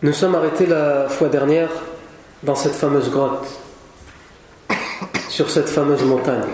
Nous 0.00 0.12
sommes 0.12 0.36
arrêtés 0.36 0.66
la 0.66 1.08
fois 1.08 1.26
dernière 1.28 1.70
dans 2.44 2.54
cette 2.54 2.74
fameuse 2.74 3.10
grotte, 3.10 3.48
sur 5.28 5.50
cette 5.50 5.68
fameuse 5.68 6.04
montagne, 6.04 6.46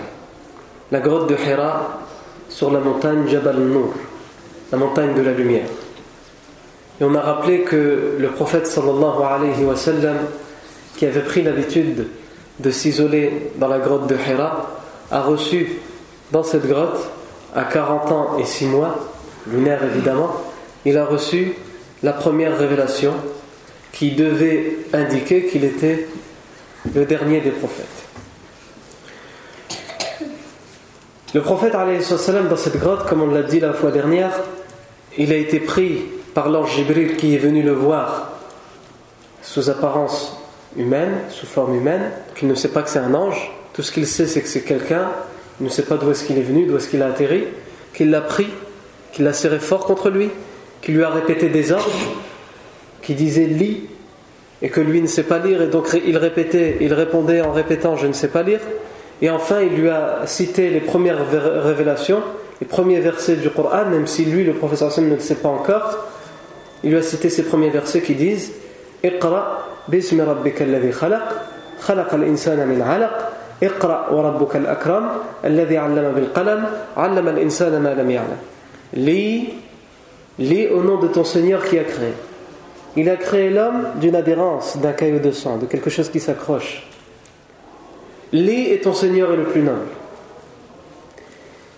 la 0.91 0.99
grotte 0.99 1.29
de 1.29 1.35
Hira, 1.35 1.99
sur 2.49 2.71
la 2.71 2.79
montagne 2.79 3.27
Jabal 3.27 3.57
Nour, 3.57 3.93
la 4.71 4.79
montagne 4.79 5.13
de 5.13 5.21
la 5.21 5.31
lumière. 5.31 5.67
Et 6.99 7.03
on 7.03 7.13
a 7.13 7.21
rappelé 7.21 7.61
que 7.61 8.15
le 8.17 8.29
prophète 8.29 8.65
sallallahu 8.65 9.21
alayhi 9.23 9.63
wa 9.63 9.75
sallam, 9.75 10.17
qui 10.97 11.05
avait 11.05 11.21
pris 11.21 11.43
l'habitude 11.43 12.07
de 12.57 12.71
s'isoler 12.71 13.51
dans 13.57 13.67
la 13.67 13.77
grotte 13.77 14.07
de 14.07 14.15
Hira, 14.15 14.71
a 15.11 15.21
reçu 15.21 15.73
dans 16.31 16.41
cette 16.41 16.65
grotte, 16.65 17.11
à 17.55 17.65
40 17.65 18.11
ans 18.11 18.37
et 18.39 18.45
6 18.45 18.65
mois, 18.65 18.95
lunaire 19.45 19.83
évidemment, 19.83 20.31
il 20.83 20.97
a 20.97 21.05
reçu 21.05 21.53
la 22.05 22.13
première 22.13 22.55
révélation 22.55 23.15
qui 23.91 24.11
devait 24.11 24.77
indiquer 24.93 25.47
qu'il 25.47 25.63
était 25.63 26.07
le 26.93 27.03
dernier 27.03 27.41
des 27.41 27.49
prophètes. 27.49 27.87
Le 31.33 31.41
prophète, 31.41 31.73
dans 31.73 32.57
cette 32.57 32.77
grotte, 32.77 33.07
comme 33.07 33.23
on 33.23 33.31
l'a 33.31 33.41
dit 33.41 33.59
la 33.59 33.73
fois 33.73 33.89
dernière, 33.89 34.31
il 35.17 35.33
a 35.33 35.35
été 35.35 35.59
pris 35.59 36.03
par 36.35 36.49
l'ange 36.49 36.75
Jibril 36.75 37.17
qui 37.17 37.33
est 37.33 37.39
venu 37.39 37.63
le 37.63 37.73
voir 37.73 38.33
sous 39.41 39.71
apparence 39.71 40.37
humaine, 40.77 41.21
sous 41.31 41.47
forme 41.47 41.73
humaine, 41.73 42.11
qu'il 42.35 42.47
ne 42.47 42.55
sait 42.55 42.69
pas 42.69 42.83
que 42.83 42.89
c'est 42.91 42.99
un 42.99 43.15
ange, 43.15 43.51
tout 43.73 43.81
ce 43.81 43.91
qu'il 43.91 44.05
sait 44.05 44.27
c'est 44.27 44.41
que 44.41 44.47
c'est 44.47 44.61
quelqu'un, 44.61 45.09
il 45.59 45.63
ne 45.63 45.71
sait 45.71 45.85
pas 45.85 45.97
d'où 45.97 46.11
est-ce 46.11 46.23
qu'il 46.23 46.37
est 46.37 46.43
venu, 46.43 46.67
d'où 46.67 46.77
est-ce 46.77 46.87
qu'il 46.87 47.01
a 47.01 47.07
atterri, 47.07 47.45
qu'il 47.95 48.11
l'a 48.11 48.21
pris, 48.21 48.49
qu'il 49.11 49.25
l'a 49.25 49.33
serré 49.33 49.57
fort 49.57 49.85
contre 49.87 50.11
lui, 50.11 50.29
qui 50.85 50.91
lui 50.91 51.03
a 51.03 51.09
répété 51.09 51.49
des 51.49 51.71
ordres, 51.71 51.89
qui 53.01 53.15
disait 53.15 53.45
lis, 53.45 53.85
et 54.61 54.69
que 54.69 54.79
lui 54.79 55.01
ne 55.01 55.07
sait 55.07 55.23
pas 55.23 55.39
lire, 55.39 55.63
et 55.63 55.67
donc 55.67 55.87
il 56.05 56.15
répétait, 56.15 56.77
il 56.79 56.93
répondait 56.93 57.41
en 57.41 57.51
répétant 57.51 57.97
je 57.97 58.05
ne 58.05 58.13
sais 58.13 58.27
pas 58.27 58.43
lire. 58.43 58.59
Et 59.19 59.31
enfin, 59.31 59.61
il 59.61 59.81
lui 59.81 59.89
a 59.89 60.21
cité 60.25 60.69
les 60.69 60.81
premières 60.81 61.17
révélations, 61.31 62.21
les 62.61 62.67
premiers 62.67 62.99
versets 62.99 63.37
du 63.37 63.49
Coran, 63.49 63.85
même 63.89 64.05
si 64.05 64.25
lui, 64.25 64.43
le 64.43 64.53
professeur 64.53 64.89
Hassan, 64.89 65.09
ne 65.09 65.15
le 65.15 65.21
sait 65.21 65.35
pas 65.35 65.49
encore. 65.49 66.05
Il 66.83 66.91
lui 66.91 66.97
a 66.97 67.01
cité 67.01 67.29
ces 67.29 67.43
premiers 67.43 67.71
versets 67.71 68.01
qui 68.01 68.13
disent 68.13 68.51
Iqra 69.03 69.67
bismi 69.87 70.21
rabbika 70.21 70.65
alladhi 70.65 70.91
khalaq, 70.91 71.23
khalaq 71.85 72.13
al-insana 72.13 72.65
min 72.65 72.81
alaq, 72.81 73.11
Iqra 73.59 74.09
wa 74.11 74.21
rabbuka 74.21 74.59
al-akram, 74.59 75.09
alladhi 75.43 75.77
allama 75.77 76.09
bil 76.09 76.29
qalam, 76.31 76.67
allama 76.95 77.31
al-insana 77.31 77.79
lis 80.39 80.67
au 80.67 80.81
nom 80.81 80.97
de 80.97 81.07
ton 81.07 81.23
Seigneur 81.23 81.63
qui 81.65 81.79
a 81.79 81.83
créé 81.83 82.13
il 82.97 83.09
a 83.09 83.17
créé 83.17 83.49
l'homme 83.49 83.87
d'une 83.99 84.15
adhérence, 84.15 84.77
d'un 84.77 84.93
caillou 84.93 85.19
de 85.19 85.31
sang, 85.31 85.57
de 85.57 85.65
quelque 85.65 85.89
chose 85.89 86.09
qui 86.09 86.19
s'accroche. 86.19 86.87
Lis 88.31 88.71
et 88.71 88.79
ton 88.79 88.93
Seigneur 88.93 89.33
est 89.33 89.37
le 89.37 89.43
plus 89.43 89.61
noble. 89.61 89.87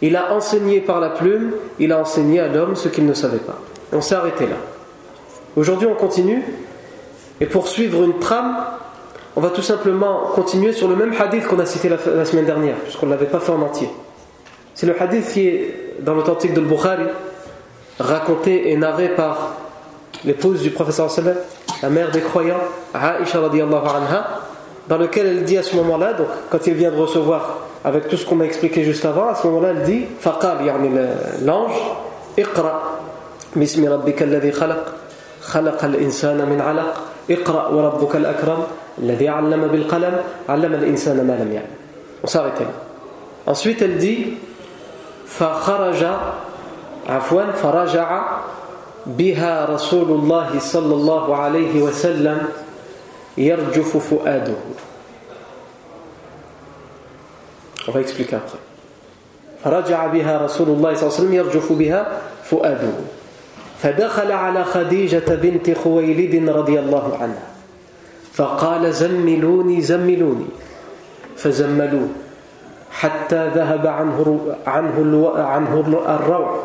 Il 0.01 0.15
a 0.15 0.33
enseigné 0.33 0.79
par 0.79 0.99
la 0.99 1.09
plume, 1.09 1.53
il 1.79 1.91
a 1.91 1.99
enseigné 1.99 2.39
à 2.39 2.47
l'homme 2.47 2.75
ce 2.75 2.87
qu'il 2.87 3.05
ne 3.07 3.13
savait 3.13 3.39
pas. 3.39 3.59
On 3.91 4.01
s'est 4.01 4.13
arrêté 4.13 4.45
là. 4.45 4.57
Aujourd'hui, 5.55 5.87
on 5.87 5.95
continue. 5.95 6.43
Et 7.41 7.47
pour 7.47 7.67
suivre 7.67 8.03
une 8.03 8.19
trame, 8.19 8.55
on 9.35 9.41
va 9.41 9.49
tout 9.49 9.63
simplement 9.63 10.31
continuer 10.35 10.71
sur 10.71 10.87
le 10.87 10.95
même 10.95 11.13
hadith 11.19 11.47
qu'on 11.47 11.59
a 11.59 11.65
cité 11.65 11.89
la, 11.89 12.25
semaine 12.25 12.45
dernière, 12.45 12.75
puisqu'on 12.75 13.07
ne 13.07 13.11
l'avait 13.11 13.25
pas 13.25 13.39
fait 13.39 13.51
en 13.51 13.61
entier. 13.61 13.89
C'est 14.75 14.85
le 14.85 14.99
hadith 14.99 15.27
qui 15.31 15.47
est 15.47 15.95
dans 16.01 16.13
l'authentique 16.13 16.53
de 16.53 16.61
Bukhari, 16.61 17.05
raconté 17.99 18.71
et 18.71 18.77
narré 18.77 19.09
par 19.09 19.55
l'épouse 20.23 20.61
du 20.61 20.71
professeur 20.71 21.09
sallam, 21.11 21.35
la 21.81 21.89
mère 21.89 22.11
des 22.11 22.21
croyants, 22.21 22.57
Aisha 22.93 23.39
radiallahu 23.39 23.85
anha, 23.85 24.41
dans 24.87 24.97
lequel 24.97 25.27
elle 25.27 25.43
dit 25.43 25.57
à 25.57 25.63
ce 25.63 25.75
moment-là, 25.75 26.13
donc 26.13 26.27
quand 26.49 26.65
il 26.65 26.73
vient 26.73 26.91
de 26.91 26.97
recevoir 26.97 27.59
avec 27.83 28.07
tout 28.07 28.17
ce 28.17 28.25
qu'on 28.25 28.39
a 28.39 28.43
expliqué 28.43 28.83
juste 28.83 29.05
avant, 29.05 29.29
à 29.29 29.35
ce 29.35 29.45
moment-là, 29.47 29.69
elle 29.75 29.83
dit 29.83 30.05
Faqal, 30.19 30.65
yani 30.65 30.89
l'ange, 31.43 31.73
Iqra, 32.37 32.99
bismi 33.55 33.87
rabbika 33.87 34.23
alladhi 34.23 34.51
khalaq, 34.51 34.79
khalaq 35.51 35.83
al-insana 35.83 36.45
min 36.45 36.59
alaq, 36.59 36.85
Iqra 37.29 37.71
wa 37.71 37.91
rabbuka 37.91 38.17
al-akram, 38.17 38.65
alladhi 39.01 39.27
allama 39.27 39.67
bil 39.67 39.87
qalam, 39.87 40.13
allama 40.47 40.77
al-insana 40.77 41.23
ma 41.23 41.35
lam. 41.35 41.49
On 42.23 42.27
s'arrêtait 42.27 42.63
là. 42.63 42.71
Ensuite, 43.45 43.81
elle 43.81 43.97
dit 43.97 44.37
Fakharaja 45.25 46.46
عفوا 47.07 47.51
فرجع 47.51 48.21
بها 49.05 49.65
رسول 49.65 50.11
الله 50.11 50.59
صلى 50.59 50.95
الله 50.95 51.35
عليه 51.35 51.81
وسلم 51.81 52.47
يرجف 53.37 53.97
فؤاده. 53.97 54.55
فرجع 59.63 60.07
بها 60.07 60.37
رسول 60.45 60.67
الله 60.67 60.93
صلى 60.95 61.07
الله 61.07 61.17
عليه 61.17 61.23
وسلم 61.23 61.33
يرجف 61.33 61.73
بها 61.73 62.21
فؤاده. 62.43 62.93
فدخل 63.79 64.31
على 64.31 64.63
خديجة 64.63 65.35
بنت 65.35 65.77
خويلد 65.77 66.49
رضي 66.49 66.79
الله 66.79 67.17
عنها. 67.21 67.47
فقال 68.33 68.93
زملوني 68.93 69.81
زملوني. 69.81 70.45
فزملوه 71.37 72.07
حتى 72.91 73.47
ذهب 73.55 73.87
عنه 73.87 74.39
عنه 75.37 75.73
الروع. 76.07 76.63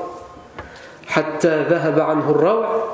حتى 1.12 1.62
ذهب 1.62 2.00
عنه 2.00 2.30
الروع 2.30 2.84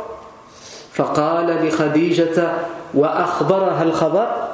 فقال 0.93 1.67
لخديجة 1.67 2.53
وأخبرها 2.95 3.83
الخبر؟ 3.83 4.49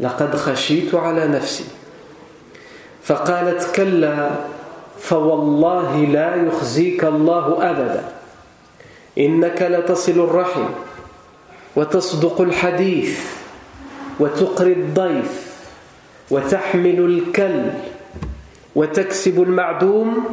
لقد 0.00 0.36
خشيت 0.36 0.94
على 0.94 1.26
نفسي. 1.26 1.64
فقالت 3.02 3.74
كلا 3.74 4.30
فوالله 4.98 5.96
لا 5.96 6.34
يخزيك 6.34 7.04
الله 7.04 7.70
أبدا 7.70 8.04
إنك 9.18 9.62
لتصل 9.62 10.12
الرحم 10.12 10.64
وتصدق 11.76 12.40
الحديث 12.40 13.20
وتقري 14.20 14.72
الضيف 14.72 15.48
وتحمل 16.30 16.98
الكل 17.00 17.62
وتكسب 18.74 19.42
المعدوم 19.42 20.24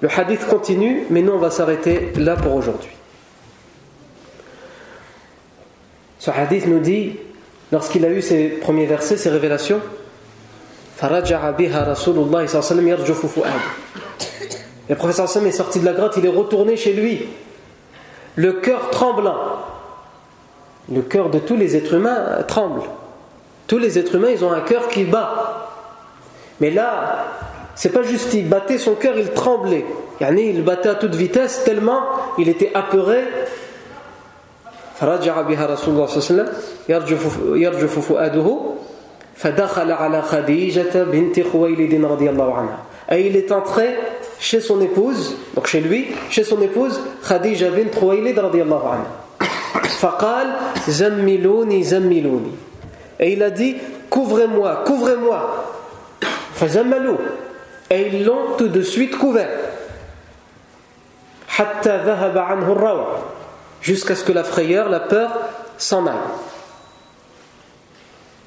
Le 0.00 0.08
hadith 0.16 0.46
continue, 0.48 1.04
mais 1.10 1.22
nous 1.22 1.32
on 1.32 1.38
va 1.38 1.50
s'arrêter 1.50 2.12
là 2.16 2.36
pour 2.36 2.54
aujourd'hui. 2.54 2.90
Ce 6.18 6.30
hadith 6.30 6.66
nous 6.66 6.80
dit, 6.80 7.16
lorsqu'il 7.72 8.04
a 8.04 8.10
eu 8.10 8.22
ses 8.22 8.48
premiers 8.48 8.86
versets, 8.86 9.16
ses 9.16 9.30
révélations, 9.30 9.80
le 14.88 14.94
professeur 14.94 15.28
Sam 15.28 15.46
est 15.46 15.52
sorti 15.52 15.80
de 15.80 15.84
la 15.84 15.92
grotte, 15.92 16.14
il 16.16 16.26
est 16.26 16.30
retourné 16.30 16.76
chez 16.76 16.92
lui, 16.92 17.26
le 18.36 18.54
cœur 18.54 18.90
tremblant. 18.90 19.36
Le 20.92 21.00
cœur 21.00 21.30
de 21.30 21.38
tous 21.38 21.56
les 21.56 21.76
êtres 21.76 21.94
humains 21.94 22.42
tremble. 22.46 22.82
Tous 23.66 23.78
les 23.78 23.98
êtres 23.98 24.16
humains, 24.16 24.28
ils 24.30 24.44
ont 24.44 24.52
un 24.52 24.60
cœur 24.60 24.88
qui 24.88 25.04
bat. 25.04 25.63
Mais 26.63 26.71
là, 26.71 27.25
c'est 27.75 27.93
pas 27.93 28.03
juste 28.03 28.33
il 28.33 28.49
battait 28.49 28.77
son 28.77 28.95
cœur, 28.95 29.17
il 29.17 29.31
tremblait. 29.31 29.85
Il 30.21 30.63
battait 30.63 30.89
à 30.89 30.95
toute 30.95 31.15
vitesse 31.15 31.63
tellement 31.63 32.01
il 32.37 32.49
était 32.49 32.71
apeuré. 32.73 33.23
فرجع 34.99 35.41
بها 35.41 35.65
رسول 35.65 35.93
الله 35.93 36.05
صلى 36.05 36.17
الله 36.17 36.27
عليه 36.27 36.33
وسلم 36.33 36.49
يرجف, 36.89 37.39
يرجف 37.55 37.99
فؤاده 37.99 38.59
فدخل 39.35 39.91
على 39.91 40.21
خديجة 40.21 41.03
بنت 41.03 41.39
خويلد 41.39 42.05
رضي 42.05 42.29
الله 42.29 42.53
عنها 42.53 42.79
et 43.11 43.25
il 43.25 43.35
est 43.37 43.51
entré 43.51 43.95
chez 44.39 44.59
son 44.59 44.81
épouse 44.81 45.37
donc 45.55 45.67
chez 45.67 45.79
lui 45.79 46.07
chez 46.29 46.43
son 46.43 46.61
épouse 46.61 46.99
Khadija 47.27 47.69
bint 47.69 47.89
Khuwaylid 47.97 48.39
رضي 48.39 48.61
الله 48.61 48.89
عنها 48.89 49.11
فقال 49.99 50.47
زملوني 50.87 51.83
زملوني 51.83 52.51
et 53.21 53.31
il 53.33 53.41
a 53.43 53.51
dit 53.51 53.77
couvrez-moi 54.09 54.83
couvrez-moi 54.85 55.62
et 57.90 58.08
ils 58.12 58.24
l'ont 58.24 58.56
tout 58.56 58.68
de 58.68 58.82
suite 58.82 59.16
couvert. 59.18 59.48
Hatta 61.56 62.00
Jusqu'à 63.80 64.14
ce 64.14 64.24
que 64.24 64.32
la 64.32 64.44
frayeur, 64.44 64.88
la 64.88 65.00
peur 65.00 65.30
s'en 65.76 66.06
aille. 66.06 66.14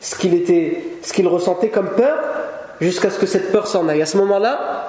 Ce 0.01 0.15
qu'il 0.15 0.33
était, 0.33 0.83
ce 1.03 1.13
qu'il 1.13 1.27
ressentait 1.27 1.69
comme 1.69 1.89
peur, 1.91 2.17
jusqu'à 2.81 3.09
ce 3.09 3.19
que 3.19 3.25
cette 3.25 3.51
peur 3.51 3.67
s'en 3.67 3.87
aille. 3.87 4.01
À 4.01 4.05
ce 4.05 4.17
moment-là, 4.17 4.87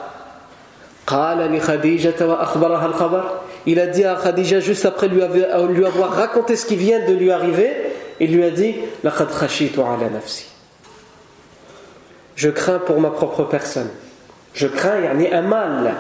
il 3.67 3.81
a 3.81 3.87
dit 3.87 4.05
à 4.05 4.15
Khadija 4.23 4.61
juste 4.61 4.85
après 4.85 5.09
lui 5.09 5.23
avoir 5.23 6.11
raconté 6.11 6.57
ce 6.57 6.67
qui 6.67 6.77
vient 6.77 7.07
de 7.07 7.15
lui 7.15 7.31
arriver, 7.31 7.71
il 8.21 8.35
lui 8.35 8.45
a 8.45 8.51
dit, 8.51 8.75
je 12.39 12.49
crains 12.51 12.79
pour 12.79 13.01
ma 13.01 13.11
propre 13.11 13.43
personne 13.43 13.91
je 14.55 14.69
crains 14.69 15.03
un 15.33 15.43
mal 15.43 15.95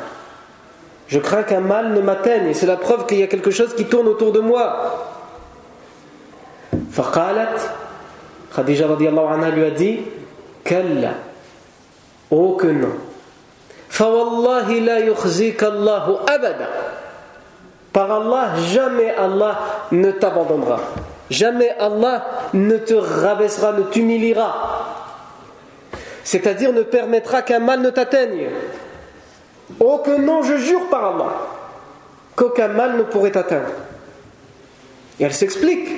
je 1.08 1.19
crains 1.19 1.43
qu'un 1.43 1.61
mal 1.61 1.93
ne 1.93 2.00
m'atteigne 2.00 2.46
et 2.46 2.55
c'est 2.55 2.67
la 2.67 2.76
preuve 2.76 3.06
qu'il 3.06 3.19
y 3.19 3.23
a 3.25 3.26
quelque 3.26 3.50
chose 3.50 3.75
qui 3.75 3.87
tourne 3.87 4.06
autour 4.06 4.31
de 4.32 4.40
moi 4.40 5.17
Khadija 8.55 8.87
anha 8.87 9.50
lui 9.50 9.64
a 9.64 9.70
dit 9.70 10.00
Kalla, 10.64 11.11
oh 12.31 12.56
que 12.56 12.67
non. 12.67 12.88
Fawallahi 13.88 14.81
la 14.81 14.94
Allahu 14.96 16.12
abada. 16.26 16.69
Par 17.93 18.11
Allah, 18.11 18.50
jamais 18.70 19.14
Allah 19.14 19.58
ne 19.93 20.11
t'abandonnera. 20.11 20.79
Jamais 21.31 21.70
Allah 21.79 22.25
ne 22.52 22.76
te 22.76 22.94
rabaissera, 22.94 23.73
ne 23.73 23.82
t'humiliera. 23.82 24.97
C'est-à-dire 26.28 26.75
ne 26.75 26.82
permettra 26.82 27.40
qu'un 27.40 27.58
mal 27.58 27.80
ne 27.80 27.88
t'atteigne. 27.88 28.50
Oh 29.80 30.02
que 30.04 30.10
non, 30.10 30.42
je 30.42 30.58
jure 30.58 30.86
par 30.90 31.14
Allah, 31.14 31.32
qu'aucun 32.36 32.69
mal 32.69 32.98
ne 32.98 33.02
pourrait 33.02 33.30
t'atteindre. 33.30 33.70
Et 35.19 35.25
elle 35.25 35.32
s'explique. 35.32 35.88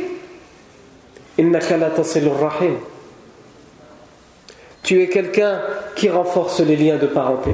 Tu 4.85 5.03
es 5.03 5.09
quelqu'un 5.09 5.63
qui 5.97 6.09
renforce 6.09 6.61
les 6.61 6.77
liens 6.77 6.99
de 6.99 7.09
parenté. 7.09 7.51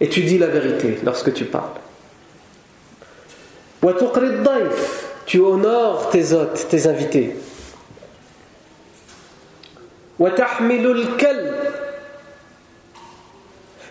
Et 0.00 0.08
tu 0.08 0.22
dis 0.22 0.38
la 0.38 0.48
vérité 0.48 0.98
lorsque 1.04 1.32
tu 1.32 1.44
parles. 1.44 1.85
Tu 5.26 5.40
honores 5.40 6.10
tes 6.10 6.32
hôtes, 6.32 6.66
tes 6.68 6.86
invités. 6.86 7.36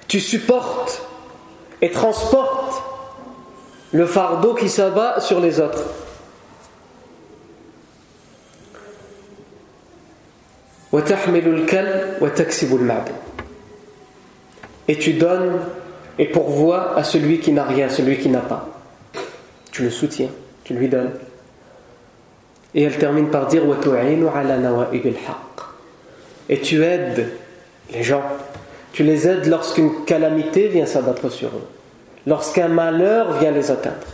Tu 0.08 0.20
supportes 0.20 1.02
et 1.82 1.92
transporte 1.92 2.82
le 3.92 4.06
fardeau 4.06 4.54
qui 4.54 4.70
s'abat 4.70 5.20
sur 5.20 5.40
les 5.40 5.60
autres. 5.60 5.84
Et 14.88 14.98
tu 14.98 15.14
donnes 15.14 15.60
et 16.18 16.26
pourvois 16.26 16.98
à 16.98 17.04
celui 17.04 17.40
qui 17.40 17.52
n'a 17.52 17.66
rien, 17.66 17.90
celui 17.90 18.18
qui 18.18 18.30
n'a 18.30 18.40
pas. 18.40 18.75
Tu 19.76 19.84
le 19.84 19.90
soutiens, 19.90 20.30
tu 20.64 20.74
lui 20.74 20.88
donnes. 20.88 21.12
Et 22.74 22.84
elle 22.84 22.98
termine 22.98 23.30
par 23.30 23.48
dire 23.48 23.64
Et 26.50 26.62
tu 26.62 26.84
aides 26.84 27.30
les 27.94 28.04
gens 28.04 28.24
tu 28.96 29.04
les 29.04 29.28
aides 29.28 29.48
lorsqu'une 29.48 30.06
calamité 30.06 30.70
vient 30.70 30.86
s'abattre 30.86 31.30
sur 31.30 31.50
eux, 31.50 31.68
lorsqu'un 32.26 32.70
malheur 32.70 33.34
vient 33.40 33.52
les 33.52 33.70
atteindre. 33.70 34.08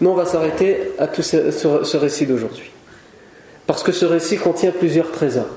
Nous, 0.00 0.08
on 0.08 0.14
va 0.14 0.24
s'arrêter 0.24 0.92
à 0.98 1.06
tout 1.06 1.20
ce, 1.20 1.96
récit 1.98 2.24
d'aujourd'hui. 2.24 2.70
Parce 3.66 3.82
que 3.82 3.92
ce 3.92 4.06
récit 4.06 4.38
contient 4.38 4.70
plusieurs 4.70 5.12
trésors. 5.12 5.50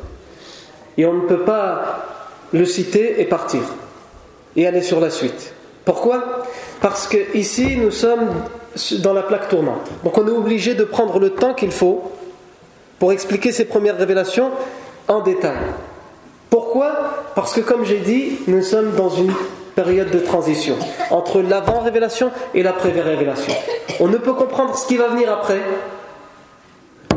Et 0.97 1.05
on 1.05 1.13
ne 1.13 1.21
peut 1.21 1.45
pas 1.45 2.05
le 2.51 2.65
citer 2.65 3.21
et 3.21 3.25
partir. 3.25 3.61
Et 4.57 4.67
aller 4.67 4.81
sur 4.81 4.99
la 4.99 5.09
suite. 5.09 5.53
Pourquoi? 5.85 6.43
Parce 6.81 7.07
que 7.07 7.35
ici, 7.37 7.77
nous 7.77 7.91
sommes 7.91 8.27
dans 8.99 9.13
la 9.13 9.23
plaque 9.23 9.47
tournante. 9.49 9.89
Donc 10.03 10.17
on 10.17 10.27
est 10.27 10.31
obligé 10.31 10.73
de 10.73 10.83
prendre 10.83 11.19
le 11.19 11.29
temps 11.29 11.53
qu'il 11.53 11.71
faut 11.71 12.11
pour 12.99 13.11
expliquer 13.11 13.51
ces 13.51 13.65
premières 13.65 13.97
révélations 13.97 14.51
en 15.07 15.21
détail. 15.21 15.57
Pourquoi? 16.49 16.91
Parce 17.35 17.53
que 17.53 17.61
comme 17.61 17.85
j'ai 17.85 17.99
dit, 17.99 18.39
nous 18.47 18.61
sommes 18.61 18.91
dans 18.95 19.09
une 19.09 19.31
période 19.75 20.09
de 20.09 20.19
transition 20.19 20.75
entre 21.11 21.41
l'avant-révélation 21.41 22.31
et 22.53 22.63
l'après-révélation. 22.63 23.53
On 23.99 24.07
ne 24.07 24.17
peut 24.17 24.33
comprendre 24.33 24.75
ce 24.77 24.87
qui 24.87 24.97
va 24.97 25.09
venir 25.09 25.31
après 25.31 25.59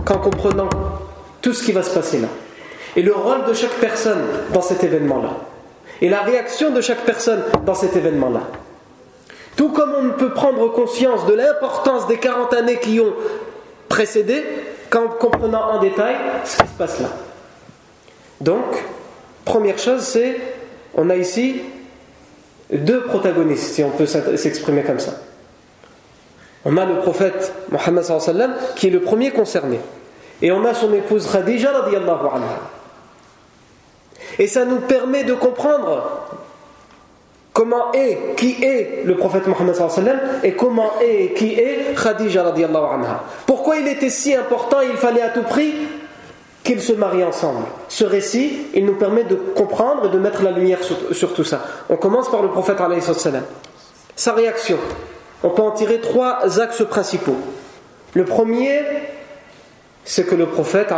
qu'en 0.04 0.19
comprenant 0.19 0.69
tout 1.40 1.52
ce 1.52 1.62
qui 1.62 1.73
va 1.73 1.83
se 1.83 1.95
passer 1.95 2.19
là. 2.19 2.28
Et 2.97 3.02
le 3.02 3.14
rôle 3.14 3.45
de 3.45 3.54
chaque 3.54 3.75
personne 3.75 4.23
dans 4.52 4.62
cet 4.62 4.83
événement-là. 4.83 5.31
Et 6.00 6.09
la 6.09 6.23
réaction 6.23 6.71
de 6.71 6.81
chaque 6.81 7.04
personne 7.04 7.42
dans 7.64 7.75
cet 7.75 7.97
événement-là. 7.97 8.40
Tout 9.59 9.69
comme 9.69 9.93
on 9.95 10.03
ne 10.05 10.12
peut 10.12 10.31
prendre 10.31 10.73
conscience 10.73 11.27
de 11.27 11.35
l'importance 11.35 12.07
des 12.07 12.17
40 12.17 12.55
années 12.55 12.79
qui 12.79 12.99
ont 13.00 13.12
précédé 13.91 14.43
qu'en 14.88 15.09
comprenant 15.09 15.73
en 15.73 15.81
détail 15.81 16.17
ce 16.45 16.57
qui 16.57 16.67
se 16.67 16.75
passe 16.79 17.00
là. 17.00 17.09
Donc, 18.41 18.62
Première 19.49 19.79
chose, 19.79 20.03
c'est, 20.03 20.37
on 20.95 21.09
a 21.09 21.17
ici 21.17 21.62
deux 22.71 23.05
protagonistes, 23.05 23.73
si 23.73 23.83
on 23.83 23.88
peut 23.88 24.05
s'exprimer 24.05 24.83
comme 24.83 24.99
ça. 24.99 25.12
On 26.67 26.77
a 26.77 26.85
le 26.85 26.99
prophète 26.99 27.55
Mohammed 27.71 28.05
qui 28.77 28.88
est 28.88 28.91
le 28.91 29.00
premier 29.00 29.31
concerné. 29.31 29.81
Et 30.43 30.53
on 30.53 30.67
a 30.67 30.75
son 30.75 30.93
épouse 30.93 31.27
Khadija 31.33 31.71
anha. 31.71 32.61
Et 34.38 34.47
ça 34.47 34.67
nous 34.67 34.81
permet 34.81 35.25
de 35.25 35.33
comprendre 35.33 36.29
comment 37.59 37.91
est, 37.91 38.37
qui 38.37 38.62
est 38.62 39.03
le 39.05 39.17
prophète 39.17 39.49
Mohammed 39.49 39.75
et 40.45 40.53
comment 40.53 40.93
est 41.00 41.35
qui 41.35 41.55
est 41.55 41.93
Khadija 42.00 42.47
anha. 42.47 43.25
Pourquoi 43.47 43.79
il 43.79 43.88
était 43.88 44.11
si 44.11 44.33
important, 44.33 44.81
il 44.81 44.97
fallait 44.97 45.23
à 45.23 45.31
tout 45.31 45.43
prix 45.43 45.75
qu'ils 46.62 46.81
se 46.81 46.93
marient 46.93 47.25
ensemble. 47.25 47.65
Ce 47.88 48.05
récit, 48.05 48.69
il 48.75 48.87
nous 48.87 48.95
permet 48.95 49.25
de 49.25 49.35
comprendre 49.35 50.07
et 50.07 50.09
de 50.09 50.19
mettre 50.21 50.45
la 50.45 50.53
lumière 50.53 50.79
sur, 51.11 51.35
tout 51.35 51.43
ça. 51.43 51.65
On 51.91 51.97
commence 51.97 52.31
par 52.31 52.43
le 52.43 52.49
prophète 52.49 52.79
salam. 53.17 53.43
Sa 54.15 54.35
réaction. 54.35 54.79
On 55.43 55.50
peut 55.50 55.62
en 55.62 55.73
tirer 55.73 56.00
trois 56.00 56.61
axes 56.61 56.85
principaux. 56.88 57.38
Le 58.15 58.25
premier, 58.25 58.83
c'est 60.05 60.29
que 60.29 60.37
le 60.37 60.47
prophète 60.47 60.91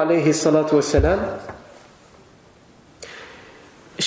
salam, 0.83 1.21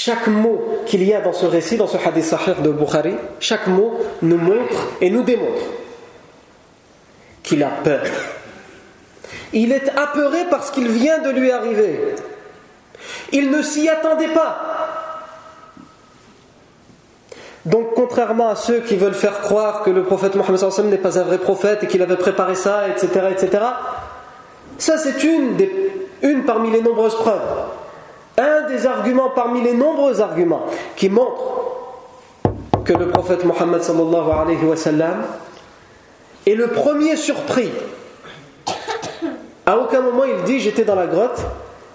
chaque 0.06 0.28
mot 0.28 0.82
qu'il 0.86 1.04
y 1.04 1.14
a 1.14 1.22
dans 1.22 1.34
ce 1.34 1.46
récit, 1.46 1.78
dans 1.78 1.88
ce 1.88 1.98
hadith 1.98 2.26
sahih 2.26 2.62
de 2.62 2.70
Bukhari, 2.70 3.16
chaque 3.40 3.68
mot 3.68 4.00
nous 4.22 4.38
montre 4.38 4.90
et 5.00 5.10
nous 5.10 5.24
démontre 5.24 5.64
qu'il 7.44 7.64
a 7.64 7.70
peur 7.84 8.04
il 9.54 9.72
est 9.72 9.90
apeuré 9.96 10.40
parce 10.50 10.72
qu'il 10.72 10.88
vient 10.90 11.20
de 11.20 11.30
lui 11.30 11.52
arriver. 11.52 12.16
Il 13.32 13.52
ne 13.52 13.62
s'y 13.62 13.88
attendait 13.88 14.34
pas. 14.34 14.58
Donc, 17.66 17.94
contrairement 17.96 18.50
à 18.50 18.56
ceux 18.56 18.80
qui 18.80 18.98
veulent 18.98 19.14
faire 19.14 19.40
croire 19.42 19.84
que 19.84 19.90
le 19.90 20.04
prophète 20.04 20.36
Mohammed 20.36 20.86
n'est 20.86 20.98
pas 20.98 21.20
un 21.20 21.24
vrai 21.24 21.38
prophète 21.38 21.84
et 21.84 21.88
qu'il 21.88 22.02
avait 22.02 22.18
préparé 22.18 22.56
ça, 22.56 22.90
etc., 22.90 23.28
etc., 23.32 23.64
ça 24.78 24.98
c'est 24.98 25.24
une, 25.24 25.56
une 26.24 26.44
parmi 26.44 26.72
les 26.72 26.82
nombreuses 26.82 27.16
preuves. 27.16 27.40
Un 28.38 28.68
des 28.68 28.88
arguments 28.88 29.30
parmi 29.30 29.62
les 29.62 29.74
nombreux 29.74 30.22
arguments 30.22 30.66
qui 30.96 31.10
montrent 31.10 31.54
que 32.84 32.94
le 32.94 33.08
prophète 33.10 33.46
Mohammed 33.46 33.82
est 36.46 36.56
le 36.56 36.68
premier 36.68 37.16
surpris. 37.16 37.70
À 39.66 39.78
aucun 39.78 40.02
moment 40.02 40.24
il 40.26 40.44
dit 40.44 40.60
j'étais 40.60 40.84
dans 40.84 40.96
la 40.96 41.08
grotte, 41.08 41.40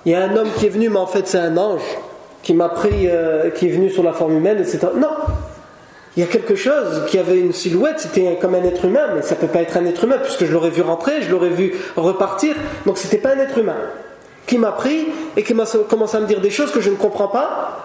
il 0.07 0.12
y 0.12 0.14
a 0.14 0.23
un 0.23 0.37
homme 0.37 0.49
qui 0.57 0.66
est 0.66 0.71
venu, 0.71 0.88
mais 0.88 0.99
en 0.99 1.07
fait 1.07 1.26
c'est 1.26 1.38
un 1.38 1.57
ange 1.57 1.83
qui 2.42 2.54
m'a 2.54 2.68
pris, 2.68 3.09
euh, 3.09 3.50
qui 3.50 3.66
est 3.66 3.71
venu 3.71 3.90
sur 3.90 4.02
la 4.02 4.12
forme 4.12 4.37
humaine, 4.37 4.59
etc. 4.59 4.87
Non, 4.97 5.11
il 6.16 6.21
y 6.21 6.23
a 6.23 6.26
quelque 6.26 6.54
chose 6.54 7.04
qui 7.09 7.18
avait 7.18 7.38
une 7.38 7.52
silhouette, 7.52 8.00
c'était 8.00 8.38
comme 8.40 8.54
un 8.54 8.64
être 8.64 8.85
humain, 8.87 9.09
mais 9.14 9.23
ça 9.23 9.35
ne 9.35 9.40
peut 9.40 9.49
pas 9.49 9.61
être 9.61 9.76
un 9.76 9.85
être 9.85 10.04
humain, 10.04 10.18
puisque 10.23 10.47
je 10.47 10.52
l'aurais 10.52 10.71
vu 10.71 10.83
rentrer, 10.83 11.21
je 11.21 11.30
l'aurais 11.30 11.50
vu 11.50 11.75
repartir, 11.97 12.54
donc 12.87 12.97
c'était 12.97 13.18
pas 13.18 13.35
un 13.35 13.38
être 13.38 13.59
humain. 13.59 13.76
Qui 14.49 14.59
m'a 14.59 14.73
pris 14.73 15.07
et 15.37 15.45
qui 15.45 15.55
m'a 15.55 15.64
commencé 15.88 16.17
à 16.17 16.21
me 16.21 16.26
dire 16.26 16.40
des 16.40 16.50
choses 16.50 16.73
que 16.73 16.81
je 16.81 16.90
ne 16.90 16.97
comprends 16.97 17.28
pas, 17.28 17.85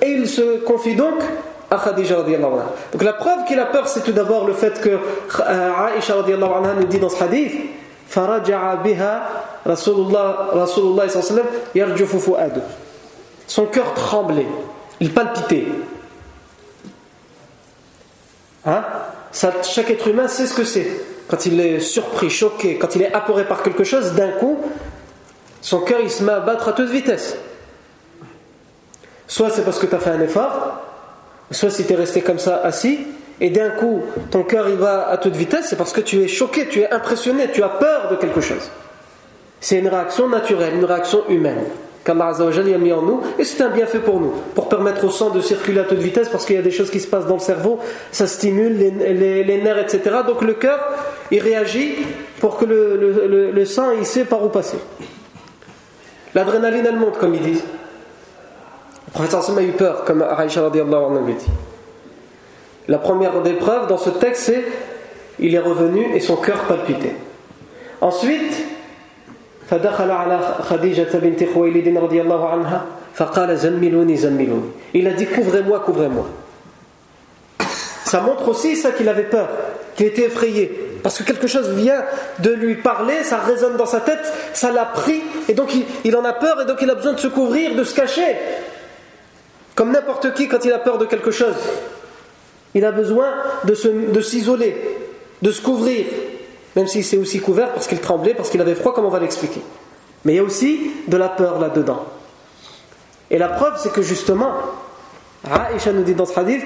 et 0.00 0.10
il 0.10 0.28
se 0.28 0.58
confie 0.64 0.96
donc 0.96 1.22
à 1.70 1.78
Khadija 1.78 2.22
Donc 2.92 3.02
la 3.02 3.12
preuve 3.12 3.44
qu'il 3.46 3.58
a 3.60 3.66
peur, 3.66 3.86
c'est 3.86 4.00
tout 4.00 4.12
d'abord 4.12 4.46
le 4.46 4.52
fait 4.52 4.80
que 4.80 4.88
euh, 4.88 5.96
Aisha 5.96 6.14
nous 6.16 6.84
dit 6.84 6.98
dans 6.98 7.08
ce 7.08 7.22
hadith, 7.22 7.52
Son 13.46 13.66
cœur 13.66 13.94
tremblait, 13.94 14.46
il 15.00 15.14
palpitait. 15.14 15.66
Hein? 18.66 18.82
Chaque 19.32 19.90
être 19.90 20.08
humain 20.08 20.28
sait 20.28 20.46
ce 20.46 20.54
que 20.54 20.64
c'est. 20.64 20.88
Quand 21.28 21.46
il 21.46 21.58
est 21.60 21.80
surpris, 21.80 22.28
choqué, 22.28 22.76
quand 22.76 22.94
il 22.96 23.02
est 23.02 23.14
apeuré 23.14 23.44
par 23.44 23.62
quelque 23.62 23.84
chose, 23.84 24.12
d'un 24.12 24.32
coup, 24.32 24.58
son 25.62 25.80
cœur 25.80 26.00
il 26.02 26.10
se 26.10 26.22
met 26.22 26.32
à 26.32 26.40
battre 26.40 26.68
à 26.68 26.72
toute 26.72 26.90
vitesse. 26.90 27.36
Soit 29.26 29.48
c'est 29.48 29.64
parce 29.64 29.78
que 29.78 29.86
tu 29.86 29.94
as 29.94 29.98
fait 29.98 30.10
un 30.10 30.20
effort, 30.20 30.82
soit 31.50 31.70
si 31.70 31.86
tu 31.86 31.92
es 31.94 31.96
resté 31.96 32.20
comme 32.20 32.38
ça 32.38 32.60
assis, 32.62 32.98
et 33.40 33.48
d'un 33.48 33.70
coup 33.70 34.02
ton 34.30 34.42
cœur 34.42 34.68
il 34.68 34.76
va 34.76 35.08
à 35.08 35.16
toute 35.16 35.34
vitesse, 35.34 35.66
c'est 35.70 35.76
parce 35.76 35.94
que 35.94 36.02
tu 36.02 36.20
es 36.20 36.28
choqué, 36.28 36.68
tu 36.68 36.80
es 36.80 36.90
impressionné, 36.90 37.48
tu 37.50 37.62
as 37.62 37.70
peur 37.70 38.10
de 38.10 38.16
quelque 38.16 38.42
chose. 38.42 38.70
C'est 39.60 39.78
une 39.78 39.88
réaction 39.88 40.28
naturelle, 40.28 40.74
une 40.74 40.84
réaction 40.84 41.22
humaine 41.28 41.64
qu'Allah 42.04 42.32
a 42.40 42.78
mis 42.78 42.92
en 42.92 43.02
nous, 43.02 43.20
et 43.38 43.44
c'est 43.44 43.62
un 43.62 43.68
bienfait 43.68 44.00
pour 44.00 44.20
nous, 44.20 44.32
pour 44.54 44.68
permettre 44.68 45.04
au 45.04 45.10
sang 45.10 45.30
de 45.30 45.40
circuler 45.40 45.80
à 45.80 45.84
toute 45.84 45.98
vitesse, 45.98 46.28
parce 46.28 46.44
qu'il 46.44 46.56
y 46.56 46.58
a 46.58 46.62
des 46.62 46.70
choses 46.70 46.90
qui 46.90 47.00
se 47.00 47.06
passent 47.06 47.26
dans 47.26 47.34
le 47.34 47.40
cerveau, 47.40 47.78
ça 48.10 48.26
stimule 48.26 48.76
les, 48.76 49.62
nerfs, 49.62 49.78
etc. 49.78 50.16
Donc 50.26 50.42
le 50.42 50.54
cœur, 50.54 50.80
il 51.30 51.40
réagit 51.40 51.94
pour 52.40 52.56
que 52.56 52.64
le, 52.64 53.64
sang, 53.64 53.92
il 53.92 54.04
sait 54.04 54.24
par 54.24 54.44
où 54.44 54.48
passer. 54.48 54.78
L'adrénaline, 56.34 56.86
elle 56.86 56.96
monte, 56.96 57.18
comme 57.18 57.34
ils 57.34 57.42
disent. 57.42 57.64
Le 59.06 59.12
professeur 59.12 59.58
a 59.58 59.62
eu 59.62 59.72
peur, 59.72 60.04
comme 60.04 60.22
Aisha 60.22 60.62
radiallahu 60.62 61.04
anhu 61.04 61.34
dit. 61.34 61.46
La 62.88 62.98
première 62.98 63.42
des 63.42 63.52
preuves 63.52 63.86
dans 63.86 63.98
ce 63.98 64.10
texte, 64.10 64.44
c'est 64.44 64.64
il 65.38 65.54
est 65.54 65.58
revenu 65.58 66.14
et 66.14 66.20
son 66.20 66.36
cœur 66.36 66.64
palpitait. 66.64 67.14
Ensuite, 68.00 68.64
il 74.94 75.06
a 75.06 75.12
dit 75.12 75.26
couvrez-moi, 75.26 75.80
couvrez-moi. 75.80 76.26
Ça 78.04 78.20
montre 78.20 78.48
aussi 78.48 78.76
ça 78.76 78.90
qu'il 78.90 79.08
avait 79.08 79.22
peur, 79.22 79.48
qu'il 79.94 80.06
était 80.06 80.26
effrayé. 80.26 80.91
Parce 81.02 81.18
que 81.18 81.24
quelque 81.24 81.46
chose 81.46 81.70
vient 81.70 82.04
de 82.38 82.50
lui 82.50 82.76
parler, 82.76 83.24
ça 83.24 83.38
résonne 83.38 83.76
dans 83.76 83.86
sa 83.86 84.00
tête, 84.00 84.32
ça 84.52 84.70
l'a 84.70 84.84
pris, 84.84 85.22
et 85.48 85.54
donc 85.54 85.72
il, 86.04 86.16
en 86.16 86.24
a 86.24 86.32
peur, 86.32 86.60
et 86.60 86.64
donc 86.64 86.78
il 86.80 86.90
a 86.90 86.94
besoin 86.94 87.14
de 87.14 87.20
se 87.20 87.28
couvrir, 87.28 87.74
de 87.74 87.84
se 87.84 87.94
cacher. 87.94 88.36
Comme 89.74 89.90
n'importe 89.90 90.34
qui 90.34 90.48
quand 90.48 90.64
il 90.64 90.72
a 90.72 90.78
peur 90.78 90.98
de 90.98 91.06
quelque 91.06 91.30
chose. 91.30 91.56
Il 92.74 92.84
a 92.84 92.92
besoin 92.92 93.30
de 93.64 94.20
s'isoler, 94.20 95.00
de, 95.42 95.48
de 95.48 95.52
se 95.52 95.60
couvrir 95.60 96.06
même 96.76 96.86
s'il 96.86 97.04
s'est 97.04 97.18
aussi 97.18 97.40
couvert 97.40 97.72
parce 97.72 97.86
qu'il 97.86 98.00
tremblait, 98.00 98.34
parce 98.34 98.50
qu'il 98.50 98.60
avait 98.60 98.74
froid, 98.74 98.94
comme 98.94 99.04
on 99.04 99.10
va 99.10 99.20
l'expliquer. 99.20 99.60
Mais 100.24 100.34
il 100.34 100.36
y 100.36 100.38
a 100.38 100.42
aussi 100.42 100.92
de 101.08 101.16
la 101.16 101.28
peur 101.28 101.58
là-dedans. 101.58 102.06
Et 103.30 103.38
la 103.38 103.48
preuve, 103.48 103.74
c'est 103.78 103.92
que 103.92 104.02
justement, 104.02 104.52
Aïcha 105.50 105.92
nous 105.92 106.02
dit 106.02 106.14
dans 106.14 106.26
ce 106.26 106.38
hadith 106.38 106.64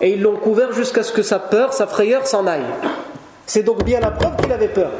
Et 0.00 0.10
ils 0.10 0.22
l'ont 0.22 0.36
couvert 0.36 0.72
jusqu'à 0.72 1.02
ce 1.02 1.12
que 1.12 1.22
sa 1.22 1.38
peur, 1.38 1.72
sa 1.72 1.86
frayeur 1.86 2.26
s'en 2.26 2.46
aille. 2.46 2.66
C'est 3.46 3.62
donc 3.62 3.84
bien 3.84 4.00
la 4.00 4.10
preuve 4.10 4.36
qu'il 4.36 4.52
avait 4.52 4.68
peur. 4.68 4.90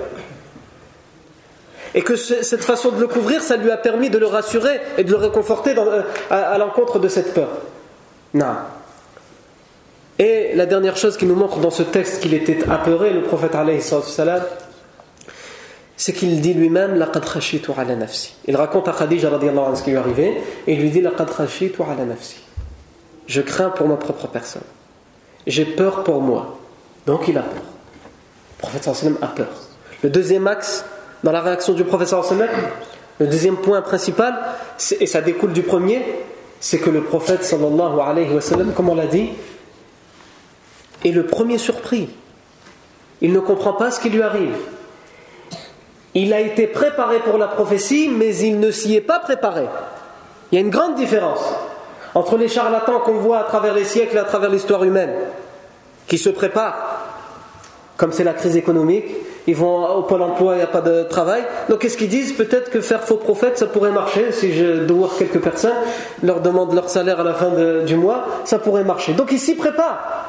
Et 1.94 2.02
que 2.02 2.16
cette 2.16 2.64
façon 2.64 2.90
de 2.90 3.00
le 3.00 3.06
couvrir, 3.06 3.42
ça 3.42 3.56
lui 3.56 3.70
a 3.70 3.76
permis 3.76 4.10
de 4.10 4.18
le 4.18 4.26
rassurer 4.26 4.80
et 4.98 5.04
de 5.04 5.10
le 5.10 5.16
réconforter 5.16 5.74
euh, 5.78 6.02
à, 6.28 6.58
l'encontre 6.58 6.98
de 6.98 7.08
cette 7.08 7.32
peur. 7.34 7.48
Non. 8.32 8.56
Et 10.18 10.54
la 10.54 10.66
dernière 10.66 10.96
chose 10.96 11.16
qui 11.16 11.26
nous 11.26 11.36
montre 11.36 11.58
dans 11.58 11.70
ce 11.70 11.84
texte 11.84 12.20
qu'il 12.20 12.34
était 12.34 12.68
apeuré, 12.68 13.12
le 13.12 13.22
prophète 13.22 13.54
c'est 15.96 16.12
qu'il 16.12 16.40
dit 16.40 16.54
lui-même 16.54 16.96
laqad 16.96 17.24
khashitu 17.24 17.70
ala 17.76 17.94
nafsi. 17.94 18.34
Il 18.46 18.56
raconte 18.56 18.88
à 18.88 18.92
Khadija 18.92 19.30
radiyallahu 19.30 19.66
anha 19.66 19.76
ce 19.76 19.82
qui 19.82 19.90
lui 19.92 19.98
est 19.98 20.42
et 20.66 20.72
il 20.72 20.80
lui 20.80 20.90
dit 20.90 21.00
laqad 21.00 21.28
khashitu 21.34 21.82
ala 21.82 22.04
nafsi. 22.04 22.40
Je 23.26 23.40
crains 23.40 23.70
pour 23.70 23.86
ma 23.86 23.96
propre 23.96 24.26
personne. 24.26 24.62
J'ai 25.46 25.64
peur 25.64 26.04
pour 26.04 26.20
moi. 26.20 26.58
Donc 27.06 27.28
il 27.28 27.36
a 27.36 27.42
peur. 27.42 27.62
Le 27.62 28.62
prophète 28.62 28.94
sallam 28.94 29.18
a 29.20 29.26
peur. 29.28 29.48
Le 30.02 30.10
deuxième 30.10 30.46
axe 30.46 30.84
dans 31.22 31.32
la 31.32 31.40
réaction 31.40 31.72
du 31.72 31.84
prophète 31.84 32.08
sallam, 32.08 32.48
le 33.18 33.26
deuxième 33.26 33.56
point 33.56 33.82
principal, 33.82 34.34
et 34.98 35.06
ça 35.06 35.20
découle 35.20 35.52
du 35.52 35.62
premier, 35.62 36.02
c'est 36.60 36.78
que 36.78 36.90
le 36.90 37.02
prophète 37.02 37.44
sallallahu 37.44 38.00
alayhi 38.00 38.34
wa 38.34 38.40
sallam, 38.40 38.72
comme 38.72 38.88
on 38.88 38.94
l'a 38.94 39.06
dit, 39.06 39.30
est 41.04 41.10
le 41.10 41.26
premier 41.26 41.58
surpris. 41.58 42.08
Il 43.20 43.32
ne 43.32 43.40
comprend 43.40 43.74
pas 43.74 43.90
ce 43.90 44.00
qui 44.00 44.10
lui 44.10 44.22
arrive. 44.22 44.56
Il 46.14 46.32
a 46.32 46.40
été 46.40 46.66
préparé 46.66 47.18
pour 47.18 47.38
la 47.38 47.48
prophétie, 47.48 48.08
mais 48.08 48.36
il 48.36 48.60
ne 48.60 48.70
s'y 48.70 48.94
est 48.94 49.00
pas 49.00 49.18
préparé. 49.18 49.66
Il 50.50 50.54
y 50.54 50.58
a 50.58 50.60
une 50.60 50.70
grande 50.70 50.94
différence 50.94 51.42
entre 52.14 52.36
les 52.36 52.48
charlatans 52.48 53.00
qu'on 53.00 53.14
voit 53.14 53.38
à 53.38 53.44
travers 53.44 53.74
les 53.74 53.84
siècles 53.84 54.16
et 54.16 54.20
à 54.20 54.24
travers 54.24 54.50
l'histoire 54.50 54.84
humaine, 54.84 55.12
qui 56.06 56.18
se 56.18 56.30
préparent, 56.30 57.02
comme 57.96 58.12
c'est 58.12 58.24
la 58.24 58.34
crise 58.34 58.56
économique, 58.56 59.04
ils 59.46 59.56
vont 59.56 59.86
au 59.86 60.02
pôle 60.02 60.22
emploi, 60.22 60.54
il 60.54 60.58
n'y 60.58 60.62
a 60.62 60.68
pas 60.68 60.80
de 60.80 61.02
travail. 61.02 61.42
Donc 61.68 61.80
qu'est-ce 61.80 61.98
qu'ils 61.98 62.08
disent? 62.08 62.32
Peut-être 62.32 62.70
que 62.70 62.80
faire 62.80 63.02
faux 63.02 63.16
prophète, 63.16 63.58
ça 63.58 63.66
pourrait 63.66 63.90
marcher. 63.90 64.32
Si 64.32 64.54
je 64.54 64.84
dois 64.84 65.10
quelques 65.18 65.40
personnes, 65.40 65.76
leur 66.22 66.40
demande 66.40 66.72
leur 66.74 66.88
salaire 66.88 67.20
à 67.20 67.24
la 67.24 67.34
fin 67.34 67.50
du 67.84 67.96
mois, 67.96 68.24
ça 68.44 68.58
pourrait 68.58 68.84
marcher. 68.84 69.12
Donc 69.12 69.32
ils 69.32 69.38
s'y 69.38 69.54
préparent. 69.54 70.24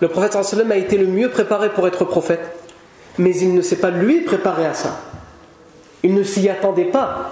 Le 0.00 0.08
prophète 0.08 0.36
a 0.36 0.76
été 0.76 0.98
le 0.98 1.06
mieux 1.06 1.30
préparé 1.30 1.70
pour 1.70 1.86
être 1.86 2.04
prophète, 2.04 2.40
mais 3.16 3.34
il 3.36 3.54
ne 3.54 3.62
s'est 3.62 3.76
pas 3.76 3.90
lui 3.90 4.20
préparé 4.22 4.66
à 4.66 4.74
ça. 4.74 4.90
Il 6.02 6.14
ne 6.14 6.22
s'y 6.22 6.48
attendait 6.48 6.84
pas. 6.84 7.30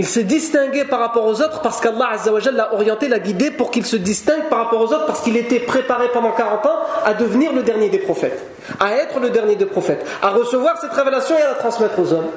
Il 0.00 0.06
s'est 0.06 0.24
distingué 0.24 0.86
par 0.86 0.98
rapport 0.98 1.26
aux 1.26 1.42
autres 1.42 1.60
parce 1.60 1.78
qu'Allah 1.78 2.16
l'a 2.54 2.72
orienté, 2.72 3.06
l'a 3.06 3.18
guidé 3.18 3.50
pour 3.50 3.70
qu'il 3.70 3.84
se 3.84 3.96
distingue 3.96 4.48
par 4.48 4.60
rapport 4.64 4.80
aux 4.80 4.94
autres 4.94 5.04
parce 5.04 5.20
qu'il 5.20 5.36
était 5.36 5.60
préparé 5.60 6.08
pendant 6.10 6.32
40 6.32 6.64
ans 6.64 6.78
à 7.04 7.12
devenir 7.12 7.52
le 7.52 7.62
dernier 7.62 7.90
des 7.90 7.98
prophètes, 7.98 8.42
à 8.80 8.94
être 8.94 9.20
le 9.20 9.28
dernier 9.28 9.56
des 9.56 9.66
prophètes, 9.66 10.06
à 10.22 10.30
recevoir 10.30 10.80
cette 10.80 10.92
révélation 10.92 11.36
et 11.36 11.42
à 11.42 11.48
la 11.48 11.54
transmettre 11.56 11.98
aux 11.98 12.14
hommes. 12.14 12.30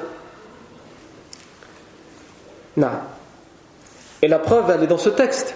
Non. 2.76 2.90
Et 4.20 4.28
la 4.28 4.40
preuve, 4.40 4.70
elle 4.70 4.82
est 4.82 4.86
dans 4.86 4.98
ce 4.98 5.08
texte. 5.08 5.54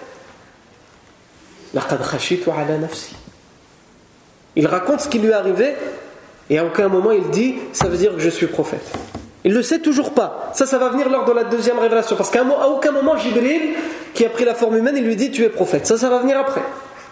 Il 4.55 4.65
raconte 4.65 5.01
ce 5.01 5.09
qui 5.09 5.19
lui 5.19 5.29
est 5.29 5.33
arrivé 5.33 5.75
et 6.49 6.57
à 6.57 6.65
aucun 6.65 6.87
moment 6.87 7.11
il 7.11 7.29
dit 7.29 7.57
ça 7.71 7.87
veut 7.87 7.97
dire 7.97 8.15
que 8.15 8.19
je 8.19 8.31
suis 8.31 8.47
prophète. 8.47 8.97
Il 9.45 9.51
ne 9.51 9.57
le 9.57 9.63
sait 9.63 9.79
toujours 9.79 10.11
pas. 10.11 10.51
Ça, 10.53 10.65
ça 10.65 10.77
va 10.77 10.89
venir 10.89 11.09
lors 11.09 11.25
de 11.25 11.31
la 11.31 11.45
deuxième 11.45 11.79
révélation. 11.79 12.15
Parce 12.15 12.29
qu'à 12.29 12.43
aucun 12.43 12.91
moment, 12.91 13.15
Jibril, 13.17 13.75
qui 14.13 14.25
a 14.25 14.29
pris 14.29 14.45
la 14.45 14.53
forme 14.53 14.77
humaine, 14.77 14.95
il 14.97 15.05
lui 15.05 15.15
dit 15.15 15.31
tu 15.31 15.43
es 15.43 15.49
prophète. 15.49 15.87
Ça, 15.87 15.97
ça 15.97 16.09
va 16.09 16.19
venir 16.19 16.37
après. 16.37 16.61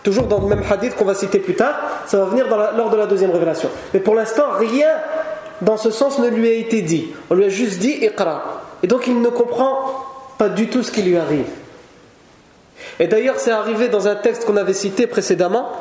Toujours 0.04 0.28
dans 0.28 0.40
le 0.40 0.48
même 0.48 0.64
hadith 0.70 0.96
qu'on 0.96 1.06
va 1.06 1.16
citer 1.16 1.40
plus 1.40 1.56
tard, 1.56 1.76
ça 2.06 2.18
va 2.18 2.26
venir 2.26 2.46
lors 2.50 2.90
de 2.90 2.98
la 2.98 3.08
deuxième 3.08 3.32
révélation. 3.32 3.70
Mais 3.94 4.00
pour 4.00 4.16
l'instant, 4.16 4.46
rien 4.58 4.90
dans 5.62 5.78
ce 5.78 5.92
sens 5.92 6.20
ne 6.20 6.28
lui 6.28 6.48
a 6.48 6.54
été 6.54 6.82
dit. 6.82 7.08
On 7.30 7.36
lui 7.36 7.46
a 7.46 7.50
juste 7.50 7.80
dit 7.80 7.98
Iqra. 8.02 8.62
Et 8.84 8.88
donc 8.88 9.08
il 9.08 9.22
ne 9.22 9.30
comprend 9.30 10.06
pas 10.38 10.50
du 10.50 10.68
tout 10.68 10.84
ce 10.84 10.92
qui 10.92 11.02
lui 11.02 11.18
arrive. 11.18 11.48
Et 13.00 13.08
d'ailleurs, 13.08 13.40
c'est 13.40 13.52
arrivé 13.52 13.88
dans 13.88 14.08
un 14.08 14.16
texte 14.16 14.46
qu'on 14.46 14.58
avait 14.58 14.74
cité 14.74 15.08
précédemment, 15.08 15.72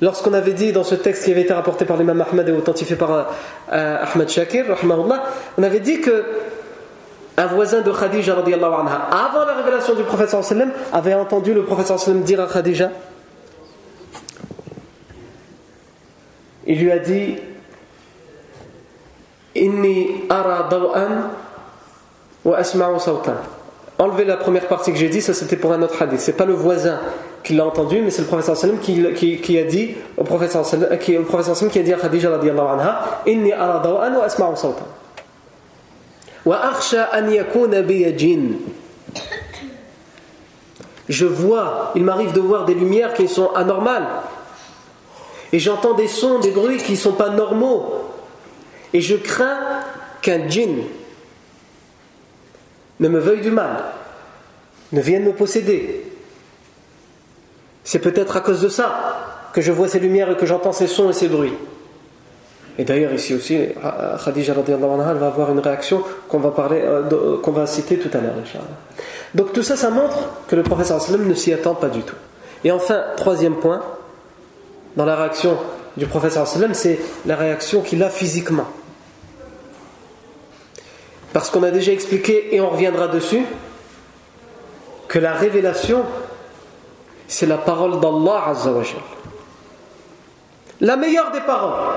lorsqu'on 0.00 0.32
avait 0.32 0.52
dit 0.52 0.72
dans 0.72 0.84
ce 0.84 0.94
texte 0.94 1.24
qui 1.24 1.32
avait 1.32 1.42
été 1.42 1.52
rapporté 1.52 1.84
par 1.84 1.96
l'imam 1.96 2.24
Ahmed 2.30 2.48
et 2.48 2.52
authentifié 2.52 2.96
par 2.96 3.28
euh, 3.72 4.04
Ahmed 4.14 4.28
Shakir, 4.28 4.64
on 5.58 5.62
avait 5.62 5.80
dit 5.80 6.00
que 6.00 6.24
un 7.38 7.46
voisin 7.46 7.82
de 7.82 7.92
Khadija 7.92 8.34
anha, 8.34 9.08
avant 9.10 9.44
la 9.44 9.54
révélation 9.54 9.94
du 9.94 10.02
prophète 10.04 10.34
avait 10.92 11.14
entendu 11.14 11.52
le 11.52 11.64
prophète 11.64 11.92
dire 12.24 12.40
à 12.40 12.46
Khadija 12.46 12.90
il 16.66 16.80
lui 16.80 16.90
a 16.90 16.98
dit 16.98 17.36
Inni 19.54 20.24
ara 20.28 20.68
daw'an 20.68 21.30
wa 22.44 22.58
asma'u. 22.58 22.98
Enlevez 23.98 24.24
la 24.26 24.36
première 24.36 24.68
partie 24.68 24.92
que 24.92 24.98
j'ai 24.98 25.08
dit, 25.08 25.22
ça 25.22 25.32
c'était 25.32 25.56
pour 25.56 25.72
un 25.72 25.80
autre 25.80 26.00
hadith. 26.02 26.20
C'est 26.20 26.36
pas 26.36 26.44
le 26.44 26.52
voisin 26.52 27.00
qui 27.46 27.54
l'a 27.54 27.64
entendu, 27.64 28.00
mais 28.02 28.10
c'est 28.10 28.28
le 28.28 28.42
sallam 28.42 28.80
qui, 28.80 29.40
qui, 29.40 29.58
a 29.58 29.62
dit 29.62 29.94
au 30.16 30.24
prophète 30.24 30.50
sallam 30.50 30.98
qui, 30.98 31.12
le 31.12 31.24
sallam 31.24 31.70
qui 31.70 31.78
a 31.78 31.82
dit 31.82 31.92
à 31.92 31.96
Khadija 31.96 32.30
radiyallahu 32.30 32.66
anha 32.66 33.22
Inni 33.24 33.52
ara 33.52 33.78
daw'an 33.78 34.16
wa 34.16 34.24
asma'u 34.24 34.56
sawtan. 34.56 34.86
Wa 36.44 36.56
akhsha 36.56 37.08
an 37.12 37.30
yakuna 37.30 37.82
bi 37.82 38.04
jinn. 38.18 38.56
Je 41.08 41.24
vois, 41.24 41.92
il 41.94 42.02
m'arrive 42.02 42.32
de 42.32 42.40
voir 42.40 42.64
des 42.64 42.74
lumières 42.74 43.14
qui 43.14 43.28
sont 43.28 43.52
anormales. 43.54 44.08
Et 45.52 45.60
j'entends 45.60 45.94
des 45.94 46.08
sons, 46.08 46.40
des 46.40 46.50
bruits 46.50 46.78
qui 46.78 46.92
ne 46.92 46.96
sont 46.96 47.12
pas 47.12 47.28
normaux. 47.28 48.10
Et 48.92 49.00
je 49.00 49.14
crains 49.14 49.84
qu'un 50.20 50.48
djinn 50.48 50.78
ne 52.98 53.08
me 53.08 53.20
veuille 53.20 53.42
du 53.42 53.52
mal, 53.52 53.84
ne 54.90 55.00
vienne 55.00 55.22
me 55.22 55.32
posséder. 55.32 56.15
C'est 57.86 58.00
peut-être 58.00 58.36
à 58.36 58.40
cause 58.40 58.60
de 58.60 58.68
ça 58.68 59.48
que 59.52 59.60
je 59.60 59.70
vois 59.70 59.86
ces 59.86 60.00
lumières 60.00 60.28
et 60.28 60.36
que 60.36 60.44
j'entends 60.44 60.72
ces 60.72 60.88
sons 60.88 61.08
et 61.08 61.12
ces 61.12 61.28
bruits. 61.28 61.54
Et 62.78 62.84
d'ailleurs, 62.84 63.12
ici 63.12 63.32
aussi, 63.32 63.58
Khadija 64.22 64.54
anha, 64.54 65.14
va 65.14 65.26
avoir 65.28 65.52
une 65.52 65.60
réaction 65.60 66.02
qu'on 66.28 66.40
va, 66.40 66.52
euh, 66.72 67.38
va 67.46 67.66
citer 67.66 67.96
tout 67.96 68.10
à 68.12 68.20
l'heure, 68.20 68.34
Donc 69.34 69.52
tout 69.52 69.62
ça, 69.62 69.76
ça 69.76 69.90
montre 69.90 70.18
que 70.48 70.56
le 70.56 70.64
professeur 70.64 71.00
ne 71.16 71.34
s'y 71.34 71.52
attend 71.52 71.76
pas 71.76 71.88
du 71.88 72.00
tout. 72.00 72.16
Et 72.64 72.72
enfin, 72.72 73.04
troisième 73.16 73.54
point, 73.54 73.80
dans 74.96 75.04
la 75.04 75.14
réaction 75.14 75.56
du 75.96 76.06
professeur 76.06 76.46
c'est 76.72 76.98
la 77.24 77.36
réaction 77.36 77.82
qu'il 77.82 78.02
a 78.02 78.10
physiquement. 78.10 78.66
Parce 81.32 81.50
qu'on 81.50 81.62
a 81.62 81.70
déjà 81.70 81.92
expliqué, 81.92 82.54
et 82.54 82.60
on 82.60 82.70
reviendra 82.70 83.06
dessus, 83.06 83.44
que 85.06 85.20
la 85.20 85.32
révélation, 85.32 86.02
c'est 87.28 87.46
la 87.46 87.58
parole 87.58 88.00
d'Allah 88.00 88.48
Azzawajal. 88.48 89.00
La 90.80 90.96
meilleure 90.96 91.30
des 91.32 91.40
paroles. 91.40 91.94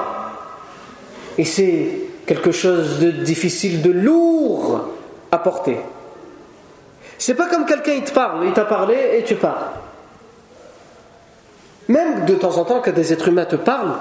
Et 1.38 1.46
c'est 1.46 2.02
quelque 2.26 2.52
chose 2.52 3.00
de 3.00 3.12
difficile, 3.12 3.82
de 3.82 3.92
lourd 3.92 4.90
à 5.32 5.38
porter. 5.40 5.78
C'est 7.18 7.36
pas 7.36 7.48
comme 7.48 7.66
quelqu'un 7.66 7.94
il 7.94 8.04
te 8.04 8.12
parle, 8.12 8.46
il 8.46 8.54
t'a 8.54 8.66
parlé 8.66 9.18
et 9.18 9.24
tu 9.24 9.36
parles. 9.36 9.68
Même 11.90 12.26
de 12.26 12.36
temps 12.36 12.58
en 12.58 12.66
temps, 12.66 12.82
que 12.82 12.92
des 12.92 13.12
êtres 13.12 13.28
humains 13.28 13.46
te 13.46 13.56
parlent, 13.56 13.98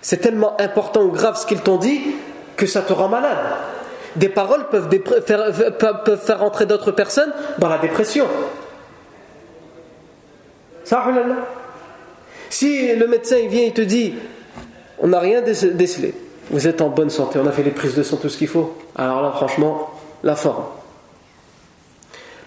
c'est 0.00 0.18
tellement 0.18 0.58
important 0.60 1.02
ou 1.02 1.10
grave 1.10 1.36
ce 1.36 1.44
qu'ils 1.44 1.60
t'ont 1.60 1.76
dit 1.76 2.00
que 2.56 2.66
ça 2.66 2.82
te 2.82 2.92
rend 2.92 3.08
malade. 3.08 3.38
Des 4.16 4.28
paroles 4.28 4.68
peuvent, 4.68 4.88
faire, 5.26 5.52
peuvent 5.78 6.20
faire 6.24 6.42
entrer 6.42 6.66
d'autres 6.66 6.92
personnes 6.92 7.32
dans 7.58 7.68
la 7.68 7.78
dépression. 7.78 8.26
Ça, 10.90 11.04
si 12.48 12.96
le 12.96 13.06
médecin 13.06 13.46
vient 13.46 13.62
et 13.62 13.70
te 13.70 13.80
dit 13.80 14.12
on 14.98 15.06
n'a 15.06 15.20
rien 15.20 15.40
décelé, 15.40 16.14
vous 16.50 16.66
êtes 16.66 16.80
en 16.80 16.88
bonne 16.88 17.10
santé, 17.10 17.38
on 17.40 17.46
a 17.46 17.52
fait 17.52 17.62
les 17.62 17.70
prises 17.70 17.94
de 17.94 18.02
sang, 18.02 18.16
tout 18.16 18.28
ce 18.28 18.36
qu'il 18.36 18.48
faut, 18.48 18.76
alors 18.96 19.22
là, 19.22 19.30
franchement, 19.30 19.90
la 20.24 20.34
forme. 20.34 20.64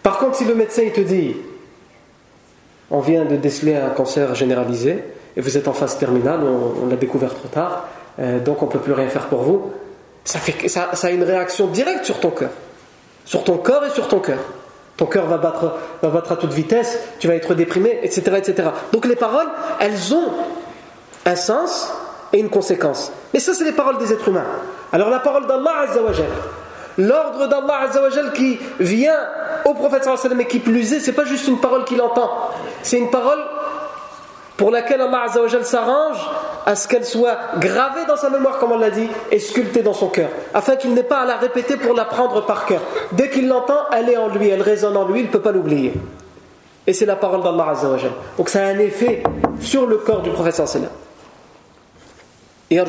Par 0.04 0.18
contre, 0.18 0.36
si 0.36 0.44
le 0.44 0.56
médecin 0.56 0.90
te 0.94 1.00
dit 1.00 1.38
on 2.92 3.00
vient 3.00 3.24
de 3.24 3.38
déceler 3.38 3.78
un 3.78 3.92
cancer 3.92 4.36
généralisé 4.36 5.06
et 5.38 5.40
vous 5.40 5.58
êtes 5.58 5.70
en 5.70 5.74
phase 5.74 5.98
terminale, 5.98 6.42
on, 6.44 6.88
l'a 6.88 6.98
découvert 6.98 7.34
trop 7.34 7.48
tard, 7.48 7.88
euh, 8.20 8.42
donc 8.42 8.62
on 8.62 8.66
ne 8.66 8.72
peut 8.72 8.80
plus 8.80 8.92
rien 8.92 9.08
faire 9.08 9.28
pour 9.28 9.44
vous. 9.44 9.72
Ça, 10.26 10.40
fait, 10.40 10.68
ça, 10.68 10.90
ça 10.96 11.08
a 11.08 11.12
une 11.12 11.24
réaction 11.24 11.68
directe 11.68 12.04
sur 12.04 12.20
ton 12.20 12.32
cœur. 12.32 12.52
Sur 13.24 13.46
ton 13.46 13.56
corps 13.56 13.86
et 13.86 13.90
sur 13.92 14.10
ton 14.10 14.20
cœur. 14.20 14.40
Ton 15.04 15.10
cœur 15.10 15.26
va 15.26 15.38
battre, 15.38 15.74
va 16.02 16.08
battre 16.08 16.32
à 16.32 16.38
toute 16.38 16.54
vitesse, 16.54 16.98
tu 17.20 17.28
vas 17.28 17.36
être 17.36 17.56
déprimé, 17.56 18.00
etc., 18.04 18.38
etc. 18.38 18.70
Donc 18.94 19.06
les 19.06 19.18
paroles, 19.18 19.50
elles 19.82 20.14
ont 20.14 20.32
un 21.26 21.36
sens 21.36 21.92
et 22.32 22.40
une 22.40 22.50
conséquence. 22.50 23.12
Mais 23.34 23.42
ça, 23.42 23.54
c'est 23.54 23.66
les 23.66 23.74
paroles 23.74 23.98
des 23.98 24.14
êtres 24.14 24.30
humains. 24.30 24.46
Alors 24.94 25.10
la 25.10 25.20
parole 25.20 25.46
d'Allah 25.46 25.90
Azzawajal, 25.90 26.30
l'ordre 27.00 27.50
d'Allah 27.50 27.82
Azzawajal 27.90 28.32
qui 28.32 28.58
vient 28.80 29.20
au 29.66 29.74
prophète 29.74 30.06
sallallahu 30.06 30.40
et 30.40 30.48
qui 30.48 30.60
plus 30.60 30.94
est, 30.94 31.02
c'est 31.02 31.12
pas 31.12 31.26
juste 31.26 31.50
une 31.50 31.60
parole 31.60 31.84
qu'il 31.84 32.02
entend, 32.02 32.32
c'est 32.82 32.98
une 32.98 33.12
parole 33.12 33.40
pour 34.58 34.72
laquelle 34.72 35.02
Allah 35.02 35.24
Azzawajal 35.26 35.66
s'arrange 35.66 36.18
à 36.66 36.76
ce 36.76 36.88
qu'elle 36.88 37.06
soit 37.06 37.38
gravée 37.58 38.06
dans 38.08 38.16
sa 38.16 38.30
mémoire, 38.30 38.60
comme 38.60 38.72
on 38.72 38.78
l'a 38.78 38.92
dit, 38.92 39.08
et 39.32 39.40
sculptée 39.40 39.82
dans 39.82 39.94
son 39.94 40.08
cœur, 40.08 40.30
afin 40.54 40.76
qu'il 40.76 40.94
n'ait 40.94 41.04
pas 41.04 41.22
à 41.22 41.26
la 41.26 41.38
répéter 41.38 41.76
pour 41.78 41.94
la 41.94 42.06
prendre 42.06 42.46
par 42.46 42.66
cœur. 42.66 42.82
Dès 43.12 43.30
qu'il 43.30 43.48
l'entend, 43.48 43.80
elle 43.92 44.10
est 44.10 44.18
en 44.18 44.30
lui, 44.30 44.50
elle 44.50 44.62
résonne 44.62 44.96
en 44.96 45.08
lui, 45.08 45.22
il 45.22 45.26
ne 45.26 45.32
peut 45.32 45.42
pas 45.42 45.52
l'oublier. 45.52 45.94
Et 46.86 46.94
c'est 46.94 47.06
la 47.06 47.16
parole 47.16 47.42
d'Allah 47.42 47.70
Azzawajal. 47.72 48.12
Donc 48.38 48.50
ça 48.50 48.60
a 48.60 48.68
un 48.68 48.80
effet 48.80 49.24
sur 49.60 49.88
le 49.88 49.98
corps 49.98 50.22
du 50.22 50.30
prophète 50.30 50.56
sallallahu 50.56 50.90
Et 52.70 52.80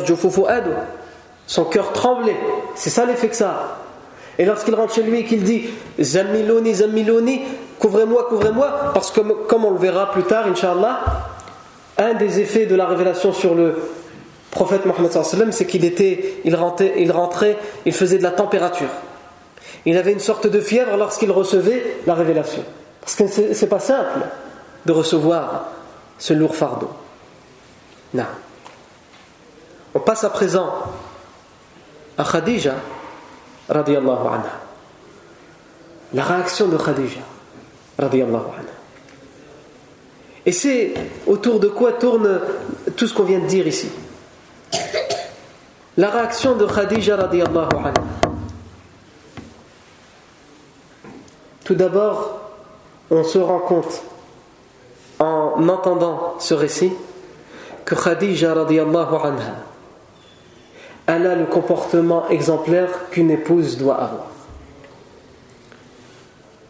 son 1.47 1.65
cœur 1.65 1.93
tremblait. 1.93 2.37
C'est 2.75 2.91
ça 2.91 3.05
l'effet 3.05 3.29
que 3.29 3.37
ça 3.37 3.51
a. 3.51 3.85
Et 4.39 4.45
lorsqu'il 4.45 4.75
rentre 4.75 4.95
chez 4.95 5.03
lui 5.03 5.21
et 5.21 5.25
qu'il 5.25 5.45
dit 5.45 5.69
Zammiloni, 6.01 6.75
Zammiloni, 6.75 7.43
couvrez-moi, 7.79 8.27
couvrez-moi, 8.29 8.91
parce 8.93 9.11
que 9.11 9.21
comme 9.21 9.65
on 9.65 9.71
le 9.71 9.79
verra 9.79 10.11
plus 10.11 10.25
tard, 10.25 10.47
Inch'Allah, 10.49 11.01
un 11.99 12.15
des 12.15 12.41
effets 12.41 12.67
de 12.67 12.75
la 12.75 12.87
révélation 12.87 13.33
sur 13.33 13.55
le 13.55 13.77
prophète 14.51 14.87
Mohammed 14.87 15.53
c'est 15.53 15.67
qu'il 15.67 15.85
était, 15.85 16.41
il 16.45 16.55
rentrait, 16.55 16.95
il 16.99 17.13
rentrait, 17.13 17.57
il 17.85 17.93
faisait 17.93 18.19
de 18.19 18.23
la 18.23 18.31
température. 18.31 18.89
Il 19.85 19.97
avait 19.99 20.13
une 20.13 20.21
sorte 20.21 20.47
de 20.47 20.61
fièvre 20.61 20.97
lorsqu'il 20.97 21.31
recevait 21.31 21.99
la 22.07 22.15
révélation. 22.15 22.65
Parce 23.01 23.17
que 23.17 23.27
c'est 23.27 23.67
pas 23.67 23.81
simple 23.81 24.21
de 24.87 24.93
recevoir 24.93 25.69
ce 26.19 26.33
lourd 26.33 26.57
fardeau. 26.57 26.91
Non. 28.15 28.25
On 29.95 30.01
passe 30.01 30.25
à 30.25 30.31
présent 30.31 30.73
à 32.17 32.25
Khadija 32.25 32.75
radiallahu 33.69 34.27
anha. 34.27 34.61
La 36.13 36.23
réaction 36.23 36.69
de 36.69 36.79
Khadija 36.79 37.21
radiallahu 37.99 38.45
anha. 38.59 38.74
Et 40.47 40.53
c'est 40.53 40.95
autour 41.27 41.61
de 41.61 41.69
quoi 41.69 41.93
tourne 41.93 42.41
tout 42.97 43.07
ce 43.07 43.15
qu'on 43.15 43.25
vient 43.25 43.39
de 43.39 43.47
dire 43.47 43.67
ici. 43.67 43.91
La 45.97 46.11
réaction 46.11 46.57
de 46.57 46.67
Khadija 46.67 47.17
radiallahu 47.17 47.77
anha. 47.77 47.93
Tout 51.65 51.75
d'abord, 51.75 52.41
on 53.11 53.25
se 53.25 53.39
rend 53.39 53.61
compte 53.61 54.03
en 55.19 55.69
entendant 55.69 56.35
ce 56.41 56.55
récit 56.55 56.93
que 57.85 57.95
Khadija 57.95 58.55
radiallahu 58.55 59.15
anha 59.23 59.65
elle 61.07 61.27
a 61.27 61.35
le 61.35 61.47
comportement 61.47 62.29
exemplaire 62.29 63.11
qu'une 63.11 63.31
épouse 63.31 63.77
doit 63.77 63.97
avoir. 63.97 64.27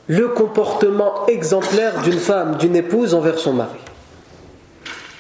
Le 0.06 0.28
comportement 0.28 1.26
exemplaire 1.26 2.02
d'une 2.02 2.18
femme, 2.18 2.56
d'une 2.58 2.76
épouse 2.76 3.14
envers 3.14 3.38
son 3.38 3.54
mari. 3.54 3.78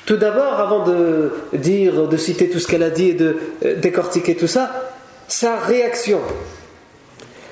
Tout 0.06 0.16
d'abord, 0.16 0.60
avant 0.60 0.84
de 0.84 1.32
dire, 1.54 2.06
de 2.06 2.16
citer 2.18 2.50
tout 2.50 2.58
ce 2.58 2.68
qu'elle 2.68 2.82
a 2.82 2.90
dit 2.90 3.10
et 3.10 3.14
de 3.14 3.36
euh, 3.64 3.76
décortiquer 3.76 4.36
tout 4.36 4.46
ça, 4.46 4.70
sa 5.28 5.56
réaction. 5.56 6.20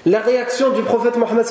La 0.04 0.20
réaction 0.20 0.70
du 0.70 0.82
prophète 0.82 1.16
Mohammed 1.16 1.46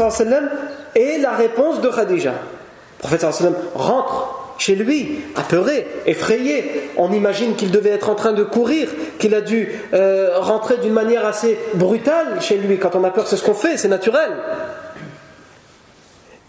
et 0.95 1.17
la 1.17 1.31
réponse 1.31 1.81
de 1.81 1.89
Khadija. 1.89 2.31
Le 2.31 2.99
prophète 2.99 3.25
rentre 3.73 4.53
chez 4.59 4.75
lui, 4.75 5.21
apeuré, 5.35 5.87
effrayé. 6.05 6.91
On 6.97 7.11
imagine 7.11 7.55
qu'il 7.55 7.71
devait 7.71 7.89
être 7.89 8.09
en 8.09 8.15
train 8.15 8.33
de 8.33 8.43
courir, 8.43 8.89
qu'il 9.17 9.33
a 9.33 9.41
dû 9.41 9.69
euh, 9.93 10.37
rentrer 10.37 10.77
d'une 10.77 10.93
manière 10.93 11.25
assez 11.25 11.57
brutale 11.73 12.39
chez 12.41 12.57
lui. 12.57 12.77
Quand 12.77 12.95
on 12.95 13.03
a 13.03 13.09
peur, 13.09 13.25
c'est 13.25 13.37
ce 13.37 13.43
qu'on 13.43 13.55
fait, 13.55 13.77
c'est 13.77 13.87
naturel. 13.87 14.31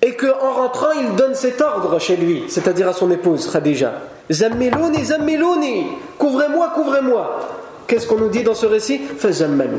Et 0.02 0.14
qu'en 0.16 0.52
rentrant, 0.52 0.90
il 0.90 1.14
donne 1.14 1.34
cet 1.34 1.60
ordre 1.60 1.98
chez 2.00 2.16
lui, 2.16 2.44
c'est-à-dire 2.48 2.88
à 2.88 2.92
son 2.92 3.10
épouse, 3.12 3.48
Khadija. 3.50 3.92
Zammilouni, 4.30 5.04
zammilouni, 5.04 5.86
couvrez-moi, 6.18 6.72
couvrez-moi. 6.74 7.40
Qu'est-ce 7.86 8.06
qu'on 8.08 8.16
nous 8.16 8.28
dit 8.28 8.42
dans 8.42 8.54
ce 8.54 8.66
récit 8.66 8.98
Fazammalou. 8.98 9.78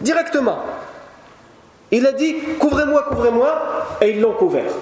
Directement. 0.00 0.58
Il 1.90 2.06
a 2.06 2.12
dit 2.12 2.36
couvrez-moi, 2.58 3.04
couvrez-moi, 3.08 3.96
et 4.00 4.10
ils 4.10 4.20
l'ont 4.20 4.34
couvert. 4.34 4.72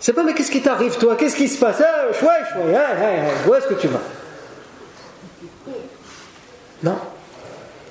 C'est 0.00 0.12
pas, 0.12 0.24
mais 0.24 0.34
qu'est-ce 0.34 0.50
qui 0.50 0.62
t'arrive, 0.62 0.98
toi 0.98 1.14
Qu'est-ce 1.14 1.36
qui 1.36 1.48
se 1.48 1.60
passe 1.60 1.80
ah, 1.80 2.12
chouette, 2.12 2.44
chouette, 2.52 3.46
où 3.46 3.54
est-ce 3.54 3.66
que 3.68 3.74
tu 3.74 3.86
vas 3.86 4.00
Non. 6.82 6.96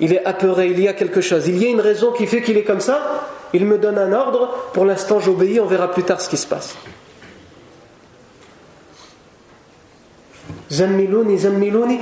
Il 0.02 0.12
est 0.12 0.24
apeuré, 0.24 0.66
il 0.66 0.80
y 0.80 0.88
a 0.88 0.94
quelque 0.94 1.20
chose, 1.20 1.46
il 1.46 1.62
y 1.62 1.64
a 1.64 1.68
une 1.68 1.80
raison 1.80 2.10
qui 2.10 2.26
fait 2.26 2.42
qu'il 2.42 2.56
est 2.56 2.64
comme 2.64 2.80
ça, 2.80 3.28
il 3.54 3.64
me 3.64 3.78
donne 3.78 3.98
un 3.98 4.12
ordre, 4.12 4.52
pour 4.74 4.84
l'instant 4.84 5.20
j'obéis, 5.20 5.60
on 5.60 5.66
verra 5.66 5.92
plus 5.92 6.02
tard 6.02 6.20
ce 6.20 6.28
qui 6.28 6.36
se 6.36 6.46
passe. 6.46 6.74
Zammilouni, 10.72 11.38
zammilouni, 11.38 12.00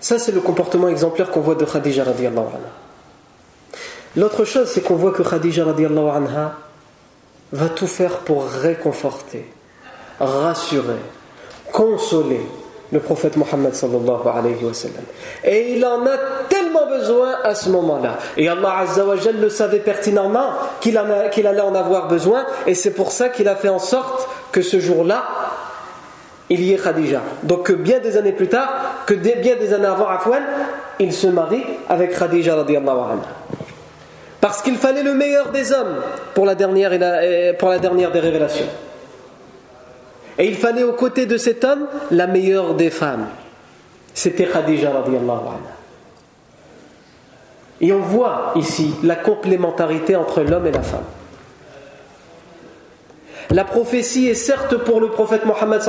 Ça, 0.00 0.18
c'est 0.18 0.32
le 0.32 0.40
comportement 0.40 0.88
exemplaire 0.88 1.30
qu'on 1.30 1.40
voit 1.40 1.54
de 1.54 1.64
Khadija 1.64 2.02
radiallahu 2.02 2.46
anha. 2.46 2.72
L'autre 4.16 4.44
chose, 4.44 4.68
c'est 4.68 4.80
qu'on 4.80 4.96
voit 4.96 5.12
que 5.12 5.22
Khadija 5.22 5.64
radiallahu 5.64 6.08
anha 6.08 6.56
va 7.52 7.68
tout 7.68 7.86
faire 7.86 8.18
pour 8.18 8.48
réconforter, 8.48 9.46
rassurer, 10.18 10.96
consoler 11.72 12.40
le 12.92 13.00
prophète 13.00 13.36
Mohammed 13.36 13.74
sallallahu 13.74 14.28
alayhi 14.32 14.64
wa 14.64 14.72
sallam. 14.72 15.02
Et 15.44 15.72
il 15.72 15.84
en 15.84 16.06
a 16.06 16.16
tellement 16.48 16.86
besoin 16.86 17.34
à 17.42 17.54
ce 17.54 17.68
moment-là. 17.70 18.18
Et 18.36 18.48
Allah 18.48 18.78
azza 18.78 19.04
wa 19.04 19.14
le 19.16 19.50
savait 19.50 19.80
pertinemment 19.80 20.50
qu'il 20.80 20.96
allait 20.96 21.60
en 21.60 21.74
avoir 21.74 22.08
besoin. 22.08 22.44
Et 22.66 22.74
c'est 22.74 22.92
pour 22.92 23.10
ça 23.12 23.28
qu'il 23.28 23.48
a 23.48 23.56
fait 23.56 23.68
en 23.68 23.80
sorte 23.80 24.28
que 24.52 24.62
ce 24.62 24.78
jour-là, 24.78 25.24
il 26.48 26.62
y 26.62 26.72
est 26.72 26.82
Khadija. 26.82 27.22
Donc 27.42 27.64
que 27.64 27.72
bien 27.72 27.98
des 27.98 28.16
années 28.16 28.32
plus 28.32 28.48
tard, 28.48 28.72
que 29.06 29.14
bien 29.14 29.56
des 29.56 29.74
années 29.74 29.86
avant 29.86 30.08
Afwan, 30.08 30.42
il 31.00 31.12
se 31.12 31.26
marie 31.26 31.64
avec 31.88 32.16
Khadija 32.16 32.54
radiallahu 32.54 32.98
anha. 32.98 33.22
Parce 34.40 34.62
qu'il 34.62 34.76
fallait 34.76 35.02
le 35.02 35.14
meilleur 35.14 35.50
des 35.50 35.72
hommes 35.72 35.96
pour 36.34 36.46
la 36.46 36.54
dernière, 36.54 36.92
pour 37.58 37.68
la 37.68 37.80
dernière 37.80 38.12
des 38.12 38.20
révélations. 38.20 38.66
Et 40.38 40.46
il 40.46 40.54
fallait 40.54 40.82
aux 40.82 40.92
côtés 40.92 41.26
de 41.26 41.36
cet 41.36 41.64
homme 41.64 41.86
la 42.10 42.26
meilleure 42.26 42.74
des 42.74 42.90
femmes. 42.90 43.26
C'était 44.12 44.46
Khadija 44.46 44.90
radiallahu. 44.90 45.58
Et 47.80 47.92
on 47.92 48.00
voit 48.00 48.52
ici 48.56 48.94
la 49.02 49.16
complémentarité 49.16 50.16
entre 50.16 50.42
l'homme 50.42 50.66
et 50.66 50.72
la 50.72 50.82
femme. 50.82 51.04
La 53.50 53.64
prophétie 53.64 54.28
est 54.28 54.34
certes 54.34 54.76
pour 54.76 55.00
le 55.00 55.08
prophète 55.08 55.44
Mohammed 55.44 55.80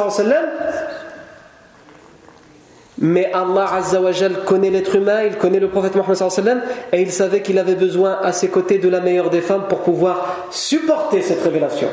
mais 2.99 3.31
Allah 3.31 3.67
Azzawajal 3.75 4.43
connaît 4.43 4.71
l'être 4.71 4.95
humain, 4.95 5.21
il 5.23 5.37
connaît 5.37 5.59
le 5.59 5.69
prophète 5.69 5.95
Mohammed 5.95 6.61
et 6.91 7.01
il 7.01 7.11
savait 7.11 7.41
qu'il 7.41 7.59
avait 7.59 7.75
besoin 7.75 8.17
à 8.23 8.31
ses 8.31 8.47
côtés 8.47 8.79
de 8.79 8.89
la 8.89 9.01
meilleure 9.01 9.29
des 9.29 9.41
femmes 9.41 9.65
pour 9.69 9.81
pouvoir 9.81 10.47
supporter 10.49 11.21
cette 11.21 11.43
révélation. 11.43 11.89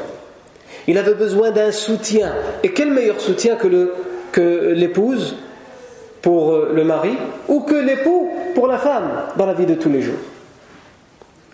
Il 0.87 0.99
avait 0.99 1.15
besoin 1.15 1.51
d'un 1.51 1.73
soutien. 1.73 2.33
Et 2.63 2.73
quel 2.73 2.91
meilleur 2.91 3.21
soutien 3.21 3.57
que, 3.57 3.93
que 4.33 4.73
l'épouse 4.75 5.37
pour 6.25 6.53
euh, 6.53 6.73
le 6.75 6.85
mari 6.85 7.17
ou 7.49 7.61
que 7.61 7.75
l'époux 7.75 8.31
pour 8.55 8.67
la 8.67 8.79
femme 8.79 9.11
dans 9.37 9.45
la 9.45 9.53
vie 9.53 9.67
de 9.67 9.75
tous 9.75 9.91
les 9.91 10.01
jours. 10.01 10.17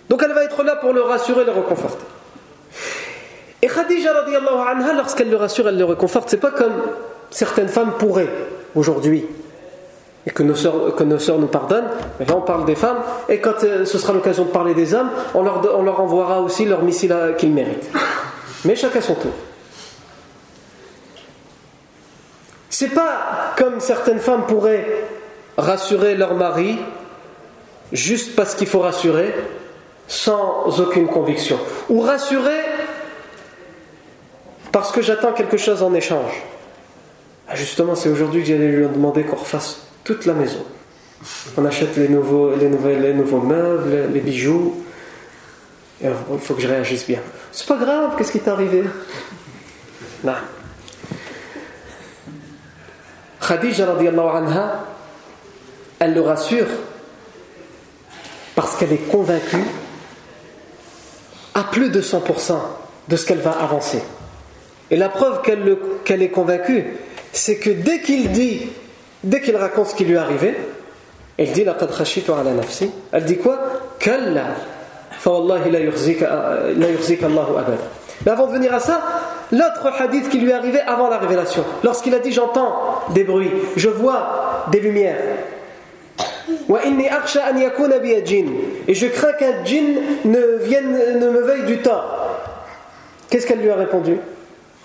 Donc 0.08 0.22
elle 0.24 0.32
va 0.32 0.44
être 0.44 0.62
là 0.62 0.76
pour 0.76 0.92
le 0.92 1.02
rassurer, 1.02 1.44
le 1.44 1.50
réconforter. 1.50 2.04
Et 3.62 3.66
Khadija 3.66 4.12
anha, 4.12 4.92
lorsqu'elle 4.94 5.28
le 5.28 5.36
rassure, 5.36 5.68
elle 5.68 5.76
le 5.76 5.84
réconforte. 5.84 6.30
C'est 6.30 6.40
pas 6.40 6.52
comme 6.52 6.72
certaines 7.30 7.68
femmes 7.68 7.92
pourraient 7.98 8.30
aujourd'hui. 8.74 9.26
Et 10.26 10.30
que 10.30 10.42
nos, 10.42 10.54
soeurs, 10.54 10.94
que 10.94 11.02
nos 11.02 11.16
nous 11.38 11.46
pardonnent. 11.46 11.88
Mais 12.18 12.26
là, 12.26 12.36
on 12.36 12.42
parle 12.42 12.64
des 12.64 12.74
femmes. 12.76 12.98
Et 13.28 13.38
quand 13.38 13.64
euh, 13.64 13.84
ce 13.84 13.98
sera 13.98 14.12
l'occasion 14.12 14.44
de 14.44 14.50
parler 14.50 14.74
des 14.74 14.94
hommes, 14.94 15.10
on 15.34 15.42
leur, 15.42 15.62
on 15.76 15.82
leur 15.82 16.00
envoiera 16.00 16.40
aussi 16.42 16.64
leur 16.64 16.82
missile 16.82 17.14
qu'ils 17.38 17.52
méritent. 17.52 17.90
Mais 18.64 18.76
chacun 18.76 19.00
son 19.00 19.14
tour. 19.14 19.32
C'est 22.68 22.88
pas 22.94 23.54
comme 23.56 23.80
certaines 23.80 24.20
femmes 24.20 24.46
pourraient 24.46 25.04
rassurer 25.56 26.14
leur 26.14 26.34
mari 26.34 26.78
juste 27.92 28.36
parce 28.36 28.54
qu'il 28.54 28.66
faut 28.66 28.80
rassurer, 28.80 29.34
sans 30.08 30.80
aucune 30.80 31.08
conviction. 31.08 31.58
Ou 31.88 32.00
rassurer 32.00 32.60
parce 34.72 34.92
que 34.92 35.02
j'attends 35.02 35.32
quelque 35.32 35.56
chose 35.56 35.82
en 35.82 35.92
échange. 35.94 36.42
Ah, 37.48 37.56
justement, 37.56 37.96
c'est 37.96 38.08
aujourd'hui 38.08 38.42
que 38.42 38.48
j'allais 38.48 38.68
lui 38.68 38.86
demander 38.86 39.24
qu'on 39.24 39.36
refasse 39.36 39.82
toute 40.04 40.26
la 40.26 40.34
maison. 40.34 40.64
On 41.56 41.64
achète 41.64 41.96
les 41.96 42.08
nouveaux, 42.08 42.54
les 42.54 42.68
les 42.68 43.12
nouveaux 43.12 43.40
meubles, 43.40 44.08
les 44.12 44.20
bijoux. 44.20 44.84
Il 46.02 46.38
faut 46.40 46.54
que 46.54 46.62
je 46.62 46.68
réagisse 46.68 47.06
bien. 47.06 47.20
C'est 47.52 47.66
pas 47.66 47.76
grave, 47.76 48.14
qu'est-ce 48.16 48.32
qui 48.32 48.40
t'est 48.40 48.50
arrivé? 48.50 48.84
Non. 50.24 50.32
Khadija 53.46 53.86
anha, 53.90 54.84
elle 55.98 56.14
le 56.14 56.20
rassure 56.20 56.66
parce 58.54 58.76
qu'elle 58.76 58.92
est 58.92 59.10
convaincue 59.10 59.64
à 61.54 61.64
plus 61.64 61.90
de 61.90 62.00
100% 62.00 62.58
de 63.08 63.16
ce 63.16 63.26
qu'elle 63.26 63.40
va 63.40 63.52
avancer. 63.52 64.02
Et 64.90 64.96
la 64.96 65.08
preuve 65.08 65.42
qu'elle 65.42 66.22
est 66.22 66.30
convaincue, 66.30 66.96
c'est 67.32 67.58
que 67.58 67.70
dès 67.70 68.00
qu'il 68.00 68.30
dit, 68.32 68.68
dès 69.24 69.40
qu'il 69.40 69.56
raconte 69.56 69.88
ce 69.88 69.94
qui 69.94 70.04
lui 70.04 70.14
est 70.14 70.18
arrivé, 70.18 70.56
elle 71.36 71.52
dit 71.52 71.64
Elle 73.12 73.24
dit 73.24 73.38
quoi? 73.38 73.58
Mais 78.25 78.31
avant 78.31 78.47
de 78.47 78.51
venir 78.53 78.73
à 78.73 78.79
ça, 78.79 79.01
l'autre 79.51 79.91
hadith 79.99 80.29
qui 80.29 80.39
lui 80.39 80.49
est 80.49 80.53
arrivé 80.53 80.79
avant 80.81 81.09
la 81.09 81.17
révélation, 81.17 81.63
lorsqu'il 81.83 82.13
a 82.13 82.19
dit 82.19 82.31
J'entends 82.31 83.01
des 83.09 83.23
bruits, 83.23 83.51
je 83.75 83.89
vois 83.89 84.65
des 84.71 84.79
lumières. 84.79 85.17
Et 88.87 88.93
je 88.93 89.07
crains 89.07 89.33
qu'un 89.33 89.63
djinn 89.63 89.99
ne 90.25 90.57
vienne 90.63 91.19
ne 91.19 91.29
me 91.29 91.41
veuille 91.41 91.65
du 91.65 91.79
tort. 91.79 92.29
Qu'est-ce 93.29 93.45
qu'elle 93.47 93.59
lui 93.59 93.69
a 93.69 93.75
répondu 93.75 94.17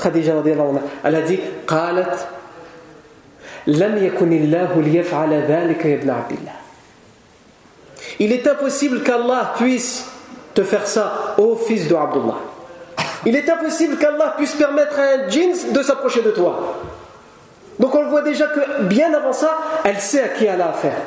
Khadija 0.01 0.33
anha, 0.33 0.81
elle 1.05 1.17
a 1.17 1.21
dit 1.21 1.39
قالت 1.67 2.27
لم 3.67 4.05
يكن 4.05 4.33
الله 4.33 4.83
ليفعل 4.83 5.33
ذلك 5.33 5.85
يا 5.85 5.95
ابن 5.95 6.11
عبد 6.11 6.33
الله 6.33 6.53
Il 8.19 8.33
est 8.33 8.47
impossible 8.47 9.03
qu'Allah 9.03 9.55
puisse 9.57 10.07
te 10.56 10.64
faire 10.64 10.88
ça, 10.88 11.36
ô 11.38 11.56
fils 11.56 11.88
de 11.88 11.94
Abdullah. 11.94 12.40
Il 13.26 13.36
est 13.36 13.48
impossible 13.50 13.98
qu'Allah 13.98 14.34
puisse 14.38 14.56
permettre 14.56 14.98
à 15.00 15.04
un 15.04 15.30
djinn 15.30 15.52
de 15.72 15.84
s'approcher 15.84 16.22
de 16.22 16.32
toi. 16.32 16.78
Donc 17.78 17.94
on 17.94 18.02
le 18.02 18.10
voit 18.10 18.22
déjà 18.22 18.48
que 18.48 18.84
bien 18.84 19.14
avant 19.14 19.34
ça, 19.34 19.58
elle 19.84 20.00
sait 20.00 20.24
à 20.24 20.30
qui 20.30 20.46
elle 20.46 20.62
a 20.62 20.70
affaire. 20.70 20.98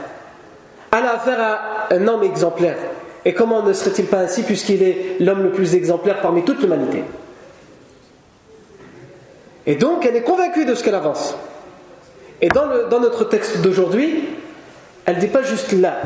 Elle 0.93 1.05
a 1.05 1.15
affaire 1.15 1.41
à 1.41 1.95
un 1.95 2.07
homme 2.07 2.23
exemplaire. 2.23 2.77
Et 3.25 3.35
comment 3.35 3.63
ne 3.63 3.73
serait-il 3.73 4.07
pas 4.07 4.19
ainsi 4.19 4.43
puisqu'il 4.43 4.83
est 4.83 5.17
l'homme 5.21 5.43
le 5.43 5.51
plus 5.51 5.75
exemplaire 5.75 6.21
parmi 6.21 6.45
toute 6.45 6.61
l'humanité? 6.61 7.05
Et 9.67 9.75
donc, 9.75 10.07
elle 10.07 10.17
est 10.17 10.23
convaincue 10.23 10.65
de 10.65 10.75
ce 10.75 10.83
qu'elle 10.83 10.95
avance. 10.95 11.37
Et 12.41 12.49
dans, 12.49 12.89
dans 12.89 13.01
notre 13.01 13.25
texte 13.25 13.61
d'aujourd'hui, 13.61 14.29
elle 15.05 15.17
ne 15.17 15.21
dit 15.21 15.27
pas 15.27 15.43
juste 15.43 15.73
là. 15.73 15.97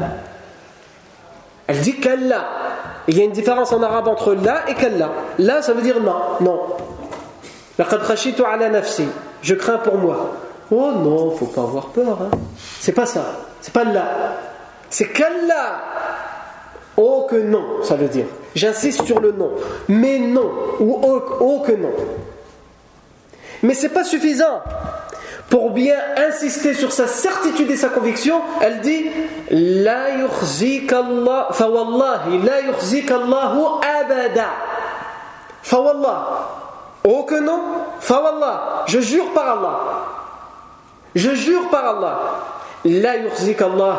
Elle 1.66 1.80
dit 1.80 1.96
qu'Allah. 1.96 2.44
Il 3.08 3.18
y 3.18 3.20
a 3.20 3.24
une 3.24 3.32
différence 3.32 3.72
en 3.72 3.82
arabe 3.82 4.08
entre 4.08 4.34
là 4.34 4.62
et 4.68 4.74
qu'Allah. 4.74 5.10
Là, 5.38 5.62
ça 5.62 5.72
veut 5.72 5.82
dire 5.82 6.00
non. 6.00 6.14
Non. 6.40 6.60
Je 9.42 9.54
crains 9.54 9.78
pour 9.78 9.96
moi. 9.96 10.32
Oh 10.70 10.92
non, 10.92 11.30
faut 11.32 11.46
pas 11.46 11.62
avoir 11.62 11.86
peur. 11.88 12.18
Hein. 12.22 12.30
C'est 12.80 12.92
pas 12.92 13.06
ça. 13.06 13.24
C'est 13.60 13.72
pas 13.72 13.84
là. 13.84 14.04
C'est 14.88 15.08
qu'Allah. 15.08 15.82
Oh 16.96 17.26
que 17.28 17.36
non, 17.36 17.82
ça 17.82 17.96
veut 17.96 18.08
dire. 18.08 18.26
J'insiste 18.54 19.04
sur 19.04 19.20
le 19.20 19.32
non. 19.32 19.52
Mais 19.88 20.18
non. 20.18 20.50
Ou 20.80 20.98
oh, 21.02 21.22
oh 21.40 21.62
que 21.66 21.72
non. 21.72 21.92
Mais 23.62 23.74
ce 23.74 23.84
n'est 23.84 23.92
pas 23.92 24.04
suffisant. 24.04 24.60
Pour 25.52 25.72
bien 25.72 25.98
insister 26.16 26.72
sur 26.72 26.92
sa 26.92 27.06
certitude 27.06 27.70
et 27.70 27.76
sa 27.76 27.90
conviction, 27.90 28.40
elle 28.62 28.80
dit 28.80 29.04
La 29.50 30.04
Allah, 30.04 31.48
fawallahi, 31.50 32.38
la 32.42 32.54
Allahu 33.14 33.60
abada. 34.00 34.46
Fawallah. 35.62 36.48
Oh 37.04 37.24
que 37.24 37.34
non, 37.34 37.60
fawallah. 38.00 38.84
Je 38.86 39.00
jure 39.00 39.30
par 39.34 39.58
Allah. 39.58 39.80
Je 41.14 41.34
jure 41.34 41.68
par 41.68 41.98
Allah. 41.98 42.20
La 42.86 43.10
Allah. 43.10 43.98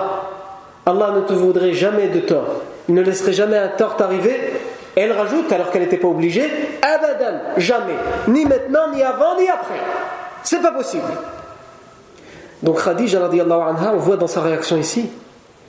Allah 0.87 1.11
ne 1.17 1.21
te 1.21 1.33
voudrait 1.33 1.73
jamais 1.73 2.07
de 2.07 2.21
tort. 2.21 2.63
Il 2.89 2.95
ne 2.95 3.03
laisserait 3.03 3.31
jamais 3.31 3.59
un 3.59 3.67
tort 3.67 3.95
arriver 3.99 4.59
elle 4.95 5.11
rajoute, 5.11 5.51
alors 5.51 5.71
qu'elle 5.71 5.81
n'était 5.83 5.97
pas 5.97 6.07
obligée, 6.07 6.49
abadan, 6.83 7.39
jamais, 7.57 7.95
ni 8.27 8.45
maintenant, 8.45 8.91
ni 8.93 9.01
avant, 9.01 9.39
ni 9.39 9.49
après. 9.49 9.79
C'est 10.43 10.61
pas 10.61 10.71
possible. 10.71 11.03
Donc 12.63 12.81
Khadija 12.81 13.23
anha, 13.25 13.93
on 13.93 13.97
voit 13.97 14.17
dans 14.17 14.27
sa 14.27 14.41
réaction 14.41 14.77
ici 14.77 15.09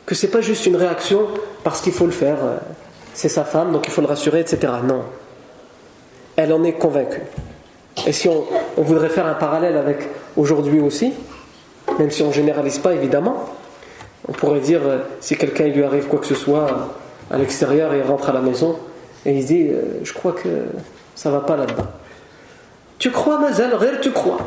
que 0.06 0.14
c'est 0.14 0.28
pas 0.28 0.40
juste 0.40 0.64
une 0.66 0.76
réaction 0.76 1.26
parce 1.64 1.80
qu'il 1.80 1.92
faut 1.92 2.06
le 2.06 2.12
faire, 2.12 2.36
euh, 2.42 2.56
c'est 3.14 3.28
sa 3.28 3.44
femme, 3.44 3.72
donc 3.72 3.86
il 3.86 3.90
faut 3.90 4.00
le 4.00 4.06
rassurer, 4.06 4.40
etc. 4.40 4.72
Non. 4.84 5.02
Elle 6.36 6.52
en 6.52 6.62
est 6.62 6.74
convaincue. 6.74 7.22
Et 8.06 8.12
si 8.12 8.28
on, 8.28 8.44
voudrait 8.76 9.08
faire 9.08 9.26
un 9.26 9.34
parallèle 9.34 9.76
avec 9.76 10.08
aujourd'hui 10.36 10.80
aussi, 10.80 11.12
même 11.98 12.10
si 12.10 12.22
on 12.22 12.28
ne 12.28 12.32
généralise 12.32 12.78
pas 12.78 12.94
évidemment. 12.94 13.44
On 14.28 14.32
pourrait 14.32 14.60
dire, 14.60 14.80
euh, 14.84 14.98
si 15.20 15.36
quelqu'un 15.36 15.66
lui 15.66 15.82
arrive 15.82 16.06
quoi 16.06 16.18
que 16.18 16.26
ce 16.26 16.34
soit 16.34 16.66
à 17.30 17.38
l'extérieur 17.38 17.94
il 17.94 18.02
rentre 18.02 18.28
à 18.30 18.32
la 18.32 18.40
maison, 18.40 18.78
et 19.26 19.32
il 19.32 19.44
dit, 19.44 19.68
euh, 19.68 20.00
je 20.02 20.12
crois 20.12 20.32
que 20.32 20.48
ça 21.14 21.30
va 21.30 21.40
pas 21.40 21.56
là-dedans. 21.56 21.86
Tu 23.03 23.11
crois, 23.11 23.39
Mazel, 23.39 23.73
réel, 23.75 23.99
tu 24.01 24.11
crois. 24.11 24.37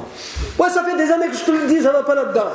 Ouais, 0.58 0.68
ça 0.68 0.84
fait 0.84 0.96
des 0.96 1.10
années 1.10 1.28
que 1.28 1.36
je 1.36 1.44
te 1.44 1.50
le 1.50 1.66
dis, 1.66 1.82
ça 1.82 1.92
va 1.92 2.02
pas 2.02 2.14
là-dedans. 2.14 2.50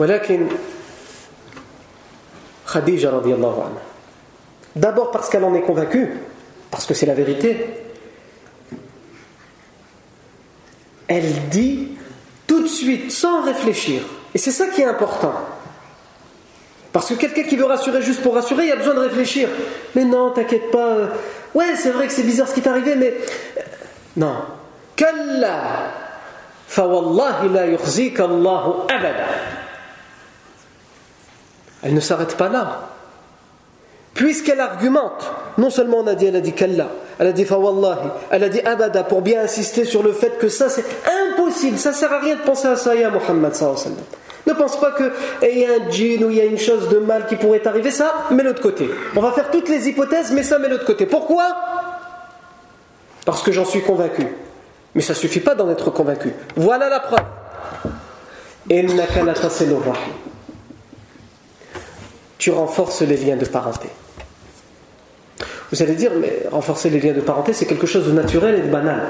ولكن 0.00 0.48
Khadija 2.72 3.10
radiallahu 3.10 3.60
anha 3.60 3.82
D'abord 4.76 5.10
parce 5.10 5.28
qu'elle 5.28 5.44
en 5.44 5.54
est 5.54 5.62
convaincue, 5.62 6.12
parce 6.70 6.86
que 6.86 6.94
c'est 6.94 7.06
la 7.06 7.14
vérité. 7.14 7.66
Elle 11.08 11.48
dit 11.50 11.88
tout 12.46 12.62
de 12.62 12.68
suite, 12.68 13.10
sans 13.10 13.42
réfléchir. 13.42 14.02
Et 14.32 14.38
c'est 14.38 14.52
ça 14.52 14.68
qui 14.68 14.80
est 14.80 14.86
important. 14.86 15.34
Parce 16.92 17.08
que 17.08 17.14
quelqu'un 17.14 17.42
qui 17.42 17.56
veut 17.56 17.64
rassurer 17.64 18.00
juste 18.02 18.22
pour 18.22 18.34
rassurer, 18.34 18.66
il 18.66 18.72
a 18.72 18.76
besoin 18.76 18.94
de 18.94 19.00
réfléchir. 19.00 19.48
Mais 19.96 20.04
non, 20.04 20.30
t'inquiète 20.30 20.70
pas. 20.70 21.08
Ouais, 21.55 21.75
c'est 21.75 21.89
vrai 21.89 22.05
que 22.05 22.13
c'est 22.13 22.23
bizarre 22.23 22.47
ce 22.47 22.53
qui 22.53 22.61
t'est 22.61 22.69
arrivé, 22.69 22.95
mais. 22.95 23.15
Non. 24.15 24.35
Allahu 28.19 28.85
abada. 28.89 29.25
Elle 31.81 31.93
ne 31.93 31.99
s'arrête 31.99 32.37
pas 32.37 32.49
là 32.49 32.89
puisqu'elle 34.15 34.61
argumente, 34.61 35.31
non 35.57 35.69
seulement 35.69 35.97
on 35.99 36.07
a 36.07 36.15
dit, 36.15 36.25
elle 36.25 36.35
a 36.35 36.41
dit 36.41 36.53
Kalla, 36.53 36.89
elle 37.19 37.27
a 37.27 37.31
dit 37.31 37.45
Fawallahi, 37.45 38.09
elle 38.31 38.43
a 38.43 38.49
dit 38.49 38.61
Abada, 38.61 39.03
pour 39.03 39.21
bien 39.21 39.41
insister 39.41 39.85
sur 39.85 40.03
le 40.03 40.11
fait 40.11 40.37
que 40.37 40.49
ça 40.49 40.69
c'est 40.69 40.85
impossible, 41.29 41.77
ça 41.77 41.93
sert 41.93 42.11
à 42.11 42.19
rien 42.19 42.35
de 42.35 42.41
penser 42.41 42.67
à 42.67 42.75
ça, 42.75 42.95
ya 42.95 43.09
Muhammad 43.09 43.53
Ne 44.47 44.53
pense 44.53 44.79
pas 44.79 44.91
qu'il 44.91 45.11
eh, 45.41 45.59
y 45.59 45.65
a 45.65 45.69
un 45.73 45.89
djinn 45.89 46.23
ou 46.23 46.29
il 46.29 46.37
y 46.37 46.41
a 46.41 46.45
une 46.45 46.57
chose 46.57 46.89
de 46.89 46.97
mal 46.97 47.25
qui 47.27 47.35
pourrait 47.35 47.65
arriver, 47.67 47.91
ça, 47.91 48.13
mets 48.31 48.43
l'autre 48.43 48.61
côté. 48.61 48.89
On 49.15 49.21
va 49.21 49.31
faire 49.31 49.49
toutes 49.51 49.69
les 49.69 49.87
hypothèses, 49.87 50.31
mais 50.31 50.43
ça, 50.43 50.59
mets 50.59 50.69
l'autre 50.69 50.85
côté. 50.85 51.05
Pourquoi? 51.05 51.55
Parce 53.25 53.41
que 53.41 53.51
j'en 53.51 53.65
suis 53.65 53.81
convaincu. 53.81 54.27
Mais 54.93 55.01
ça 55.01 55.13
suffit 55.13 55.39
pas 55.39 55.55
d'en 55.55 55.69
être 55.69 55.89
convaincu. 55.89 56.33
Voilà 56.55 56.89
la 56.89 56.99
preuve 56.99 57.19
tu 62.37 62.51
renforces 62.51 63.01
les 63.01 63.17
liens 63.17 63.37
de 63.37 63.45
parenté. 63.45 63.89
Vous 65.75 65.83
allez 65.83 65.95
dire, 65.95 66.11
mais 66.17 66.43
renforcer 66.49 66.89
les 66.89 67.01
liens 67.01 67.11
de 67.11 67.19
parenté, 67.19 67.51
c'est 67.51 67.65
quelque 67.65 67.85
chose 67.85 68.07
de 68.07 68.13
naturel 68.13 68.55
et 68.59 68.61
de 68.61 68.71
banal. 68.71 69.01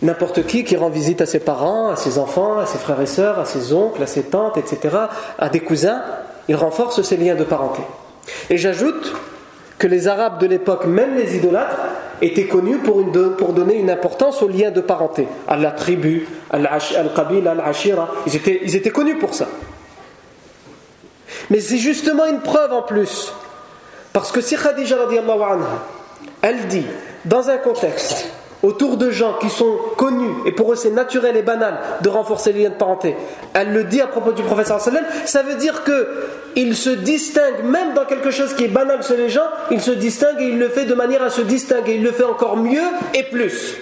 N'importe 0.00 0.46
qui 0.46 0.64
qui 0.64 0.74
rend 0.74 0.88
visite 0.88 1.20
à 1.20 1.26
ses 1.26 1.40
parents, 1.40 1.90
à 1.90 1.96
ses 1.96 2.18
enfants, 2.18 2.58
à 2.58 2.64
ses 2.64 2.78
frères 2.78 2.98
et 3.02 3.06
sœurs, 3.06 3.38
à 3.38 3.44
ses 3.44 3.74
oncles, 3.74 4.02
à 4.02 4.06
ses 4.06 4.22
tantes, 4.22 4.56
etc., 4.56 4.96
à 5.38 5.50
des 5.50 5.60
cousins, 5.60 6.02
il 6.48 6.56
renforce 6.56 7.02
ses 7.02 7.18
liens 7.18 7.34
de 7.34 7.44
parenté. 7.44 7.82
Et 8.48 8.56
j'ajoute 8.56 9.12
que 9.78 9.86
les 9.86 10.08
Arabes 10.08 10.40
de 10.40 10.46
l'époque, 10.46 10.86
même 10.86 11.14
les 11.14 11.36
idolâtres, 11.36 11.76
étaient 12.22 12.46
connus 12.46 12.78
pour, 12.78 13.52
donner 13.52 13.74
une 13.74 13.90
importance 13.90 14.42
aux 14.42 14.48
liens 14.48 14.70
de 14.70 14.80
parenté, 14.80 15.28
à 15.46 15.58
la 15.58 15.72
tribu, 15.72 16.26
à 16.50 16.56
al-qabil, 16.56 17.46
al-ashira. 17.46 18.08
Ils 18.26 18.36
étaient, 18.36 18.60
ils 18.62 18.76
étaient 18.76 18.88
connus 18.88 19.18
pour 19.18 19.34
ça. 19.34 19.46
Mais 21.50 21.60
c'est 21.60 21.76
justement 21.76 22.24
une 22.24 22.40
preuve 22.40 22.72
en 22.72 22.80
plus 22.80 23.34
parce 24.12 24.32
que 24.32 24.40
si 24.40 24.56
Khadija 24.56 24.96
anha, 24.96 25.66
elle 26.42 26.66
dit, 26.68 26.86
dans 27.24 27.50
un 27.50 27.58
contexte, 27.58 28.26
autour 28.62 28.96
de 28.96 29.10
gens 29.10 29.34
qui 29.40 29.50
sont 29.50 29.76
connus, 29.96 30.34
et 30.46 30.52
pour 30.52 30.72
eux 30.72 30.76
c'est 30.76 30.90
naturel 30.90 31.36
et 31.36 31.42
banal 31.42 31.78
de 32.00 32.08
renforcer 32.08 32.52
les 32.52 32.62
liens 32.64 32.70
de 32.70 32.74
parenté, 32.74 33.16
elle 33.54 33.72
le 33.72 33.84
dit 33.84 34.00
à 34.00 34.06
propos 34.06 34.32
du 34.32 34.42
professeur 34.42 34.80
sallam, 34.80 35.04
ça 35.26 35.42
veut 35.42 35.54
dire 35.54 35.82
qu'il 35.84 36.76
se 36.76 36.90
distingue, 36.90 37.64
même 37.64 37.94
dans 37.94 38.04
quelque 38.04 38.30
chose 38.30 38.54
qui 38.54 38.64
est 38.64 38.68
banal 38.68 39.02
chez 39.02 39.16
les 39.16 39.28
gens, 39.28 39.46
il 39.70 39.80
se 39.80 39.92
distingue 39.92 40.40
et 40.40 40.48
il 40.48 40.58
le 40.58 40.68
fait 40.68 40.84
de 40.84 40.94
manière 40.94 41.22
à 41.22 41.30
se 41.30 41.42
distinguer, 41.42 41.94
il 41.94 42.02
le 42.02 42.12
fait 42.12 42.24
encore 42.24 42.56
mieux 42.56 42.86
et 43.14 43.24
plus. 43.24 43.76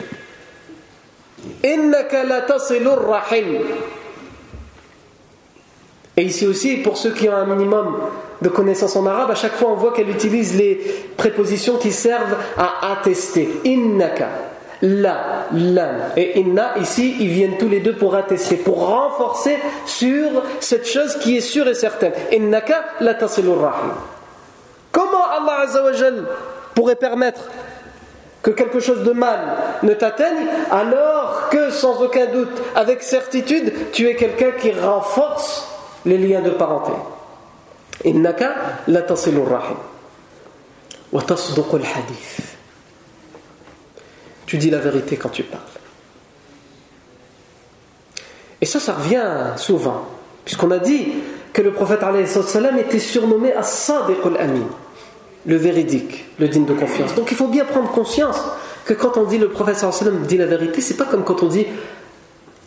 Et 6.18 6.22
ici 6.22 6.46
aussi, 6.46 6.79
pour 6.79 6.96
ceux 6.96 7.12
qui 7.12 7.29
ont 7.29 7.37
un 7.37 7.44
minimum 7.44 7.98
de 8.40 8.48
connaissances 8.48 8.96
en 8.96 9.05
arabe, 9.05 9.31
à 9.31 9.35
chaque 9.35 9.52
fois 9.52 9.68
on 9.70 9.74
voit 9.74 9.92
qu'elle 9.92 10.09
utilise 10.09 10.57
les 10.57 10.81
prépositions 11.18 11.76
qui 11.76 11.92
servent 11.92 12.37
à 12.57 12.92
attester. 12.92 13.61
Innaka, 13.64 14.29
la, 14.81 15.46
lam 15.52 15.96
et 16.16 16.40
inna, 16.40 16.79
ici, 16.79 17.16
ils 17.20 17.29
viennent 17.29 17.59
tous 17.59 17.68
les 17.68 17.81
deux 17.81 17.94
pour 17.94 18.14
attester, 18.14 18.57
pour 18.57 18.87
renforcer 18.87 19.59
sur 19.85 20.42
cette 20.61 20.87
chose 20.87 21.16
qui 21.16 21.37
est 21.37 21.42
sûre 21.42 21.68
et 21.68 21.74
certaine. 21.74 22.12
Innaka 22.33 22.83
la 23.00 23.12
rahim. 23.12 23.94
Comment 24.92 25.26
Allah 25.38 25.64
Azzawajal 25.64 26.24
pourrait 26.74 26.96
permettre 26.96 27.42
que 28.42 28.52
quelque 28.52 28.81
chose 28.81 29.02
de 29.02 29.12
mal 29.12 29.40
ne 29.83 29.92
t'atteigne, 29.92 30.46
alors 30.70 31.48
que 31.50 31.68
sans 31.68 32.00
aucun 32.00 32.24
doute, 32.26 32.62
avec 32.74 33.02
certitude, 33.02 33.70
tu 33.92 34.09
es 34.09 34.14
quelqu'un 34.14 34.52
qui 34.52 34.72
renforce 34.72 35.75
les 36.07 36.16
liens 36.16 36.40
de 36.40 36.51
parenté. 36.51 36.92
Innaka 38.05 38.55
la 38.88 39.01
rahim. 39.03 39.77
Wa 41.12 41.23
hadith. 41.23 42.40
Tu 44.47 44.59
dis 44.59 44.71
la 44.71 44.79
vérité 44.79 45.16
quand 45.16 45.29
tu 45.29 45.42
parles. 45.42 45.62
Et 48.61 48.66
ça, 48.66 48.81
ça 48.81 48.95
revient 48.95 49.53
souvent, 49.57 50.07
puisqu'on 50.45 50.71
a 50.71 50.79
dit 50.79 51.09
que 51.53 51.62
le 51.62 51.73
prophète 51.73 52.01
salam 52.27 52.79
était 52.79 52.99
surnommé 52.99 53.53
As-Sadiq 53.53 54.19
al-Amin, 54.25 54.69
le 55.45 55.57
véridique, 55.57 56.27
le 56.38 56.49
digne 56.49 56.64
de 56.64 56.75
confiance. 56.75 57.14
Donc 57.14 57.31
il 57.31 57.37
faut 57.37 57.49
bien 57.49 57.64
prendre 57.64 57.90
conscience 57.90 58.40
que 58.85 58.95
quand 58.95 59.16
on 59.16 59.25
dit 59.25 59.38
le 59.38 59.49
prophète 59.49 59.77
sallam 59.77 60.23
dit 60.27 60.38
la 60.38 60.47
vérité, 60.47 60.81
c'est 60.81 60.97
pas 60.97 61.05
comme 61.05 61.25
quand 61.25 61.42
on 61.42 61.49
dit 61.49 61.66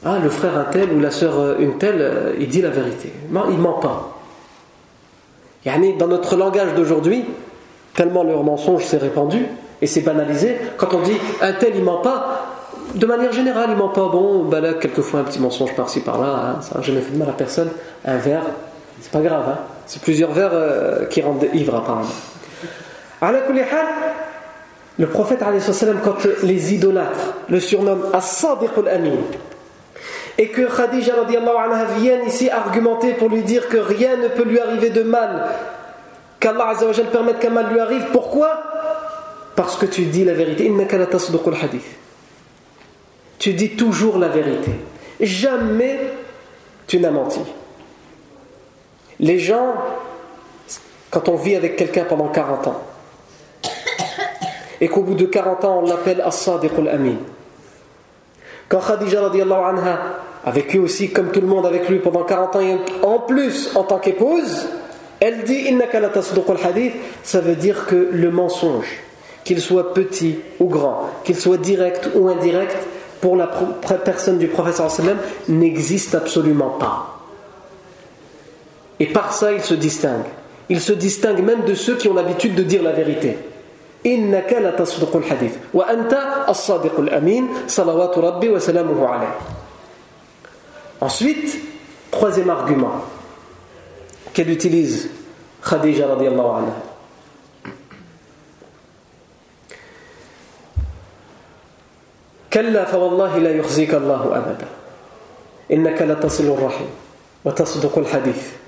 ah, 0.06 0.18
le 0.22 0.30
frère 0.30 0.58
un 0.58 0.64
tel 0.66 0.92
ou 0.94 1.00
la 1.00 1.12
sœur 1.12 1.40
euh, 1.40 1.56
une 1.60 1.78
telle, 1.78 2.00
euh, 2.00 2.34
il 2.40 2.48
dit 2.48 2.62
la 2.62 2.70
vérité. 2.70 3.12
Non, 3.32 3.44
il 3.50 3.58
ment 3.58 3.74
pas. 3.74 4.16
Dans 5.66 6.08
notre 6.08 6.36
langage 6.38 6.74
d'aujourd'hui, 6.76 7.26
tellement 7.94 8.24
leur 8.24 8.44
mensonge 8.44 8.86
s'est 8.86 8.98
répandu 8.98 9.46
et 9.82 9.88
s'est 9.88 10.02
banalisé, 10.02 10.58
quand 10.78 10.94
on 10.94 11.02
dit 11.02 11.18
un 11.42 11.54
tel 11.54 11.74
il 11.76 11.84
ment 11.84 11.98
pas, 11.98 12.46
de 12.96 13.06
manière 13.06 13.32
générale 13.34 13.68
il 13.72 13.78
ment 13.78 13.90
pas, 13.90 14.08
bon, 14.08 14.46
bah 14.46 14.62
là, 14.62 14.74
quelquefois 14.74 15.20
un 15.20 15.24
petit 15.24 15.40
mensonge 15.40 15.76
par-ci 15.76 16.00
par-là, 16.00 16.28
hein, 16.28 16.62
ça 16.62 16.76
n'a 16.76 16.82
jamais 16.82 17.02
fait 17.02 17.12
de 17.12 17.18
mal 17.18 17.30
à 17.30 17.34
personne, 17.34 17.70
un 18.06 18.18
verre, 18.18 18.44
c'est 19.02 19.12
pas 19.12 19.20
grave, 19.20 19.44
hein. 19.48 19.58
c'est 19.86 20.02
plusieurs 20.02 20.32
verres 20.32 20.52
euh, 20.54 21.06
qui 21.06 21.22
rendent 21.22 21.46
ivre 21.54 21.76
apparemment. 21.76 22.08
Le 24.98 25.08
prophète, 25.08 25.44
quand 26.04 26.28
les 26.44 26.74
idolâtres 26.74 27.34
le 27.50 27.60
surnomment 27.60 28.06
As-Sadiq 28.14 28.72
al-Amin, 28.78 29.18
et 30.38 30.50
que 30.50 30.62
Khadija 30.62 31.14
anha 31.16 31.86
vienne 31.98 32.28
ici 32.28 32.50
argumenter 32.50 33.14
pour 33.14 33.30
lui 33.30 33.42
dire 33.42 33.68
que 33.68 33.78
rien 33.78 34.18
ne 34.18 34.28
peut 34.28 34.44
lui 34.44 34.60
arriver 34.60 34.90
de 34.90 35.04
mal, 35.04 35.48
qu'Allah 36.40 36.74
permette 37.12 37.40
qu'un 37.40 37.50
mal 37.50 37.72
lui 37.72 37.80
arrive. 37.80 38.06
Pourquoi? 38.12 38.62
Parce 39.56 39.76
que 39.76 39.86
tu 39.86 40.04
dis 40.06 40.24
la 40.24 40.34
vérité. 40.34 40.72
Tu 43.38 43.54
dis 43.54 43.70
toujours 43.72 44.18
la 44.18 44.30
vérité. 44.30 44.72
Jamais 45.20 46.00
tu 46.88 47.00
n'as 47.00 47.12
menti. 47.12 47.42
Les 49.20 49.38
gens, 49.38 49.74
quand 51.12 51.28
on 51.28 51.36
vit 51.36 51.56
avec 51.56 51.76
quelqu'un 51.76 52.06
pendant 52.06 52.30
40 52.30 52.68
ans, 52.68 52.82
et 54.82 54.88
qu'au 54.88 55.02
bout 55.02 55.16
de 55.16 55.26
40 55.26 55.66
ans 55.66 55.82
on 55.84 55.88
l'appelle 55.88 56.22
As-Sadiq 56.22 56.72
al-Amin, 56.78 57.18
quand 58.70 58.80
Khadija 58.80 59.26
anha 59.26 60.00
a 60.46 60.52
vécu 60.52 60.80
aussi 60.80 61.12
comme 61.12 61.32
tout 61.32 61.42
le 61.42 61.48
monde 61.48 61.66
avec 61.66 61.90
lui 61.90 62.00
pendant 62.00 62.24
40 62.24 62.56
ans 62.56 62.62
et 62.62 62.78
en 63.04 63.20
plus 63.20 63.76
en 63.76 63.84
tant 63.84 63.98
qu'épouse, 63.98 64.68
elle 65.20 65.44
dit 65.44 65.68
hadith, 66.64 66.94
ça 67.24 67.42
veut 67.42 67.56
dire 67.56 67.88
que 67.88 68.10
le 68.12 68.32
mensonge, 68.32 69.02
qu'il 69.44 69.60
soit 69.60 69.94
petit 69.94 70.38
ou 70.60 70.68
grand, 70.68 71.10
qu'il 71.24 71.36
soit 71.36 71.58
direct 71.58 72.10
ou 72.16 72.30
indirect, 72.30 72.78
pour 73.20 73.36
la 73.36 73.48
personne 74.06 74.38
du 74.38 74.48
professeur 74.48 74.90
n'existe 75.50 76.16
absolument 76.16 76.70
pas. 76.70 77.20
Et 79.00 79.08
par 79.08 79.34
ça, 79.34 79.52
il 79.52 79.62
se 79.62 79.74
distingue. 79.74 80.24
Il 80.70 80.80
se 80.80 80.94
distingue 80.94 81.44
même 81.44 81.66
de 81.66 81.74
ceux 81.74 81.98
qui 81.98 82.08
ont 82.08 82.14
l'habitude 82.14 82.56
de 82.56 82.64
dire 82.64 82.84
la 82.84 82.92
vérité. 82.92 83.38
إنك 84.06 84.54
لتصدق 84.54 85.16
الحديث 85.16 85.56
وأنت 85.74 86.14
الصادق 86.50 87.00
الأمين 87.00 87.68
صلوات 87.68 88.18
ربي 88.18 88.50
وسلامه 88.50 89.08
عليه. 89.08 89.34
Ensuite, 91.02 91.60
troisième 92.12 92.50
argument 92.50 93.04
qu'elle 94.34 94.50
utilise 94.50 95.10
Khadija 95.62 96.08
radiallahu 96.08 96.50
anha. 96.50 96.76
كلا 102.54 102.86
فوالله 102.86 103.38
لا 103.38 103.52
يخزيك 103.62 103.94
الله 103.94 104.38
أبدا 104.38 104.68
إنك 105.72 106.02
لتصل 106.02 106.44
الرحم 106.44 106.86
وتصدق 107.46 107.98
الحديث 107.98 108.59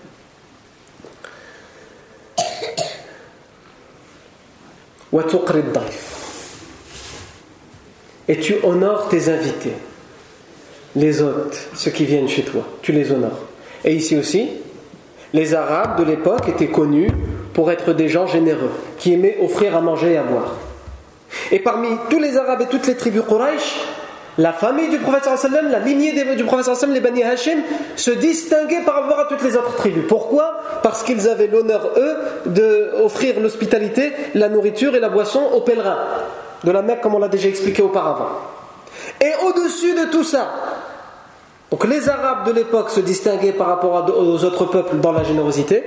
et 8.27 8.39
tu 8.39 8.55
honores 8.63 9.09
tes 9.09 9.29
invités. 9.29 9.73
Les 10.95 11.21
hôtes 11.21 11.69
ceux 11.73 11.91
qui 11.91 12.05
viennent 12.05 12.29
chez 12.29 12.43
toi. 12.43 12.63
Tu 12.81 12.91
les 12.91 13.11
honores. 13.11 13.39
Et 13.83 13.93
ici 13.93 14.17
aussi 14.17 14.49
les 15.33 15.53
arabes 15.53 15.97
de 15.99 16.03
l'époque 16.03 16.49
étaient 16.49 16.67
connus 16.67 17.09
pour 17.53 17.71
être 17.71 17.93
des 17.93 18.09
gens 18.09 18.27
généreux 18.27 18.71
qui 18.97 19.13
aimaient 19.13 19.37
offrir 19.41 19.75
à 19.75 19.81
manger 19.81 20.13
et 20.13 20.17
à 20.17 20.23
boire. 20.23 20.55
Et 21.51 21.59
parmi 21.59 21.87
tous 22.09 22.19
les 22.19 22.37
arabes 22.37 22.61
et 22.61 22.65
toutes 22.65 22.87
les 22.87 22.95
tribus 22.95 23.23
Quraysh 23.27 23.79
la 24.37 24.53
famille 24.53 24.89
du 24.89 24.97
prophète 24.97 25.29
la 25.69 25.79
lignée 25.79 26.13
du 26.35 26.43
prophète 26.43 26.89
les 26.89 26.99
Bani 26.99 27.23
Hashim, 27.23 27.59
se 27.95 28.11
distinguaient 28.11 28.83
par 28.85 28.95
rapport 28.95 29.19
à 29.19 29.25
toutes 29.25 29.43
les 29.43 29.55
autres 29.57 29.75
tribus. 29.75 30.05
Pourquoi? 30.07 30.61
Parce 30.83 31.03
qu'ils 31.03 31.27
avaient 31.27 31.47
l'honneur, 31.47 31.91
eux, 31.97 32.15
d'offrir 32.45 33.39
l'hospitalité, 33.39 34.13
la 34.35 34.49
nourriture 34.49 34.95
et 34.95 34.99
la 34.99 35.09
boisson 35.09 35.41
aux 35.53 35.61
pèlerins 35.61 35.99
de 36.63 36.71
la 36.71 36.81
Mecque, 36.81 37.01
comme 37.01 37.15
on 37.15 37.19
l'a 37.19 37.27
déjà 37.27 37.49
expliqué 37.49 37.81
auparavant. 37.81 38.29
Et 39.19 39.31
au-dessus 39.45 39.93
de 39.93 40.11
tout 40.11 40.23
ça, 40.23 40.47
donc 41.69 41.87
les 41.87 42.09
Arabes 42.09 42.47
de 42.47 42.51
l'époque 42.51 42.89
se 42.89 42.99
distinguaient 42.99 43.53
par 43.53 43.67
rapport 43.67 44.13
aux 44.17 44.43
autres 44.43 44.65
peuples 44.65 44.97
dans 44.97 45.11
la 45.11 45.23
générosité. 45.23 45.83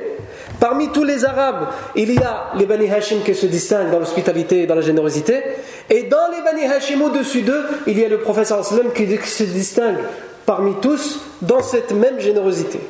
Parmi 0.60 0.88
tous 0.90 1.04
les 1.04 1.24
Arabes, 1.24 1.68
il 1.94 2.14
y 2.14 2.18
a 2.18 2.52
les 2.56 2.64
Bani 2.64 2.90
Hashim 2.90 3.18
qui 3.24 3.34
se 3.34 3.46
distinguent 3.46 3.90
dans 3.90 3.98
l'hospitalité 3.98 4.62
et 4.62 4.66
dans 4.66 4.74
la 4.74 4.80
générosité. 4.80 5.42
Et 5.90 6.04
dans 6.04 6.30
les 6.30 6.42
Bani 6.42 6.64
Hashim, 6.64 7.02
au-dessus 7.02 7.42
d'eux, 7.42 7.64
il 7.86 7.98
y 7.98 8.04
a 8.04 8.08
le 8.08 8.20
professeur 8.20 8.64
sallam 8.64 8.92
qui 8.92 9.06
se 9.16 9.44
distingue 9.44 9.98
parmi 10.46 10.74
tous 10.80 11.20
dans 11.42 11.62
cette 11.62 11.92
même 11.92 12.20
générosité, 12.20 12.80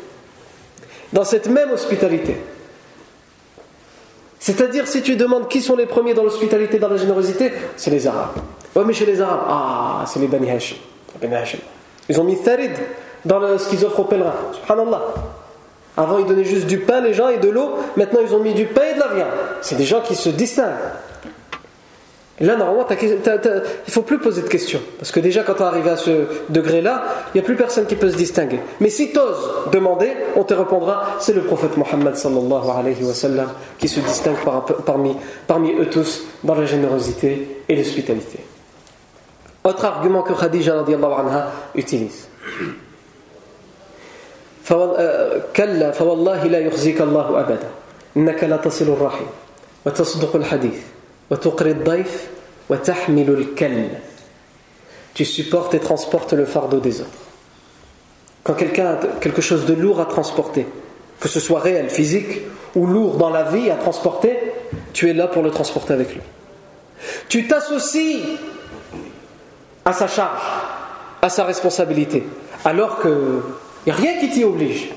dans 1.13 1.25
cette 1.25 1.49
même 1.49 1.71
hospitalité. 1.73 2.37
C'est-à-dire, 4.39 4.87
si 4.87 5.03
tu 5.03 5.17
demandes 5.17 5.49
qui 5.49 5.63
sont 5.63 5.75
les 5.75 5.87
premiers 5.87 6.15
dans 6.15 6.23
l'hospitalité, 6.23 6.79
dans 6.79 6.89
la 6.89 6.99
générosité, 6.99 7.53
c'est 7.77 7.91
les 7.91 8.07
Arabes. 8.07 8.37
Oui, 8.77 8.83
mais 8.87 8.93
chez 8.93 9.07
les 9.07 9.21
Arabes, 9.21 9.45
ah, 9.49 10.05
c'est 10.07 10.21
les 10.21 10.27
Bani 10.27 10.51
Hashim. 10.51 10.77
Ils 12.09 12.21
ont 12.21 12.25
mis 12.25 12.37
Tharid 12.37 12.73
dans 13.25 13.59
ce 13.59 13.69
qu'ils 13.69 13.85
offrent 13.85 14.01
aux 14.01 14.05
pèlerins. 14.05 14.35
Subhanallah. 14.53 15.03
Avant, 15.97 16.19
ils 16.19 16.27
donnaient 16.27 16.45
juste 16.45 16.67
du 16.67 16.79
pain, 16.79 17.01
les 17.01 17.15
gens, 17.15 17.29
et 17.29 17.39
de 17.39 17.49
l'eau. 17.49 17.77
Maintenant, 17.97 18.21
ils 18.23 18.35
ont 18.35 18.41
mis 18.41 18.53
du 18.53 18.67
pain 18.67 18.83
et 18.91 18.95
de 18.95 19.01
la 19.01 19.09
viande. 19.15 19.29
C'est 19.63 19.77
des 19.77 19.85
gens 19.85 20.01
qui 20.01 20.15
se 20.15 20.29
distinguent. 20.29 20.75
Et 22.42 22.46
là, 22.46 22.56
normalement, 22.56 22.88
il 22.90 23.10
ne 23.10 23.92
faut 23.92 24.02
plus 24.02 24.18
poser 24.18 24.42
de 24.42 24.48
questions. 24.48 24.80
Parce 24.98 25.12
que 25.12 25.20
déjà, 25.20 25.44
quand 25.44 25.60
on 25.60 25.66
arrive 25.66 25.88
à 25.90 25.98
ce 25.98 26.26
degré-là, 26.48 27.04
il 27.28 27.38
n'y 27.38 27.42
a 27.42 27.44
plus 27.44 27.58
personne 27.58 27.86
qui 27.86 27.96
peut 27.96 28.10
se 28.10 28.16
distinguer. 28.16 28.62
Mais 28.80 28.90
si 28.90 29.12
tu 29.12 29.20
oses 29.20 29.70
demander, 29.74 30.14
on 30.38 30.46
te 30.46 30.54
répondra 30.54 31.18
c'est 31.20 31.34
le 31.34 31.42
prophète 31.42 31.76
Mohammed 31.76 32.16
sallallahu 32.16 32.70
alayhi 32.78 33.04
wa 33.04 33.14
sallam 33.14 33.50
qui 33.78 33.90
se 33.90 34.00
distingue 34.00 34.38
parmi, 34.86 35.18
parmi 35.48 35.74
eux 35.74 35.90
tous 35.90 36.24
dans 36.46 36.56
la 36.56 36.66
générosité 36.66 37.64
et 37.68 37.76
l'hospitalité. 37.76 38.40
Autre 39.66 39.84
argument 39.84 40.22
que 40.22 40.34
Khadija 40.34 40.80
anha 40.80 41.52
utilise. 41.76 42.28
كلا 45.56 45.92
فوالله 45.92 46.44
لا 46.44 46.60
يخزيك 46.60 47.02
الله 47.02 47.40
أبدا 47.40 47.70
إنك 48.18 48.44
لا 48.44 48.58
تصل 48.58 48.86
الرحم 48.86 49.26
وتصدق 49.86 50.36
الحديث 50.36 50.93
tu 55.15 55.25
supportes 55.25 55.75
et 55.75 55.81
transportes 55.81 56.33
le 56.33 56.45
fardeau 56.45 56.81
des 56.81 57.01
autres. 57.01 57.11
Quand 58.43 58.55
quelqu'un 58.55 58.95
a 58.95 58.97
quelque 59.21 59.41
chose 59.41 59.65
de 59.65 59.75
lourd 59.75 60.01
à 60.01 60.07
transporter, 60.07 60.67
que 61.21 61.29
ce 61.29 61.41
soit 61.41 61.61
réel, 61.61 61.89
physique 61.89 62.43
ou 62.75 62.87
lourd 62.87 63.17
dans 63.17 63.31
la 63.31 63.45
vie 63.45 63.71
à 63.71 63.77
transporter, 63.77 64.39
tu 64.93 65.09
es 65.09 65.15
là 65.15 65.29
pour 65.29 65.43
le 65.43 65.51
transporter 65.51 65.95
avec 65.95 66.15
lui. 66.15 66.21
Tu 67.29 67.47
t'associes 67.47 68.23
à 69.85 69.93
sa 69.93 70.07
charge, 70.07 70.43
à 71.23 71.29
sa 71.29 71.45
responsabilité, 71.45 72.25
alors 72.65 73.01
qu'il 73.01 73.13
n'y 73.87 73.93
a 73.93 73.95
rien 73.95 74.19
qui 74.19 74.31
t'y 74.31 74.45
oblige. 74.45 74.91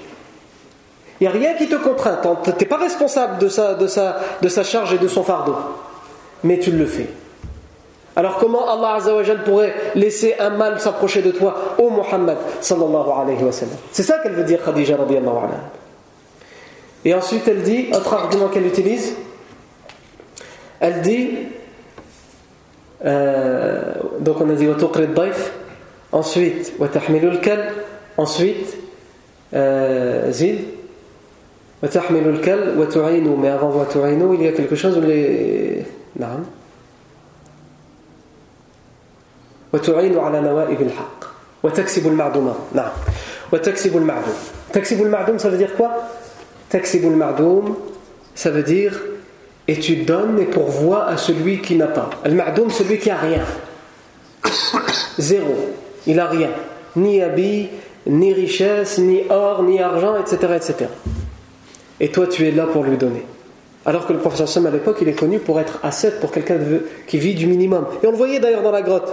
Il 1.20 1.24
n'y 1.24 1.28
a 1.28 1.32
rien 1.32 1.54
qui 1.56 1.68
te 1.68 1.76
contraint. 1.76 2.20
Tu 2.44 2.52
n'es 2.52 2.66
pas 2.66 2.78
responsable 2.78 3.40
de 3.40 3.50
sa, 3.50 3.74
de, 3.74 3.88
sa, 3.88 4.20
de 4.42 4.50
sa 4.50 4.64
charge 4.64 4.94
et 4.94 4.98
de 4.98 5.08
son 5.08 5.24
fardeau 5.24 5.56
mais 6.44 6.60
tu 6.60 6.72
le 6.72 6.86
fais. 6.86 7.08
Alors 8.16 8.38
comment 8.38 8.68
Allah 8.68 8.96
Azzawajal 8.96 9.44
pourrait 9.44 9.76
laisser 9.94 10.36
un 10.40 10.50
mal 10.50 10.80
s'approcher 10.80 11.22
de 11.22 11.30
toi, 11.30 11.76
ô 11.78 11.92
Muhammad 11.92 12.38
sallallahu 12.62 13.10
alayhi 13.16 13.44
wa 13.44 13.52
C'est 13.92 14.02
ça 14.02 14.18
qu'elle 14.18 14.34
veut 14.34 14.44
dire 14.44 14.64
Khadija 14.64 14.98
radiallahu 14.98 15.38
anha. 15.38 15.70
Et 17.06 17.14
ensuite 17.14 17.48
elle 17.48 17.62
dit, 17.62 17.90
autre 17.94 18.12
argument 18.14 18.48
qu'elle 18.48 18.66
utilise, 18.66 19.14
elle 20.80 21.02
dit, 21.02 21.30
euh, 23.06 23.94
donc 24.20 24.42
on 24.42 24.50
a 24.50 24.54
dit 24.54 24.68
ensuite 26.12 26.74
ensuite 28.18 28.78
euh, 29.54 30.32
zid 30.32 30.60
mais 31.84 31.90
avant 33.50 33.86
il 34.34 34.44
y 34.44 34.48
a 34.48 34.52
quelque 34.52 34.76
chose 34.76 34.98
où 34.98 35.02
les 35.02 35.86
نعم 36.17 36.45
وتعين 39.73 40.19
على 40.19 40.41
نوائب 40.41 40.81
الحق 40.81 41.25
وتكسب 41.63 42.07
المعدوم 42.07 42.55
نعم 42.75 42.91
وتكسب 43.53 43.97
المعدوم 43.97 44.35
تكسب 44.73 45.03
المعدوم 45.03 45.39
ça 45.39 45.49
veut 45.49 45.59
dire 45.59 45.77
quoi 45.77 45.91
تكسب 46.71 47.05
المعدوم 47.05 47.77
ça 48.35 48.51
veut 48.51 48.63
dire 48.63 49.01
et 49.69 49.79
tu 49.79 49.97
donnes 49.97 50.39
et 50.41 50.47
pourvois 50.47 51.07
à 51.07 51.17
celui 51.17 51.61
qui 51.61 51.77
n'a 51.77 51.87
pas 51.87 52.11
al-ma'doum 52.25 52.71
celui 52.71 52.99
qui 52.99 53.11
a 53.11 53.17
rien 53.17 53.45
zéro 55.19 55.71
il 56.07 56.19
a 56.19 56.27
rien 56.27 56.51
ni 56.97 57.23
habit 57.23 57.69
ni 58.07 58.33
richesse, 58.33 58.99
ni 58.99 59.23
or, 59.31 59.63
ni 59.63 59.81
argent, 59.81 60.17
etc., 60.19 60.55
etc. 60.57 60.91
Et 62.01 62.11
toi, 62.11 62.27
tu 62.27 62.47
es 62.47 62.51
là 62.51 62.67
pour 62.67 62.85
lui 62.85 62.97
donner. 62.97 63.25
Alors 63.88 64.06
que 64.06 64.12
le 64.14 64.20
professeur 64.20 64.50
Sam 64.50 64.66
à 64.66 64.70
l'époque, 64.70 64.98
il 65.02 65.08
est 65.08 65.14
connu 65.14 65.40
pour 65.40 65.60
être 65.62 65.80
ascète, 65.82 66.20
pour 66.20 66.32
quelqu'un 66.32 66.58
qui 67.08 67.18
vit 67.18 67.34
du 67.34 67.48
minimum. 67.48 67.86
Et 68.04 68.08
on 68.08 68.12
le 68.12 68.18
voyait 68.18 68.40
d'ailleurs 68.40 68.62
dans 68.62 68.72
la 68.72 68.82
grotte. 68.82 69.12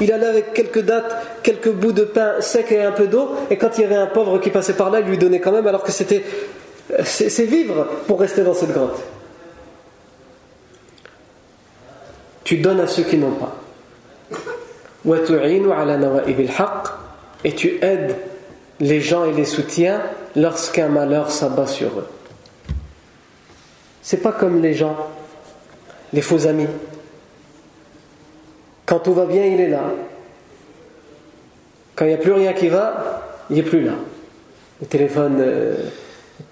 Il 0.00 0.12
allait 0.12 0.26
avec 0.26 0.52
quelques 0.52 0.82
dates, 0.82 1.16
quelques 1.42 1.72
bouts 1.72 1.92
de 1.92 2.04
pain 2.04 2.34
sec 2.40 2.70
et 2.70 2.82
un 2.82 2.92
peu 2.92 3.06
d'eau, 3.06 3.30
et 3.50 3.56
quand 3.56 3.78
il 3.78 3.80
y 3.80 3.84
avait 3.84 3.96
un 3.96 4.06
pauvre 4.06 4.38
qui 4.38 4.50
passait 4.50 4.74
par 4.74 4.90
là, 4.90 5.00
il 5.00 5.06
lui 5.06 5.18
donnait 5.18 5.40
quand 5.40 5.52
même, 5.52 5.66
alors 5.66 5.82
que 5.82 5.90
c'était. 5.90 6.22
C'est 7.04 7.44
vivre 7.44 7.86
pour 8.06 8.20
rester 8.20 8.42
dans 8.42 8.54
cette 8.54 8.72
grotte. 8.72 9.00
Tu 12.44 12.56
donnes 12.58 12.80
à 12.80 12.86
ceux 12.86 13.04
qui 13.04 13.16
n'ont 13.16 13.30
pas 13.30 13.56
et 17.44 17.54
tu 17.54 17.78
aides 17.80 18.16
les 18.80 19.00
gens 19.00 19.24
et 19.24 19.32
les 19.32 19.44
soutiens 19.44 20.02
lorsqu'un 20.36 20.88
malheur 20.88 21.30
s'abat 21.30 21.66
sur 21.66 21.88
eux. 21.98 22.06
C'est 24.02 24.22
pas 24.22 24.32
comme 24.32 24.62
les 24.62 24.74
gens, 24.74 24.96
les 26.12 26.22
faux 26.22 26.46
amis. 26.46 26.66
Quand 28.86 28.98
tout 28.98 29.12
va 29.12 29.26
bien, 29.26 29.44
il 29.44 29.60
est 29.60 29.68
là. 29.68 29.82
Quand 31.94 32.04
il 32.06 32.08
n'y 32.08 32.14
a 32.14 32.18
plus 32.18 32.32
rien 32.32 32.52
qui 32.52 32.68
va, 32.68 33.22
il 33.50 33.56
n'est 33.56 33.62
plus 33.62 33.82
là. 33.82 33.92
Le 34.80 34.86
téléphone, 34.86 35.36
euh, 35.40 35.76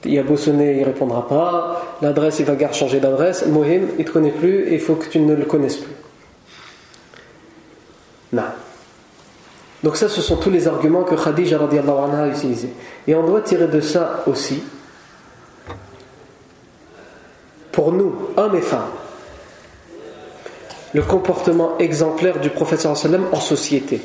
il 0.05 0.19
a 0.19 0.23
beau 0.23 0.37
sonner, 0.37 0.75
il 0.75 0.81
ne 0.81 0.85
répondra 0.85 1.27
pas. 1.27 1.97
L'adresse, 2.03 2.39
il 2.39 2.45
va 2.45 2.73
changer 2.73 3.01
d'adresse. 3.01 3.47
Mohim, 3.47 3.89
il 3.97 3.99
ne 3.99 4.05
te 4.05 4.11
connaît 4.11 4.31
plus 4.31 4.69
et 4.69 4.75
il 4.75 4.81
faut 4.81 4.95
que 4.95 5.09
tu 5.09 5.19
ne 5.21 5.35
le 5.35 5.47
connaisses 5.47 5.79
plus. 5.79 5.95
Non. 8.33 8.43
Donc 9.83 9.97
ça, 9.97 10.09
ce 10.09 10.21
sont 10.21 10.37
tous 10.37 10.51
les 10.51 10.69
arguments 10.69 11.05
que 11.05 11.15
Khadija 11.15 11.59
anha 11.59 12.25
a 12.25 12.29
utilisés. 12.29 12.71
Et 13.07 13.15
on 13.15 13.25
doit 13.27 13.41
tirer 13.41 13.69
de 13.69 13.81
ça 13.81 14.23
aussi, 14.27 14.63
pour 17.79 17.93
nous, 17.93 18.13
hommes 18.37 18.57
et 18.57 18.61
femmes, 18.61 18.91
le 20.95 21.03
comportement 21.03 21.79
exemplaire 21.79 22.41
du 22.41 22.51
prophète 22.51 22.85
en 22.87 22.97
société, 22.97 24.01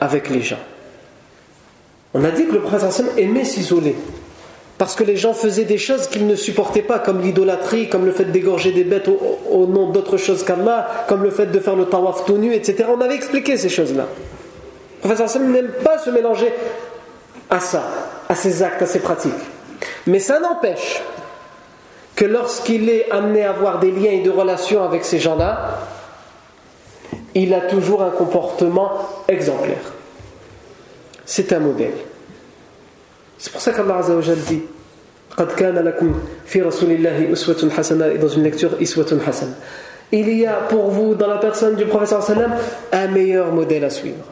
avec 0.00 0.30
les 0.30 0.42
gens. 0.42 0.58
On 2.12 2.24
a 2.24 2.32
dit 2.32 2.44
que 2.46 2.54
le 2.54 2.60
prophète 2.62 3.04
aimait 3.16 3.44
s'isoler. 3.44 3.94
Parce 4.78 4.96
que 4.96 5.04
les 5.04 5.16
gens 5.16 5.32
faisaient 5.32 5.64
des 5.64 5.78
choses 5.78 6.08
qu'ils 6.08 6.26
ne 6.26 6.34
supportaient 6.34 6.82
pas, 6.82 6.98
comme 6.98 7.20
l'idolâtrie, 7.20 7.88
comme 7.88 8.04
le 8.04 8.10
fait 8.10 8.24
d'égorger 8.24 8.72
des 8.72 8.82
bêtes 8.82 9.08
au, 9.08 9.66
nom 9.68 9.90
d'autres 9.90 10.16
choses 10.16 10.42
qu'Allah, 10.42 11.04
comme 11.06 11.22
le 11.22 11.30
fait 11.30 11.46
de 11.46 11.60
faire 11.60 11.76
le 11.76 11.84
tawaf 11.84 12.24
tout 12.24 12.36
nu, 12.36 12.52
etc. 12.52 12.86
On 12.92 13.00
avait 13.00 13.14
expliqué 13.14 13.56
ces 13.56 13.68
choses-là. 13.68 14.08
Le 15.04 15.08
professeur 15.08 15.40
n'aime 15.40 15.70
pas 15.84 15.98
se 15.98 16.10
mélanger 16.10 16.52
à 17.48 17.60
ça, 17.60 17.84
à 18.28 18.34
ses 18.34 18.64
actes, 18.64 18.82
à 18.82 18.86
ses 18.86 18.98
pratiques. 18.98 19.32
Mais 20.08 20.18
ça 20.18 20.40
n'empêche 20.40 21.00
que 22.16 22.24
lorsqu'il 22.24 22.88
est 22.88 23.10
amené 23.10 23.44
à 23.44 23.50
avoir 23.50 23.80
des 23.80 23.90
liens 23.90 24.12
et 24.12 24.22
de 24.22 24.30
relations 24.30 24.84
avec 24.84 25.04
ces 25.04 25.18
gens-là, 25.18 25.80
il 27.34 27.52
a 27.52 27.62
toujours 27.62 28.02
un 28.02 28.10
comportement 28.10 28.92
exemplaire. 29.28 29.92
C'est 31.24 31.52
un 31.52 31.58
modèle. 31.58 31.94
C'est 33.38 33.52
pour 33.52 33.60
ça 33.60 33.72
qu'Allah 33.72 33.98
Azzawajal 33.98 34.38
dit 34.38 34.62
dans 35.36 38.28
une 38.28 38.42
lecture 38.44 38.70
Il 40.12 40.36
y 40.36 40.46
a 40.46 40.52
pour 40.68 40.90
vous, 40.90 41.14
dans 41.14 41.26
la 41.26 41.38
personne 41.38 41.74
du 41.74 41.86
professeur 41.86 42.22
un 42.92 43.06
meilleur 43.08 43.52
modèle 43.52 43.84
à 43.84 43.90
suivre. 43.90 44.24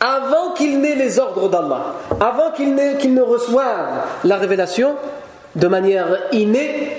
Avant 0.00 0.54
qu'il 0.54 0.80
n'ait 0.80 0.96
les 0.96 1.18
ordres 1.18 1.48
d'Allah, 1.48 1.94
avant 2.20 2.50
qu'il 2.52 2.74
ne 2.74 3.20
reçoive 3.20 4.06
la 4.24 4.36
révélation, 4.36 4.96
de 5.56 5.66
manière 5.68 6.06
innée 6.32 6.92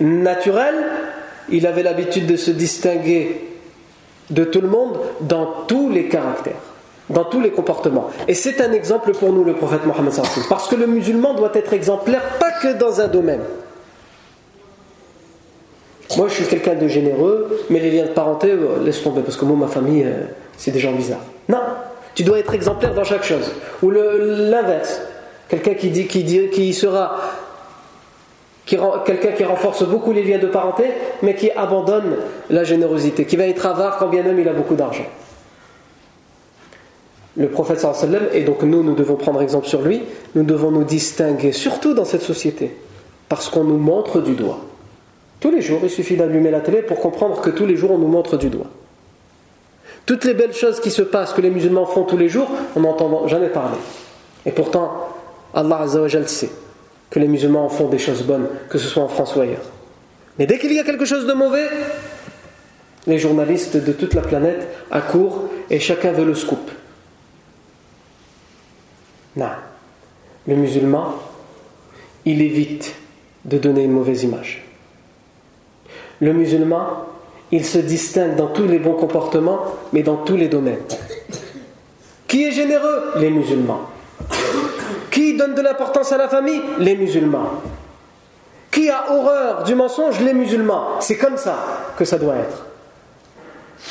naturelle 0.00 0.84
il 1.50 1.66
avait 1.66 1.82
l'habitude 1.82 2.26
de 2.26 2.36
se 2.36 2.50
distinguer 2.50 3.44
de 4.30 4.44
tout 4.44 4.60
le 4.60 4.68
monde 4.68 4.98
dans 5.20 5.64
tous 5.66 5.90
les 5.90 6.08
caractères 6.08 6.60
dans 7.10 7.24
tous 7.24 7.40
les 7.40 7.50
comportements. 7.50 8.08
Et 8.28 8.34
c'est 8.34 8.60
un 8.60 8.72
exemple 8.72 9.12
pour 9.12 9.32
nous, 9.32 9.44
le 9.44 9.54
prophète 9.54 9.84
Mohammed 9.84 10.12
parce 10.48 10.68
que 10.68 10.76
le 10.76 10.86
musulman 10.86 11.34
doit 11.34 11.50
être 11.54 11.72
exemplaire 11.72 12.22
pas 12.38 12.52
que 12.52 12.78
dans 12.78 13.00
un 13.00 13.08
domaine. 13.08 13.40
Moi, 16.16 16.28
je 16.28 16.34
suis 16.34 16.46
quelqu'un 16.46 16.74
de 16.74 16.88
généreux, 16.88 17.64
mais 17.70 17.78
les 17.78 17.90
liens 17.90 18.06
de 18.06 18.10
parenté, 18.10 18.50
euh, 18.50 18.82
laisse 18.84 19.02
tomber, 19.02 19.22
parce 19.22 19.36
que 19.36 19.44
moi, 19.44 19.56
ma 19.56 19.68
famille, 19.68 20.02
euh, 20.04 20.24
c'est 20.56 20.72
des 20.72 20.80
gens 20.80 20.92
bizarres. 20.92 21.24
Non, 21.48 21.60
tu 22.14 22.24
dois 22.24 22.38
être 22.40 22.52
exemplaire 22.52 22.94
dans 22.94 23.04
chaque 23.04 23.22
chose. 23.22 23.52
Ou 23.82 23.90
l'inverse, 23.90 25.00
quelqu'un 25.48 25.74
qui 25.74 25.90
dit, 25.90 26.06
qui 26.08 26.24
qui 26.50 26.74
sera, 26.74 27.16
quelqu'un 29.04 29.32
qui 29.32 29.44
renforce 29.44 29.84
beaucoup 29.84 30.12
les 30.12 30.22
liens 30.22 30.38
de 30.38 30.46
parenté, 30.46 30.84
mais 31.22 31.34
qui 31.34 31.50
abandonne 31.50 32.16
la 32.50 32.64
générosité, 32.64 33.24
qui 33.24 33.36
va 33.36 33.46
être 33.46 33.66
avare 33.66 33.98
quand 33.98 34.08
bien 34.08 34.22
même 34.22 34.38
il 34.38 34.48
a 34.48 34.52
beaucoup 34.52 34.74
d'argent 34.74 35.06
le 37.36 37.48
prophète 37.48 37.80
sallam, 37.80 38.24
et 38.32 38.42
donc 38.42 38.62
nous, 38.62 38.82
nous 38.82 38.94
devons 38.94 39.16
prendre 39.16 39.40
exemple 39.40 39.66
sur 39.66 39.82
lui, 39.82 40.02
nous 40.34 40.42
devons 40.42 40.70
nous 40.70 40.84
distinguer, 40.84 41.52
surtout 41.52 41.94
dans 41.94 42.04
cette 42.04 42.22
société, 42.22 42.76
parce 43.28 43.48
qu'on 43.48 43.64
nous 43.64 43.78
montre 43.78 44.20
du 44.20 44.34
doigt. 44.34 44.58
Tous 45.38 45.50
les 45.50 45.62
jours, 45.62 45.80
il 45.82 45.90
suffit 45.90 46.16
d'allumer 46.16 46.50
la 46.50 46.60
télé 46.60 46.82
pour 46.82 47.00
comprendre 47.00 47.40
que 47.40 47.50
tous 47.50 47.66
les 47.66 47.76
jours, 47.76 47.92
on 47.92 47.98
nous 47.98 48.08
montre 48.08 48.36
du 48.36 48.50
doigt. 48.50 48.66
Toutes 50.06 50.24
les 50.24 50.34
belles 50.34 50.52
choses 50.52 50.80
qui 50.80 50.90
se 50.90 51.02
passent, 51.02 51.32
que 51.32 51.40
les 51.40 51.50
musulmans 51.50 51.86
font 51.86 52.02
tous 52.02 52.16
les 52.16 52.28
jours, 52.28 52.48
on 52.76 52.80
n'entend 52.80 53.26
jamais 53.28 53.48
parler. 53.48 53.78
Et 54.44 54.50
pourtant, 54.50 55.08
Allah 55.54 55.78
Azzawajal 55.82 56.28
sait 56.28 56.50
que 57.10 57.18
les 57.18 57.28
musulmans 57.28 57.66
en 57.66 57.68
font 57.68 57.88
des 57.88 57.98
choses 57.98 58.22
bonnes, 58.22 58.48
que 58.68 58.78
ce 58.78 58.86
soit 58.86 59.02
en 59.02 59.08
France 59.08 59.34
ou 59.36 59.40
ailleurs. 59.40 59.68
Mais 60.38 60.46
dès 60.46 60.58
qu'il 60.58 60.72
y 60.72 60.78
a 60.78 60.84
quelque 60.84 61.04
chose 61.04 61.26
de 61.26 61.32
mauvais, 61.32 61.68
les 63.06 63.18
journalistes 63.18 63.76
de 63.76 63.92
toute 63.92 64.14
la 64.14 64.22
planète 64.22 64.68
accourent 64.90 65.44
et 65.68 65.80
chacun 65.80 66.12
veut 66.12 66.24
le 66.24 66.34
scoop. 66.34 66.70
Non. 69.36 69.50
Le 70.46 70.54
musulman, 70.54 71.14
il 72.24 72.42
évite 72.42 72.94
de 73.44 73.58
donner 73.58 73.84
une 73.84 73.92
mauvaise 73.92 74.22
image. 74.22 74.64
Le 76.20 76.32
musulman, 76.32 77.06
il 77.50 77.64
se 77.64 77.78
distingue 77.78 78.36
dans 78.36 78.48
tous 78.48 78.66
les 78.66 78.78
bons 78.78 78.94
comportements, 78.94 79.60
mais 79.92 80.02
dans 80.02 80.16
tous 80.16 80.36
les 80.36 80.48
domaines. 80.48 80.78
Qui 82.28 82.44
est 82.44 82.52
généreux? 82.52 83.12
Les 83.16 83.30
musulmans. 83.30 83.90
Qui 85.10 85.36
donne 85.36 85.54
de 85.54 85.62
l'importance 85.62 86.12
à 86.12 86.16
la 86.16 86.28
famille? 86.28 86.62
Les 86.78 86.96
musulmans. 86.96 87.62
Qui 88.70 88.88
a 88.88 89.10
horreur 89.10 89.64
du 89.64 89.74
mensonge? 89.74 90.20
Les 90.20 90.34
musulmans. 90.34 91.00
C'est 91.00 91.16
comme 91.16 91.36
ça 91.36 91.56
que 91.96 92.04
ça 92.04 92.18
doit 92.18 92.36
être. 92.36 92.66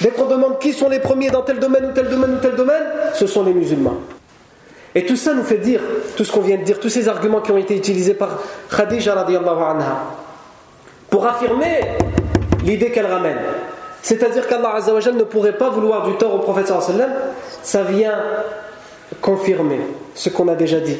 Dès 0.01 0.09
qu'on 0.09 0.25
demande 0.25 0.59
qui 0.59 0.71
sont 0.71 0.87
les 0.87 0.99
premiers 0.99 1.29
dans 1.29 1.41
tel 1.41 1.59
domaine 1.59 1.85
ou 1.85 1.91
tel 1.91 2.07
domaine 2.07 2.35
ou 2.35 2.39
tel 2.39 2.55
domaine, 2.55 2.83
ce 3.13 3.27
sont 3.27 3.43
les 3.43 3.53
musulmans. 3.53 3.97
Et 4.95 5.05
tout 5.05 5.15
ça 5.15 5.33
nous 5.33 5.43
fait 5.43 5.57
dire, 5.57 5.81
tout 6.15 6.23
ce 6.23 6.31
qu'on 6.31 6.41
vient 6.41 6.57
de 6.57 6.63
dire, 6.63 6.79
tous 6.79 6.89
ces 6.89 7.07
arguments 7.07 7.41
qui 7.41 7.51
ont 7.51 7.57
été 7.57 7.75
utilisés 7.75 8.13
par 8.13 8.39
Khadija 8.75 9.13
anha, 9.13 10.03
pour 11.09 11.27
affirmer 11.27 11.81
l'idée 12.63 12.91
qu'elle 12.91 13.05
ramène. 13.05 13.37
C'est-à-dire 14.01 14.47
qu'Allah 14.47 14.79
ne 15.13 15.23
pourrait 15.23 15.57
pas 15.57 15.69
vouloir 15.69 16.07
du 16.07 16.15
tort 16.15 16.33
au 16.35 16.39
prophète 16.39 16.71
ça 17.63 17.83
vient 17.83 18.13
confirmer 19.21 19.81
ce 20.19 20.27
qu'on 20.27 20.49
a 20.49 20.55
déjà 20.55 20.81
dit. 20.81 20.97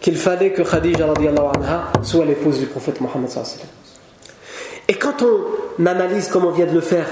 Qu'il 0.00 0.16
fallait 0.16 0.50
que 0.50 0.62
Khadija 0.62 1.12
anha 1.12 1.92
soit 2.02 2.24
l'épouse 2.24 2.58
du 2.58 2.64
prophète 2.64 3.02
Mohammed. 3.02 3.28
Et 4.88 4.94
quand 4.94 5.22
on 5.22 5.84
analyse 5.84 6.28
comme 6.28 6.46
on 6.46 6.52
vient 6.52 6.64
de 6.64 6.72
le 6.72 6.80
faire, 6.80 7.06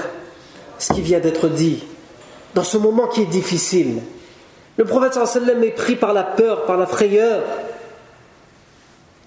ce 0.79 0.91
qui 0.91 1.01
vient 1.01 1.19
d'être 1.19 1.49
dit, 1.49 1.83
dans 2.55 2.63
ce 2.63 2.77
moment 2.77 3.05
qui 3.05 3.21
est 3.21 3.27
difficile, 3.27 4.01
le 4.75 4.85
prophète 4.85 5.13
sallam 5.13 5.63
est 5.63 5.69
pris 5.69 5.95
par 5.95 6.13
la 6.13 6.23
peur, 6.23 6.65
par 6.65 6.77
la 6.77 6.87
frayeur. 6.87 7.43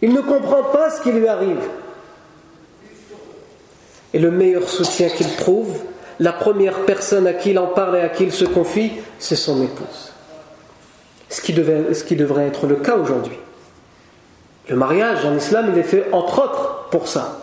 Il 0.01 0.13
ne 0.13 0.23
comprend 0.23 0.65
pas 0.65 0.91
ce 0.91 1.03
qui 1.03 1.13
lui 1.13 1.29
arrive. 1.29 1.63
Et 4.13 4.19
le 4.19 4.33
meilleur 4.33 4.69
soutien 4.69 5.09
qu'il 5.09 5.37
trouve, 5.37 5.79
la 6.19 6.33
première 6.33 6.81
personne 6.81 7.29
à 7.29 7.33
qui 7.33 7.51
il 7.51 7.59
en 7.61 7.69
parle 7.69 7.99
et 7.99 8.01
à 8.01 8.09
qui 8.09 8.25
il 8.25 8.33
se 8.33 8.45
confie, 8.45 8.91
c'est 9.21 9.37
son 9.37 9.63
épouse. 9.63 10.12
Ce 11.33 11.41
qui, 11.41 11.55
devrait 11.55 12.47
être 12.47 12.67
le 12.67 12.77
cas 12.77 12.97
aujourd'hui. 12.97 13.39
Le 14.69 14.77
mariage 14.77 15.25
en 15.25 15.35
islam, 15.35 15.71
il 15.73 15.79
est 15.79 15.83
fait 15.83 16.05
entre 16.13 16.45
autres 16.45 16.89
pour 16.91 17.09
ça. 17.09 17.39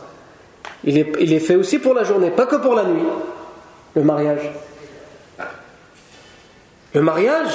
Il 0.83 0.99
est, 0.99 1.11
il 1.19 1.33
est 1.33 1.39
fait 1.39 1.55
aussi 1.55 1.79
pour 1.79 1.95
la 1.95 2.03
journée, 2.03 2.29
pas 2.29 2.45
que 2.45 2.57
pour 2.57 2.75
la 2.75 2.83
nuit. 2.83 3.01
Le 3.95 4.03
mariage. 4.03 4.51
Le 6.93 7.01
mariage, 7.01 7.51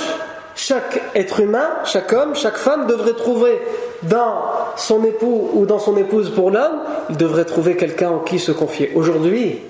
chaque 0.57 1.01
être 1.14 1.39
humain, 1.39 1.68
chaque 1.85 2.12
homme, 2.12 2.35
chaque 2.35 2.57
femme 2.57 2.89
devrait 2.89 3.14
trouver 3.14 3.61
dans 4.03 4.43
son 4.76 5.05
époux 5.05 5.51
ou 5.55 5.66
dans 5.66 5.78
son 5.78 5.97
épouse 5.97 6.30
pour 6.30 6.51
l'homme, 6.51 6.80
il 7.11 7.16
devrait 7.16 7.45
trouver 7.45 7.76
quelqu'un 7.76 8.11
en 8.11 8.18
qui 8.18 8.41
se 8.41 8.51
confier. 8.51 8.91
Aujourd'hui, 8.97 9.61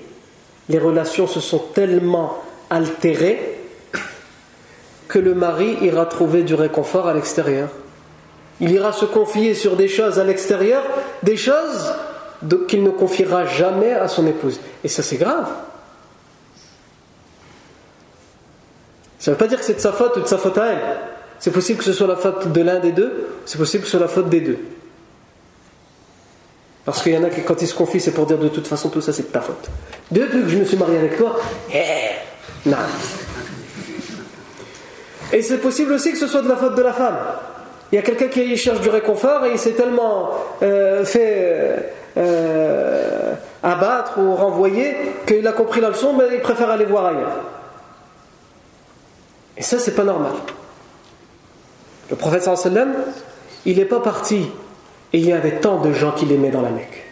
les 0.69 0.79
relations 0.79 1.27
se 1.27 1.39
sont 1.39 1.61
tellement 1.75 2.39
altérées 2.71 3.54
que 5.15 5.19
le 5.21 5.33
mari 5.33 5.77
ira 5.81 6.05
trouver 6.05 6.43
du 6.43 6.55
réconfort 6.55 7.07
à 7.07 7.13
l'extérieur. 7.13 7.69
Il 8.59 8.69
ira 8.69 8.91
se 8.91 9.05
confier 9.05 9.53
sur 9.53 9.77
des 9.77 9.87
choses 9.87 10.19
à 10.19 10.25
l'extérieur, 10.25 10.83
des 11.23 11.37
choses 11.37 11.93
qu'il 12.67 12.83
ne 12.83 12.89
confiera 12.89 13.45
jamais 13.45 13.93
à 13.93 14.09
son 14.09 14.27
épouse. 14.27 14.59
Et 14.83 14.89
ça 14.89 15.03
c'est 15.03 15.15
grave. 15.15 15.47
Ça 19.19 19.31
ne 19.31 19.35
veut 19.35 19.39
pas 19.39 19.47
dire 19.47 19.57
que 19.57 19.63
c'est 19.63 19.75
de 19.75 19.79
sa 19.79 19.93
faute 19.93 20.17
ou 20.17 20.19
de 20.19 20.27
sa 20.27 20.37
faute 20.37 20.57
à 20.57 20.65
elle. 20.73 20.81
C'est 21.39 21.51
possible 21.51 21.79
que 21.79 21.85
ce 21.85 21.93
soit 21.93 22.07
la 22.07 22.17
faute 22.17 22.51
de 22.51 22.61
l'un 22.61 22.81
des 22.81 22.91
deux, 22.91 23.29
c'est 23.45 23.57
possible 23.57 23.83
que 23.83 23.89
ce 23.89 23.97
soit 23.97 24.05
la 24.05 24.11
faute 24.11 24.27
des 24.27 24.41
deux. 24.41 24.59
Parce 26.83 27.01
qu'il 27.01 27.13
y 27.13 27.17
en 27.17 27.23
a 27.23 27.29
qui, 27.29 27.41
quand 27.41 27.61
ils 27.61 27.69
se 27.69 27.73
confient, 27.73 28.01
c'est 28.01 28.11
pour 28.11 28.25
dire 28.25 28.37
de 28.37 28.49
toute 28.49 28.67
façon 28.67 28.89
tout 28.89 28.99
ça 28.99 29.13
c'est 29.13 29.23
de 29.23 29.31
ta 29.31 29.39
faute. 29.39 29.69
Depuis 30.11 30.41
que 30.41 30.49
je 30.49 30.57
me 30.57 30.65
suis 30.65 30.75
marié 30.75 30.97
avec 30.97 31.17
toi, 31.17 31.39
eh, 31.73 32.69
non. 32.69 32.75
Et 35.35 35.41
c'est 35.41 35.57
possible 35.57 35.91
aussi 35.91 36.13
que 36.13 36.17
ce 36.17 36.27
soit 36.27 36.41
de 36.41 36.47
la 36.47 36.55
faute 36.55 36.75
de 36.75 36.81
la 36.81 36.93
femme. 36.93 37.17
Il 37.91 37.95
y 37.95 37.99
a 37.99 38.01
quelqu'un 38.01 38.29
qui 38.29 38.55
cherche 38.55 38.79
du 38.79 38.87
réconfort 38.87 39.45
et 39.45 39.51
il 39.51 39.59
s'est 39.59 39.73
tellement 39.73 40.29
euh, 40.63 41.03
fait 41.03 41.91
euh, 42.15 43.33
abattre 43.61 44.17
ou 44.17 44.33
renvoyer 44.33 44.95
qu'il 45.27 45.45
a 45.45 45.51
compris 45.51 45.81
la 45.81 45.89
leçon, 45.89 46.13
mais 46.13 46.35
il 46.35 46.39
préfère 46.39 46.69
aller 46.69 46.85
voir 46.85 47.07
ailleurs. 47.07 47.41
Et 49.57 49.61
ça, 49.61 49.77
c'est 49.77 49.93
pas 49.93 50.05
normal. 50.05 50.31
Le 52.09 52.15
prophète 52.15 52.43
sallam, 52.43 52.93
il 53.65 53.77
n'est 53.77 53.83
pas 53.83 53.99
parti 53.99 54.47
et 55.11 55.17
il 55.17 55.27
y 55.27 55.33
avait 55.33 55.59
tant 55.59 55.81
de 55.81 55.91
gens 55.91 56.13
qui 56.13 56.25
l'aimaient 56.25 56.51
dans 56.51 56.61
la 56.61 56.69
Mecque. 56.69 57.03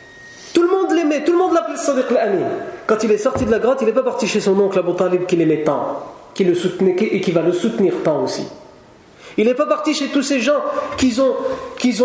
Tout 0.53 0.61
le 0.61 0.69
monde 0.69 0.93
l'aimait, 0.93 1.25
tout 1.25 1.33
le 1.33 1.39
monde 1.39 1.53
l'appelait 1.53 1.75
Sadiq 1.75 2.05
al-Amin. 2.11 2.47
Quand 2.87 3.03
il 3.03 3.11
est 3.11 3.17
sorti 3.17 3.43
de 3.43 3.51
la 3.51 3.59
grotte, 3.59 3.79
il 3.81 3.87
n'est 3.87 3.91
pas 3.91 4.01
parti 4.01 4.27
chez 4.27 4.39
son 4.39 4.57
oncle 4.61 4.79
Abu 4.79 4.95
Talib 4.95 5.25
qui 5.25 5.35
l'aimait 5.35 5.63
tant, 5.63 6.03
qui 6.33 6.43
le 6.43 6.55
soutenait 6.55 6.95
et 6.99 7.21
qui 7.21 7.31
va 7.31 7.41
le 7.41 7.53
soutenir 7.53 7.93
tant 8.03 8.23
aussi. 8.23 8.45
Il 9.37 9.47
n'est 9.47 9.55
pas 9.55 9.65
parti 9.65 9.93
chez 9.93 10.07
tous 10.07 10.21
ces 10.21 10.39
gens 10.39 10.61
qui 10.97 11.19
ont, 11.19 11.35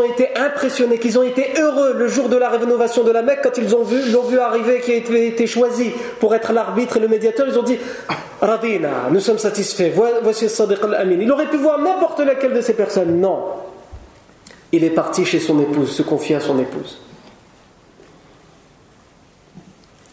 ont 0.00 0.12
été 0.12 0.34
impressionnés, 0.36 0.98
qui 0.98 1.16
ont 1.16 1.22
été 1.22 1.52
heureux 1.58 1.94
le 1.94 2.08
jour 2.08 2.28
de 2.28 2.36
la 2.36 2.48
rénovation 2.48 3.04
de 3.04 3.10
la 3.10 3.22
Mecque 3.22 3.40
quand 3.42 3.58
ils 3.58 3.76
ont 3.76 3.82
vu, 3.82 4.10
l'ont 4.10 4.22
vu 4.22 4.38
arriver, 4.38 4.80
qui 4.80 4.92
a 4.92 4.94
été, 4.94 5.46
choisi 5.46 5.90
pour 6.20 6.34
être 6.34 6.52
l'arbitre 6.52 6.96
et 6.96 7.00
le 7.00 7.08
médiateur. 7.08 7.46
Ils 7.46 7.58
ont 7.58 7.62
dit 7.62 7.78
Radina, 8.40 9.08
nous 9.10 9.20
sommes 9.20 9.38
satisfaits, 9.38 9.92
voici 10.22 10.48
Sadiq 10.48 10.82
al-Amin. 10.82 11.18
Il 11.20 11.30
aurait 11.30 11.50
pu 11.50 11.58
voir 11.58 11.78
n'importe 11.78 12.20
laquelle 12.20 12.54
de 12.54 12.60
ces 12.62 12.74
personnes. 12.74 13.20
Non. 13.20 13.40
Il 14.72 14.84
est 14.84 14.90
parti 14.90 15.24
chez 15.24 15.40
son 15.40 15.60
épouse, 15.60 15.90
se 15.90 16.02
confier 16.02 16.36
à 16.36 16.40
son 16.40 16.58
épouse. 16.58 16.98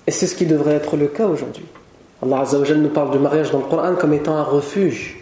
Et 0.08 0.12
c'est 0.12 0.28
ce 0.28 0.36
qui 0.36 0.46
devrait 0.46 0.76
être 0.76 0.98
le 0.98 1.08
cas 1.08 1.28
aujourd'hui. 1.28 1.66
Allah 2.26 2.76
nous 2.76 2.90
parle 2.90 3.12
du 3.12 3.20
mariage 3.20 3.52
dans 3.52 3.60
le 3.60 3.66
Coran 3.66 3.96
comme 3.96 4.14
étant 4.14 4.36
un 4.36 4.44
refuge 4.44 5.18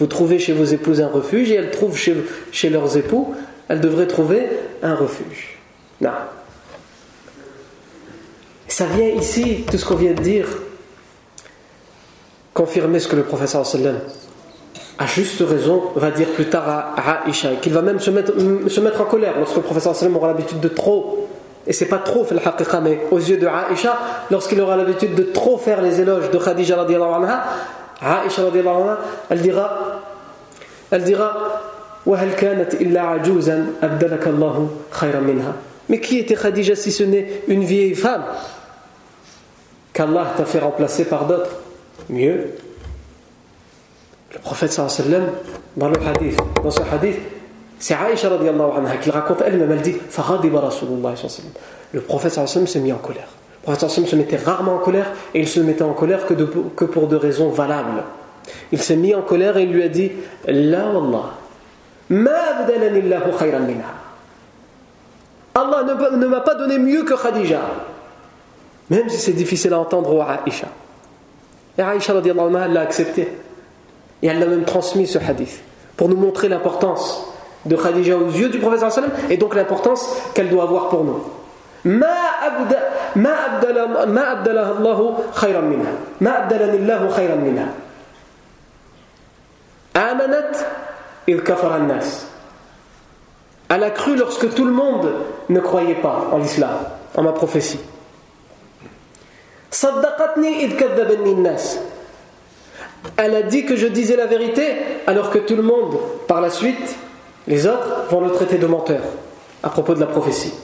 vous 0.00 0.06
trouvez 0.06 0.38
chez 0.38 0.54
vos 0.54 0.64
épouses 0.64 1.02
un 1.02 1.08
refuge 1.08 1.50
et 1.50 1.56
elles 1.56 1.70
trouvent 1.70 1.96
chez, 1.96 2.16
chez 2.52 2.70
leurs 2.70 2.96
époux, 2.96 3.34
elles 3.68 3.80
devraient 3.80 4.06
trouver 4.06 4.48
un 4.82 4.94
refuge. 4.94 5.58
Non. 6.00 6.10
Ça 8.66 8.86
vient 8.86 9.08
ici, 9.08 9.66
tout 9.70 9.76
ce 9.76 9.84
qu'on 9.84 9.96
vient 9.96 10.14
de 10.14 10.22
dire, 10.22 10.46
confirmer 12.54 12.98
ce 12.98 13.08
que 13.08 13.16
le 13.16 13.24
professeur 13.24 13.66
sallam 13.66 13.98
à 14.98 15.06
juste 15.06 15.40
raison 15.40 15.82
va 15.96 16.10
dire 16.10 16.28
plus 16.28 16.46
tard 16.46 16.68
à 16.68 17.24
Aïcha 17.24 17.56
qu'il 17.56 17.72
va 17.72 17.82
même 17.82 18.00
se 18.00 18.10
mettre, 18.10 18.32
se 18.68 18.80
mettre 18.80 19.00
en 19.02 19.04
colère 19.04 19.38
lorsque 19.38 19.56
le 19.56 19.62
professeur 19.62 19.94
sallam 19.94 20.16
aura 20.16 20.28
l'habitude 20.28 20.60
de 20.60 20.68
trop 20.68 21.19
et 21.66 21.72
c'est 21.72 21.86
pas 21.86 21.98
trop 21.98 22.26
mais 22.82 23.00
aux 23.10 23.18
yeux 23.18 23.36
de 23.36 23.46
Aïcha 23.46 23.98
lorsqu'il 24.30 24.60
aura 24.60 24.76
l'habitude 24.76 25.14
de 25.14 25.22
trop 25.24 25.58
faire 25.58 25.82
les 25.82 26.00
éloges 26.00 26.30
de 26.30 26.38
Khadija 26.38 26.76
radiallahu 26.76 27.24
anha 27.24 27.44
Aïcha 28.00 28.44
radiallahu 28.44 28.82
anha 28.82 28.98
elle 29.28 29.42
dira 29.42 30.02
elle 30.90 31.04
dira 31.04 31.60
mais 35.88 36.00
qui 36.00 36.18
était 36.18 36.34
Khadija 36.34 36.74
si 36.76 36.92
ce 36.92 37.02
n'est 37.02 37.42
une 37.48 37.64
vieille 37.64 37.94
femme 37.94 38.24
qu'Allah 39.92 40.32
t'a 40.36 40.46
fait 40.46 40.60
remplacer 40.60 41.04
par 41.04 41.26
d'autres? 41.26 41.50
Mieux. 42.08 42.54
Le 44.32 44.38
prophète 44.38 44.72
sallam, 44.72 45.26
dans 45.76 45.88
le 45.88 46.00
hadith, 46.06 46.38
dans 46.62 46.70
ce 46.70 46.80
hadith, 46.90 47.18
c'est 47.80 47.94
Aïcha 47.94 48.28
radiallahu 48.28 48.76
anha 48.76 48.98
qui 48.98 49.10
raconte 49.10 49.42
elle-même, 49.44 49.72
elle 49.72 49.80
dit 49.80 49.96
Le 51.94 52.00
prophète 52.02 52.34
s'est 52.34 52.78
mis 52.78 52.92
en 52.92 52.98
colère. 52.98 53.28
Le 53.66 53.72
prophète 53.72 53.88
se 53.88 54.16
mettait 54.16 54.36
rarement 54.36 54.74
en 54.74 54.78
colère 54.78 55.06
et 55.34 55.40
il 55.40 55.48
se 55.48 55.60
mettait 55.60 55.82
en 55.82 55.94
colère 55.94 56.26
que, 56.26 56.34
de, 56.34 56.44
que 56.44 56.84
pour 56.84 57.06
deux 57.06 57.16
raisons 57.16 57.48
valables. 57.48 58.04
Il 58.70 58.82
s'est 58.82 58.96
mis 58.96 59.14
en 59.14 59.22
colère 59.22 59.56
et 59.56 59.62
il 59.62 59.72
lui 59.72 59.82
a 59.82 59.88
dit 59.88 60.12
La 60.46 60.88
wallah, 60.88 61.30
ma 62.10 62.66
khayran 62.68 63.60
minha. 63.60 63.94
Allah 65.54 65.84
ne, 66.16 66.26
m'a 66.26 66.40
pas 66.40 66.54
donné 66.56 66.78
mieux 66.78 67.02
que 67.04 67.14
Khadija. 67.14 67.60
Même 68.90 69.08
si 69.08 69.16
c'est 69.16 69.32
difficile 69.32 69.72
à 69.72 69.80
entendre 69.80 70.14
au 70.14 70.20
Aïcha. 70.20 70.68
Et 71.78 71.82
Aïcha 71.82 72.12
anha, 72.14 72.68
l'a 72.68 72.80
accepté. 72.82 73.26
Et 74.22 74.26
elle 74.26 74.38
l'a 74.38 74.46
même 74.46 74.64
transmis 74.64 75.06
ce 75.06 75.18
hadith. 75.18 75.62
Pour 75.96 76.10
nous 76.10 76.16
montrer 76.16 76.48
l'importance 76.48 77.29
de 77.66 77.76
Khadija 77.76 78.16
aux 78.16 78.30
yeux 78.30 78.48
du 78.48 78.58
prophète 78.58 78.90
sallam 78.90 79.10
et 79.28 79.36
donc 79.36 79.54
l'importance 79.54 80.16
qu'elle 80.34 80.48
doit 80.48 80.64
avoir 80.64 80.88
pour 80.88 81.04
nous. 81.04 81.22
Elle 93.72 93.84
a 93.84 93.90
cru 93.90 94.16
lorsque 94.16 94.54
tout 94.54 94.64
le 94.64 94.72
monde 94.72 95.12
ne 95.48 95.60
croyait 95.60 95.94
pas 95.94 96.28
en 96.32 96.38
l'islam, 96.38 96.76
en 97.16 97.22
ma 97.22 97.32
prophétie. 97.32 97.80
Elle 103.16 103.34
a 103.34 103.42
dit 103.42 103.64
que 103.64 103.76
je 103.76 103.86
disais 103.86 104.16
la 104.16 104.26
vérité 104.26 104.76
alors 105.06 105.30
que 105.30 105.38
tout 105.38 105.56
le 105.56 105.62
monde, 105.62 105.96
par 106.26 106.40
la 106.40 106.50
suite, 106.50 106.96
les 107.50 107.66
autres 107.66 108.06
vont 108.08 108.20
le 108.20 108.30
traiter 108.30 108.58
de 108.58 108.66
menteur 108.66 109.02
à 109.62 109.68
propos 109.68 109.94
de 109.94 110.00
la 110.00 110.06
prophétie. 110.06 110.54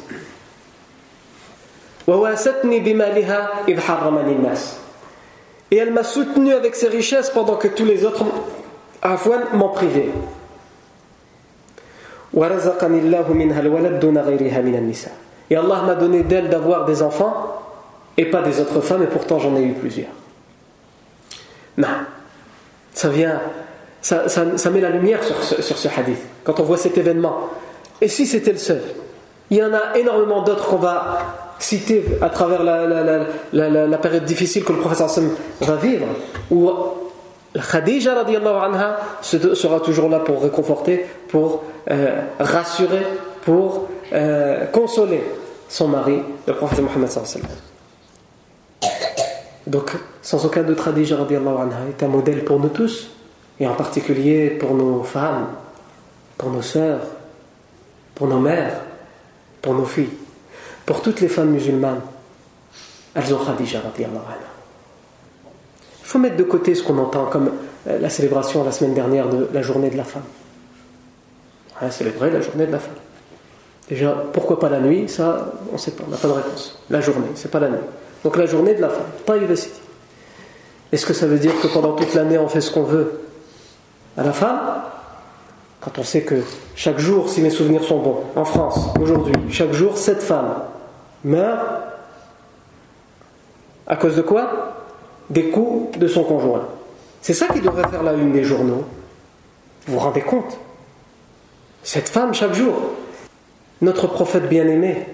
Et 5.71 5.77
elle 5.77 5.93
m'a 5.93 6.05
soutenu 6.05 6.55
avec 6.55 6.77
ses 6.77 6.87
richesses 6.87 7.31
pendant 7.31 7.57
que 7.57 7.67
tous 7.67 7.85
les 7.85 8.05
autres 8.05 8.25
m'en 9.53 9.69
privaient. 9.71 10.11
Et 15.51 15.57
Allah 15.57 15.83
m'a 15.83 15.95
donné 15.97 16.23
d'elle 16.23 16.49
d'avoir 16.49 16.85
des 16.85 17.03
enfants 17.03 17.63
et 18.17 18.27
pas 18.27 18.43
des 18.43 18.61
autres 18.61 18.81
femmes, 18.81 19.03
et 19.03 19.09
pourtant 19.09 19.41
j'en 19.41 19.57
ai 19.57 19.63
eu 19.63 19.73
plusieurs. 19.73 20.09
Non, 21.77 21.89
ça 22.95 23.09
vient, 23.09 23.41
ça, 24.07 24.71
met 24.71 24.81
la 24.81 24.91
lumière 24.91 25.21
sur 25.25 25.37
ce, 25.43 25.89
hadith, 25.89 26.19
quand 26.45 26.61
on 26.61 26.63
voit 26.63 26.77
cet 26.77 26.97
événement. 26.97 27.51
Et 28.01 28.09
si 28.09 28.27
c'était 28.27 28.53
le 28.53 28.59
seul 28.59 28.83
Il 29.51 29.57
y 29.57 29.63
en 29.63 29.73
a 29.73 29.99
énormément 29.99 30.43
d'autres 30.43 30.67
qu'on 30.67 30.77
va 30.77 31.55
citer 31.59 32.05
à 32.21 32.29
travers 32.29 32.63
la, 32.63 33.99
période 33.99 34.25
difficile 34.25 34.65
que 34.65 34.73
le 34.73 34.79
professeur 34.79 35.09
va 35.61 35.77
vivre, 35.77 36.07
où 36.51 36.71
Khadija 37.55 38.13
anha 38.13 38.97
sera 39.23 39.81
toujours 39.81 40.09
là 40.09 40.21
pour 40.21 40.43
réconforter, 40.43 41.07
pour 41.29 41.65
euh, 41.91 42.21
rassurer, 42.39 43.07
pour 43.43 43.89
euh, 44.13 44.67
consoler 44.67 45.25
son 45.69 45.89
mari, 45.89 46.21
le 46.47 46.55
prophète 46.55 46.81
Mohammed 46.81 47.09
Donc, 49.67 49.93
sans 50.23 50.45
aucun 50.45 50.63
doute, 50.63 50.85
Khadija 50.85 51.17
anha 51.17 51.77
est 51.89 52.03
un 52.05 52.09
modèle 52.09 52.45
pour 52.45 52.61
nous 52.61 52.69
tous, 52.69 53.16
et 53.59 53.67
en 53.67 53.75
particulier 53.75 54.51
pour 54.51 54.75
nos 54.75 55.03
femmes, 55.03 55.49
pour 56.37 56.51
nos 56.51 56.63
sœurs, 56.63 57.01
pour 58.15 58.27
nos 58.27 58.41
mères, 58.41 58.81
pour 59.63 59.75
nos 59.75 59.85
filles, 59.85 60.11
pour 60.85 61.03
toutes 61.03 61.21
les 61.21 61.29
femmes 61.29 61.51
musulmanes. 61.51 62.03
Elles 63.15 63.35
ont 63.35 63.39
Khadija 63.39 63.79
anha. 63.79 63.95
Il 66.03 66.07
faut 66.07 66.19
mettre 66.19 66.37
de 66.37 66.43
côté 66.45 66.75
ce 66.75 66.83
qu'on 66.83 66.99
entend 66.99 67.27
comme 67.27 67.51
euh, 67.89 67.99
la 67.99 68.11
célébration 68.11 68.63
la 68.63 68.73
semaine 68.73 68.95
dernière 68.95 69.29
de 69.29 69.49
la 69.53 69.63
journée 69.63 69.91
de 69.91 69.97
la 69.97 70.05
femme. 70.05 70.23
Célébré 71.91 72.31
la 72.31 72.41
journée 72.41 72.67
de 72.67 72.73
la 72.73 72.79
femme. 72.79 72.95
Déjà, 73.89 74.25
pourquoi 74.33 74.59
pas 74.59 74.69
la 74.69 74.81
nuit? 74.81 75.09
Ça, 75.09 75.53
on 75.71 75.75
ne 75.75 75.79
sait 75.79 75.91
pas, 75.91 76.05
on 76.07 76.11
n'a 76.11 76.17
pas 76.17 76.29
de 76.29 76.33
réponse. 76.33 76.79
La 76.91 77.01
journée, 77.01 77.29
c'est 77.35 77.51
pas 77.51 77.61
la 77.61 77.69
nuit. 77.69 77.79
Donc 78.25 78.37
la 78.37 78.47
journée 78.47 78.75
de 78.75 78.81
la 78.81 78.89
femme, 78.89 79.07
pas 79.25 79.37
University. 79.37 79.81
Est-ce 80.91 81.05
que 81.05 81.13
ça 81.13 81.27
veut 81.27 81.39
dire 81.39 81.53
que 81.61 81.67
pendant 81.67 81.93
toute 81.93 82.15
l'année 82.15 82.39
on 82.39 82.49
fait 82.49 82.61
ce 82.61 82.71
qu'on 82.71 82.85
veut? 82.85 83.21
À 84.17 84.23
la 84.23 84.33
femme 84.33 84.83
Quand 85.81 85.99
on 85.99 86.03
sait 86.03 86.23
que 86.23 86.43
chaque 86.75 86.99
jour, 86.99 87.29
si 87.29 87.41
mes 87.41 87.51
souvenirs 87.51 87.85
sont 87.85 87.99
bons, 87.99 88.25
en 88.35 88.45
France, 88.45 88.89
aujourd'hui, 89.01 89.35
chaque 89.51 89.73
jour, 89.73 89.97
cette 89.99 90.23
femme 90.23 90.63
meurt 91.25 91.61
à 93.87 93.97
cause 93.97 94.17
de 94.17 94.23
quoi? 94.23 94.75
Des 95.31 95.51
coups 95.51 95.99
de 95.99 96.09
son 96.09 96.25
conjoint. 96.25 96.67
C'est 97.21 97.35
ça 97.35 97.47
qui 97.49 97.61
devrait 97.61 97.89
faire 97.89 98.03
la 98.03 98.15
une 98.15 98.33
des 98.33 98.45
journaux. 98.45 98.85
Vous 99.87 99.95
vous 99.95 99.99
rendez 99.99 100.23
compte? 100.23 100.59
Cette 101.83 102.09
femme, 102.09 102.35
chaque 102.35 102.55
jour, 102.55 102.75
notre 103.81 104.07
prophète 104.09 104.49
bien-aimé 104.49 105.07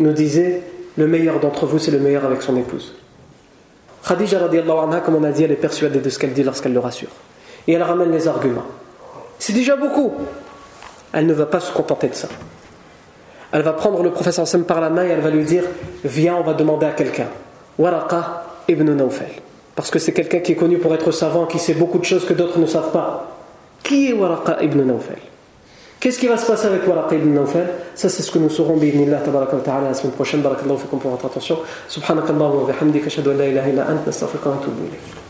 nous 0.00 0.12
disait 0.12 0.62
le 0.96 1.06
meilleur 1.06 1.40
d'entre 1.40 1.66
vous, 1.66 1.78
c'est 1.78 1.90
le 1.90 2.00
meilleur 2.00 2.24
avec 2.24 2.42
son 2.42 2.56
épouse. 2.56 2.94
Khadija, 4.06 4.40
comme 5.04 5.14
on 5.14 5.24
a 5.24 5.30
dit, 5.30 5.44
elle 5.44 5.52
est 5.52 5.56
persuadée 5.56 6.00
de 6.00 6.10
ce 6.10 6.18
qu'elle 6.18 6.32
dit 6.32 6.42
lorsqu'elle 6.42 6.72
le 6.72 6.80
rassure. 6.80 7.10
Et 7.66 7.72
elle 7.72 7.82
ramène 7.82 8.10
les 8.10 8.28
arguments. 8.28 8.66
C'est 9.38 9.52
déjà 9.52 9.76
beaucoup. 9.76 10.12
Elle 11.12 11.26
ne 11.26 11.32
va 11.34 11.46
pas 11.46 11.60
se 11.60 11.72
contenter 11.72 12.08
de 12.08 12.14
ça. 12.14 12.28
Elle 13.52 13.62
va 13.62 13.72
prendre 13.72 14.02
le 14.02 14.10
professeur 14.10 14.46
Sam 14.48 14.64
par 14.64 14.80
la 14.80 14.90
main 14.90 15.04
et 15.04 15.10
elle 15.10 15.20
va 15.20 15.30
lui 15.30 15.44
dire 15.44 15.64
Viens, 16.04 16.34
on 16.36 16.42
va 16.42 16.54
demander 16.54 16.86
à 16.86 16.90
quelqu'un. 16.90 17.28
Waraqa 17.78 18.44
ibn 18.68 18.90
Nawfal. 18.92 19.28
Parce 19.76 19.90
que 19.90 19.98
c'est 19.98 20.12
quelqu'un 20.12 20.40
qui 20.40 20.52
est 20.52 20.56
connu 20.56 20.78
pour 20.78 20.94
être 20.94 21.10
savant, 21.12 21.46
qui 21.46 21.58
sait 21.58 21.74
beaucoup 21.74 21.98
de 21.98 22.04
choses 22.04 22.24
que 22.24 22.32
d'autres 22.32 22.58
ne 22.58 22.66
savent 22.66 22.90
pas. 22.90 23.38
Qui 23.82 24.10
est 24.10 24.12
Waraqa 24.12 24.62
ibn 24.62 24.82
Nawfal? 24.82 25.18
Qu'est-ce 26.00 26.18
qui 26.18 26.26
va 26.26 26.36
se 26.36 26.46
passer 26.46 26.66
avec 26.66 26.86
Waraqa 26.86 27.14
ibn 27.14 27.32
Nawfal? 27.32 27.68
Ça, 27.94 28.08
c'est 28.08 28.22
ce 28.22 28.30
que 28.30 28.38
nous 28.38 28.50
saurons 28.50 28.76
tabaraka 28.78 29.56
wa 29.56 29.62
ta'ala 29.62 29.88
la 29.88 29.94
semaine 29.94 30.12
prochaine. 30.12 30.40
Barakallahu 30.42 30.78
fikum 30.78 30.98
pour 30.98 31.12
votre 31.12 31.26
attention. 31.26 31.58
Subhanakallahu 31.88 32.66
wa 32.66 32.72
bihamdika 32.72 33.06
ashhadu 33.06 33.30
an 33.30 33.34
la 33.34 33.82
ant 33.84 34.04
wa. 34.04 35.23